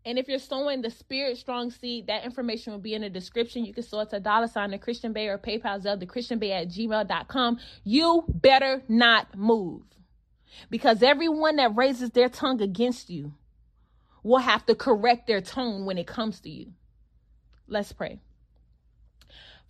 And 0.05 0.19
if 0.19 0.27
you're 0.27 0.39
sowing 0.39 0.81
the 0.81 0.89
Spirit 0.89 1.37
Strong 1.37 1.71
seed, 1.71 2.07
that 2.07 2.25
information 2.25 2.73
will 2.73 2.79
be 2.79 2.93
in 2.93 3.01
the 3.01 3.09
description. 3.09 3.63
You 3.63 3.73
can 3.73 3.83
sow 3.83 4.01
it 4.01 4.09
to 4.09 4.19
dollar 4.19 4.47
sign 4.47 4.71
the 4.71 4.77
Christian 4.77 5.13
Bae 5.13 5.27
or 5.27 5.37
PayPal 5.37 5.81
Zelle 5.81 5.99
the 5.99 6.05
Christian 6.05 6.39
Bae 6.39 6.49
at 6.49 6.67
gmail.com. 6.67 7.59
You 7.83 8.25
better 8.27 8.83
not 8.89 9.37
move. 9.37 9.83
Because 10.69 11.01
everyone 11.01 11.55
that 11.55 11.75
raises 11.75 12.11
their 12.11 12.29
tongue 12.29 12.61
against 12.61 13.09
you 13.09 13.33
will 14.23 14.39
have 14.39 14.65
to 14.65 14.75
correct 14.75 15.25
their 15.27 15.41
tone 15.41 15.85
when 15.85 15.97
it 15.97 16.07
comes 16.07 16.39
to 16.41 16.49
you. 16.49 16.73
Let's 17.67 17.91
pray. 17.93 18.19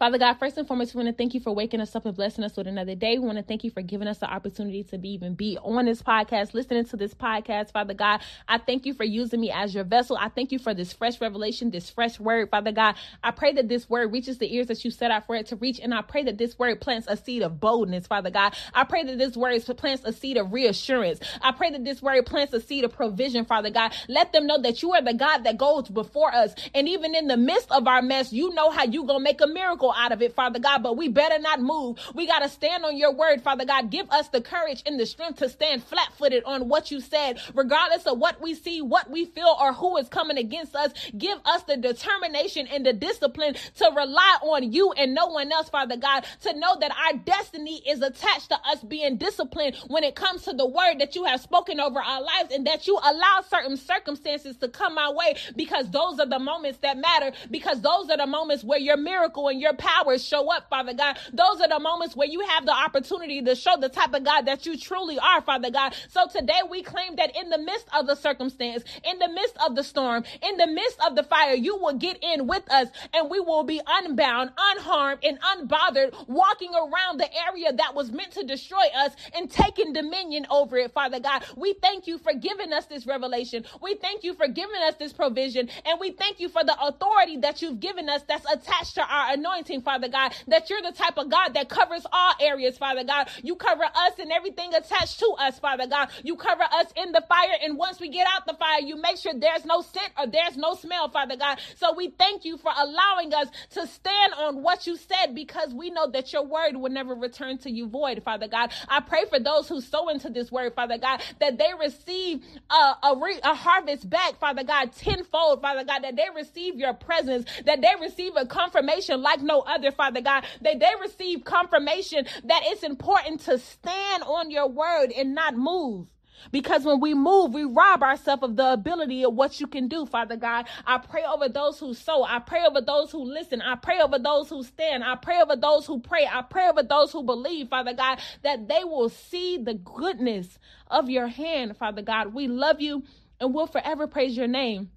Father 0.04 0.18
God, 0.18 0.34
first 0.34 0.58
and 0.58 0.68
foremost, 0.68 0.94
we 0.94 1.02
want 1.02 1.16
to 1.16 1.18
thank 1.18 1.34
you 1.34 1.40
for 1.40 1.56
waking 1.56 1.80
us 1.80 1.96
up 1.96 2.06
and 2.06 2.14
blessing 2.14 2.44
us 2.44 2.58
with 2.58 2.68
another 2.68 2.94
day. 2.94 3.18
We 3.18 3.26
want 3.26 3.38
to 3.38 3.42
thank 3.42 3.64
you 3.64 3.72
for 3.72 3.82
giving 3.82 4.10
us 4.10 4.18
the 4.18 4.30
opportunity 4.30 4.84
to 4.84 4.98
be 4.98 5.14
even 5.14 5.34
be 5.34 5.58
on 5.60 5.86
this 5.86 6.02
podcast, 6.02 6.54
listening 6.54 6.84
to 6.88 6.98
this 6.98 7.14
podcast, 7.14 7.72
Father 7.72 7.94
God. 7.94 8.20
I 8.46 8.58
thank 8.58 8.86
you 8.86 8.94
for 8.94 9.06
using 9.06 9.40
me 9.40 9.50
as 9.50 9.74
your 9.74 9.86
vessel. 9.86 10.18
I 10.20 10.28
thank 10.28 10.52
you 10.52 10.60
for 10.60 10.74
this 10.74 10.92
fresh 10.92 11.22
revelation, 11.22 11.72
this 11.72 11.90
fresh 11.90 12.20
word, 12.20 12.50
Father 12.50 12.74
God. 12.74 12.96
I 13.24 13.32
pray 13.32 13.54
that 13.54 13.70
this 13.70 13.90
word 13.90 14.12
reaches 14.12 14.40
the 14.40 14.54
ears 14.54 14.68
that 14.68 14.84
you 14.84 14.92
set 14.92 15.10
out 15.10 15.26
for 15.26 15.38
it 15.38 15.46
to 15.48 15.56
reach, 15.56 15.80
and 15.80 15.94
I 15.94 16.02
pray 16.02 16.24
that 16.24 16.38
this 16.38 16.60
word 16.60 16.82
plants 16.82 17.08
a 17.10 17.16
seed 17.16 17.42
of 17.42 17.62
boldness, 17.62 18.06
Father 18.06 18.30
God. 18.30 18.58
I 18.74 18.84
pray 18.84 19.06
that 19.06 19.18
this 19.18 19.38
word 19.38 19.64
plants 19.78 20.04
a 20.04 20.12
seed 20.12 20.36
of 20.36 20.52
reassurance. 20.52 21.22
I 21.42 21.54
pray 21.54 21.70
that 21.70 21.86
this 21.86 22.02
word 22.02 22.26
plants 22.26 22.52
a 22.52 22.60
seed 22.60 22.84
of 22.84 22.92
provision, 22.92 23.46
Father 23.46 23.70
God. 23.70 23.94
Let 24.10 24.34
them 24.34 24.48
know 24.48 24.62
that 24.64 24.82
you 24.82 24.92
are 24.92 25.02
the 25.02 25.14
God 25.14 25.46
that 25.46 25.58
goes 25.58 25.88
before 25.88 26.36
us, 26.36 26.54
and 26.76 26.90
even 26.90 27.16
in 27.16 27.28
the 27.28 27.38
midst 27.38 27.72
of 27.72 27.88
our 27.88 28.02
mess, 28.02 28.34
you 28.34 28.54
know 28.54 28.70
how 28.70 28.84
you 28.84 29.06
gonna 29.06 29.24
make 29.24 29.40
a 29.40 29.48
miracle 29.48 29.93
out 29.96 30.12
of 30.12 30.22
it, 30.22 30.36
Father 30.36 30.60
God, 30.60 30.84
but 30.84 30.98
we 30.98 31.08
better 31.08 31.40
not 31.40 31.62
move. 31.62 32.00
We 32.14 32.28
got 32.28 32.40
to 32.40 32.50
stand 32.50 32.86
on 32.86 32.98
your 32.98 33.14
word, 33.14 33.42
Father 33.42 33.66
God. 33.66 33.90
Give 33.90 34.10
us 34.10 34.30
the 34.30 34.42
courage 34.42 34.84
and 34.86 35.00
the 35.00 35.06
strength 35.06 35.40
to 35.40 35.50
stand 35.50 35.84
flat 35.84 36.12
footed 36.18 36.44
on 36.46 36.70
what 36.70 36.92
you 36.92 37.02
said, 37.02 37.40
regardless 37.54 38.06
of 38.06 38.18
what 38.20 38.42
we 38.42 38.56
see, 38.56 38.82
what 38.82 39.10
we 39.10 39.26
feel, 39.26 39.56
or 39.60 39.74
who 39.74 39.98
is 39.98 40.10
coming 40.10 40.38
against 40.38 40.76
us. 40.76 40.92
Give 41.18 41.38
us 41.46 41.64
the 41.64 41.78
determination 41.78 42.68
and 42.68 42.86
the 42.86 42.94
discipline 42.94 43.56
to 43.78 43.92
rely 43.96 44.38
on 44.42 44.72
you 44.72 44.92
and 44.94 45.14
no 45.14 45.28
one 45.28 45.52
else, 45.52 45.70
Father 45.70 45.98
God, 45.98 46.26
to 46.42 46.58
know 46.58 46.78
that 46.80 46.92
our 46.92 47.18
destiny 47.20 47.82
is 47.88 48.02
attached 48.02 48.50
to 48.50 48.58
us 48.68 48.84
being 48.84 49.18
disciplined 49.18 49.76
when 49.88 50.04
it 50.04 50.16
comes 50.16 50.44
to 50.44 50.54
the 50.54 50.66
word 50.66 51.00
that 51.00 51.16
you 51.16 51.24
have 51.26 51.42
spoken 51.42 51.80
over 51.80 52.00
our 52.00 52.22
lives 52.22 52.54
and 52.54 52.66
that 52.68 52.88
you 52.88 52.98
allow 53.04 53.42
certain 53.50 53.78
circumstances 53.78 54.58
to 54.58 54.68
come 54.68 54.98
our 54.98 55.14
way 55.14 55.36
because 55.56 55.90
those 55.92 56.20
are 56.20 56.26
the 56.26 56.40
moments 56.40 56.80
that 56.80 56.98
matter, 56.98 57.32
because 57.52 57.82
those 57.82 58.10
are 58.10 58.18
the 58.18 58.28
moments 58.28 58.64
where 58.64 58.80
your 58.80 58.98
miracle 58.98 59.48
and 59.48 59.60
your 59.62 59.73
your 59.74 59.90
power 59.90 60.18
show 60.18 60.52
up, 60.54 60.70
Father 60.70 60.94
God. 60.94 61.18
Those 61.34 61.62
are 61.62 61.68
the 61.68 61.80
moments 61.80 62.16
where 62.16 62.28
you 62.28 62.42
have 62.42 62.66
the 62.66 62.74
opportunity 62.74 63.42
to 63.42 63.56
show 63.56 63.78
the 63.80 63.90
type 63.90 64.14
of 64.14 64.24
God 64.24 64.44
that 64.44 64.66
you 64.66 64.78
truly 64.78 65.20
are, 65.20 65.42
Father 65.42 65.72
God. 65.72 65.96
So 66.10 66.28
today 66.28 66.62
we 66.70 66.84
claim 66.84 67.16
that 67.18 67.36
in 67.36 67.50
the 67.50 67.58
midst 67.58 67.88
of 67.98 68.08
the 68.08 68.16
circumstance, 68.16 68.84
in 69.04 69.20
the 69.20 69.30
midst 69.30 69.58
of 69.66 69.76
the 69.76 69.84
storm, 69.84 70.24
in 70.42 70.58
the 70.58 70.68
midst 70.68 71.00
of 71.06 71.16
the 71.16 71.24
fire, 71.24 71.54
you 71.56 71.78
will 71.78 71.94
get 71.98 72.24
in 72.24 72.48
with 72.48 72.70
us 72.72 72.90
and 73.14 73.30
we 73.30 73.40
will 73.40 73.64
be 73.64 73.82
unbound, 73.88 74.52
unharmed, 74.58 75.20
and 75.24 75.40
unbothered, 75.42 76.14
walking 76.28 76.72
around 76.74 77.20
the 77.20 77.30
area 77.48 77.74
that 77.74 77.96
was 77.96 78.12
meant 78.12 78.32
to 78.34 78.44
destroy 78.44 78.86
us 78.96 79.14
and 79.36 79.50
taking 79.50 79.94
dominion 79.94 80.46
over 80.50 80.78
it, 80.78 80.92
Father 80.94 81.20
God. 81.20 81.44
We 81.56 81.74
thank 81.74 82.08
you 82.08 82.18
for 82.18 82.34
giving 82.34 82.74
us 82.74 82.86
this 82.86 83.06
revelation. 83.06 83.66
We 83.82 83.96
thank 83.96 84.24
you 84.24 84.34
for 84.34 84.48
giving 84.48 84.82
us 84.88 84.96
this 84.96 85.14
provision. 85.14 85.70
And 85.86 86.00
we 86.00 86.12
thank 86.12 86.40
you 86.40 86.50
for 86.50 86.64
the 86.64 86.76
authority 86.82 87.38
that 87.38 87.62
you've 87.62 87.80
given 87.80 88.10
us 88.10 88.22
that's 88.28 88.46
attached 88.52 88.96
to 88.96 89.02
our 89.02 89.34
anointing, 89.34 89.63
Father 89.82 90.08
God, 90.08 90.34
that 90.48 90.70
you're 90.70 90.82
the 90.82 90.92
type 90.92 91.18
of 91.18 91.30
God 91.30 91.54
that 91.54 91.70
covers 91.70 92.06
all 92.12 92.34
areas, 92.40 92.78
Father 92.78 93.04
God. 93.04 93.30
You 93.44 93.56
cover 93.56 93.84
us 93.84 94.14
and 94.20 94.32
everything 94.32 94.74
attached 94.74 95.20
to 95.20 95.36
us, 95.40 95.60
Father 95.60 95.88
God. 95.88 96.10
You 96.24 96.36
cover 96.36 96.64
us 96.64 96.88
in 96.96 97.12
the 97.12 97.24
fire. 97.28 97.56
And 97.64 97.78
once 97.78 98.00
we 98.00 98.10
get 98.10 98.28
out 98.28 98.46
the 98.46 98.54
fire, 98.54 98.82
you 98.82 98.96
make 99.02 99.18
sure 99.18 99.34
there's 99.36 99.66
no 99.66 99.82
scent 99.82 100.12
or 100.18 100.28
there's 100.28 100.58
no 100.58 100.76
smell, 100.76 101.10
Father 101.10 101.36
God. 101.38 101.60
So 101.76 101.94
we 101.94 102.10
thank 102.10 102.46
you 102.46 102.58
for 102.58 102.72
allowing 102.78 103.34
us 103.34 103.48
to 103.72 103.88
stand 103.88 104.34
on 104.34 104.64
what 104.64 104.88
you 104.88 104.98
said 104.98 105.34
because 105.36 105.74
we 105.74 105.90
know 105.90 106.10
that 106.12 106.34
your 106.34 106.46
word 106.46 106.76
will 106.76 106.92
never 106.92 107.14
return 107.16 107.58
to 107.60 107.72
you 107.72 107.88
void, 107.88 108.22
Father 108.24 108.48
God. 108.48 108.72
I 108.88 109.00
pray 109.00 109.26
for 109.30 109.40
those 109.40 109.68
who 109.68 109.82
sow 109.82 110.10
into 110.10 110.30
this 110.30 110.52
word, 110.52 110.74
Father 110.76 110.98
God, 110.98 111.22
that 111.40 111.58
they 111.58 111.72
receive 111.80 112.44
a, 112.70 112.76
a, 113.04 113.20
re, 113.22 113.40
a 113.44 113.56
harvest 113.56 114.10
back, 114.10 114.40
Father 114.40 114.64
God, 114.64 114.92
tenfold, 114.94 115.62
Father 115.62 115.84
God, 115.84 116.04
that 116.04 116.16
they 116.16 116.28
receive 116.36 116.76
your 116.76 116.94
presence, 116.94 117.46
that 117.66 117.82
they 117.82 117.92
receive 118.02 118.34
a 118.36 118.46
confirmation 118.46 119.22
like 119.22 119.42
no 119.42 119.53
other, 119.62 119.92
Father 119.92 120.22
God, 120.22 120.46
that 120.62 120.80
they 120.80 120.92
receive 121.02 121.44
confirmation 121.44 122.26
that 122.46 122.62
it's 122.66 122.84
important 122.84 123.42
to 123.42 123.58
stand 123.58 124.24
on 124.24 124.52
your 124.52 124.68
word 124.68 125.12
and 125.12 125.36
not 125.36 125.56
move. 125.56 126.08
Because 126.52 126.84
when 126.84 127.00
we 127.00 127.14
move, 127.14 127.54
we 127.54 127.64
rob 127.64 128.04
ourselves 128.04 128.44
of 128.44 128.56
the 128.56 128.74
ability 128.74 129.24
of 129.24 129.34
what 129.34 129.60
you 129.60 129.68
can 129.68 129.88
do, 129.88 130.06
Father 130.06 130.36
God. 130.36 130.68
I 130.86 130.98
pray 130.98 131.24
over 131.24 131.48
those 131.50 131.80
who 131.80 131.94
sow. 131.94 132.24
I 132.24 132.40
pray 132.40 132.64
over 132.66 132.82
those 132.82 133.12
who 133.12 133.24
listen. 133.24 133.62
I 133.62 133.76
pray 133.76 134.00
over 134.02 134.20
those 134.20 134.50
who 134.50 134.64
stand. 134.64 135.04
I 135.04 135.16
pray 135.16 135.42
over 135.42 135.56
those 135.56 135.86
who 135.86 136.00
pray. 136.00 136.28
I 136.32 136.42
pray 136.42 136.68
over 136.68 136.84
those 136.84 137.12
who 137.12 137.24
believe, 137.24 137.70
Father 137.70 137.94
God, 137.94 138.20
that 138.44 138.68
they 138.68 138.84
will 138.84 139.10
see 139.10 139.58
the 139.58 139.76
goodness 139.76 140.60
of 140.88 141.10
your 141.10 141.28
hand, 141.28 141.78
Father 141.78 142.02
God. 142.02 142.34
We 142.34 142.48
love 142.48 142.82
you 142.82 143.04
and 143.40 143.54
we'll 143.54 143.68
forever 143.68 144.08
praise 144.08 144.36
your 144.36 144.48
name. 144.48 144.92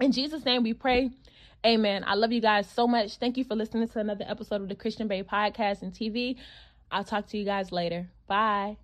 In 0.00 0.12
Jesus' 0.12 0.44
name 0.44 0.62
we 0.62 0.74
pray. 0.74 1.10
Amen. 1.66 2.04
I 2.06 2.14
love 2.14 2.32
you 2.32 2.40
guys 2.40 2.68
so 2.70 2.86
much. 2.86 3.16
Thank 3.16 3.36
you 3.36 3.44
for 3.44 3.56
listening 3.56 3.88
to 3.88 3.98
another 3.98 4.24
episode 4.28 4.62
of 4.62 4.68
the 4.68 4.76
Christian 4.76 5.08
Bae 5.08 5.22
podcast 5.22 5.82
and 5.82 5.92
TV. 5.92 6.36
I'll 6.90 7.04
talk 7.04 7.26
to 7.28 7.38
you 7.38 7.44
guys 7.44 7.72
later. 7.72 8.08
Bye. 8.28 8.74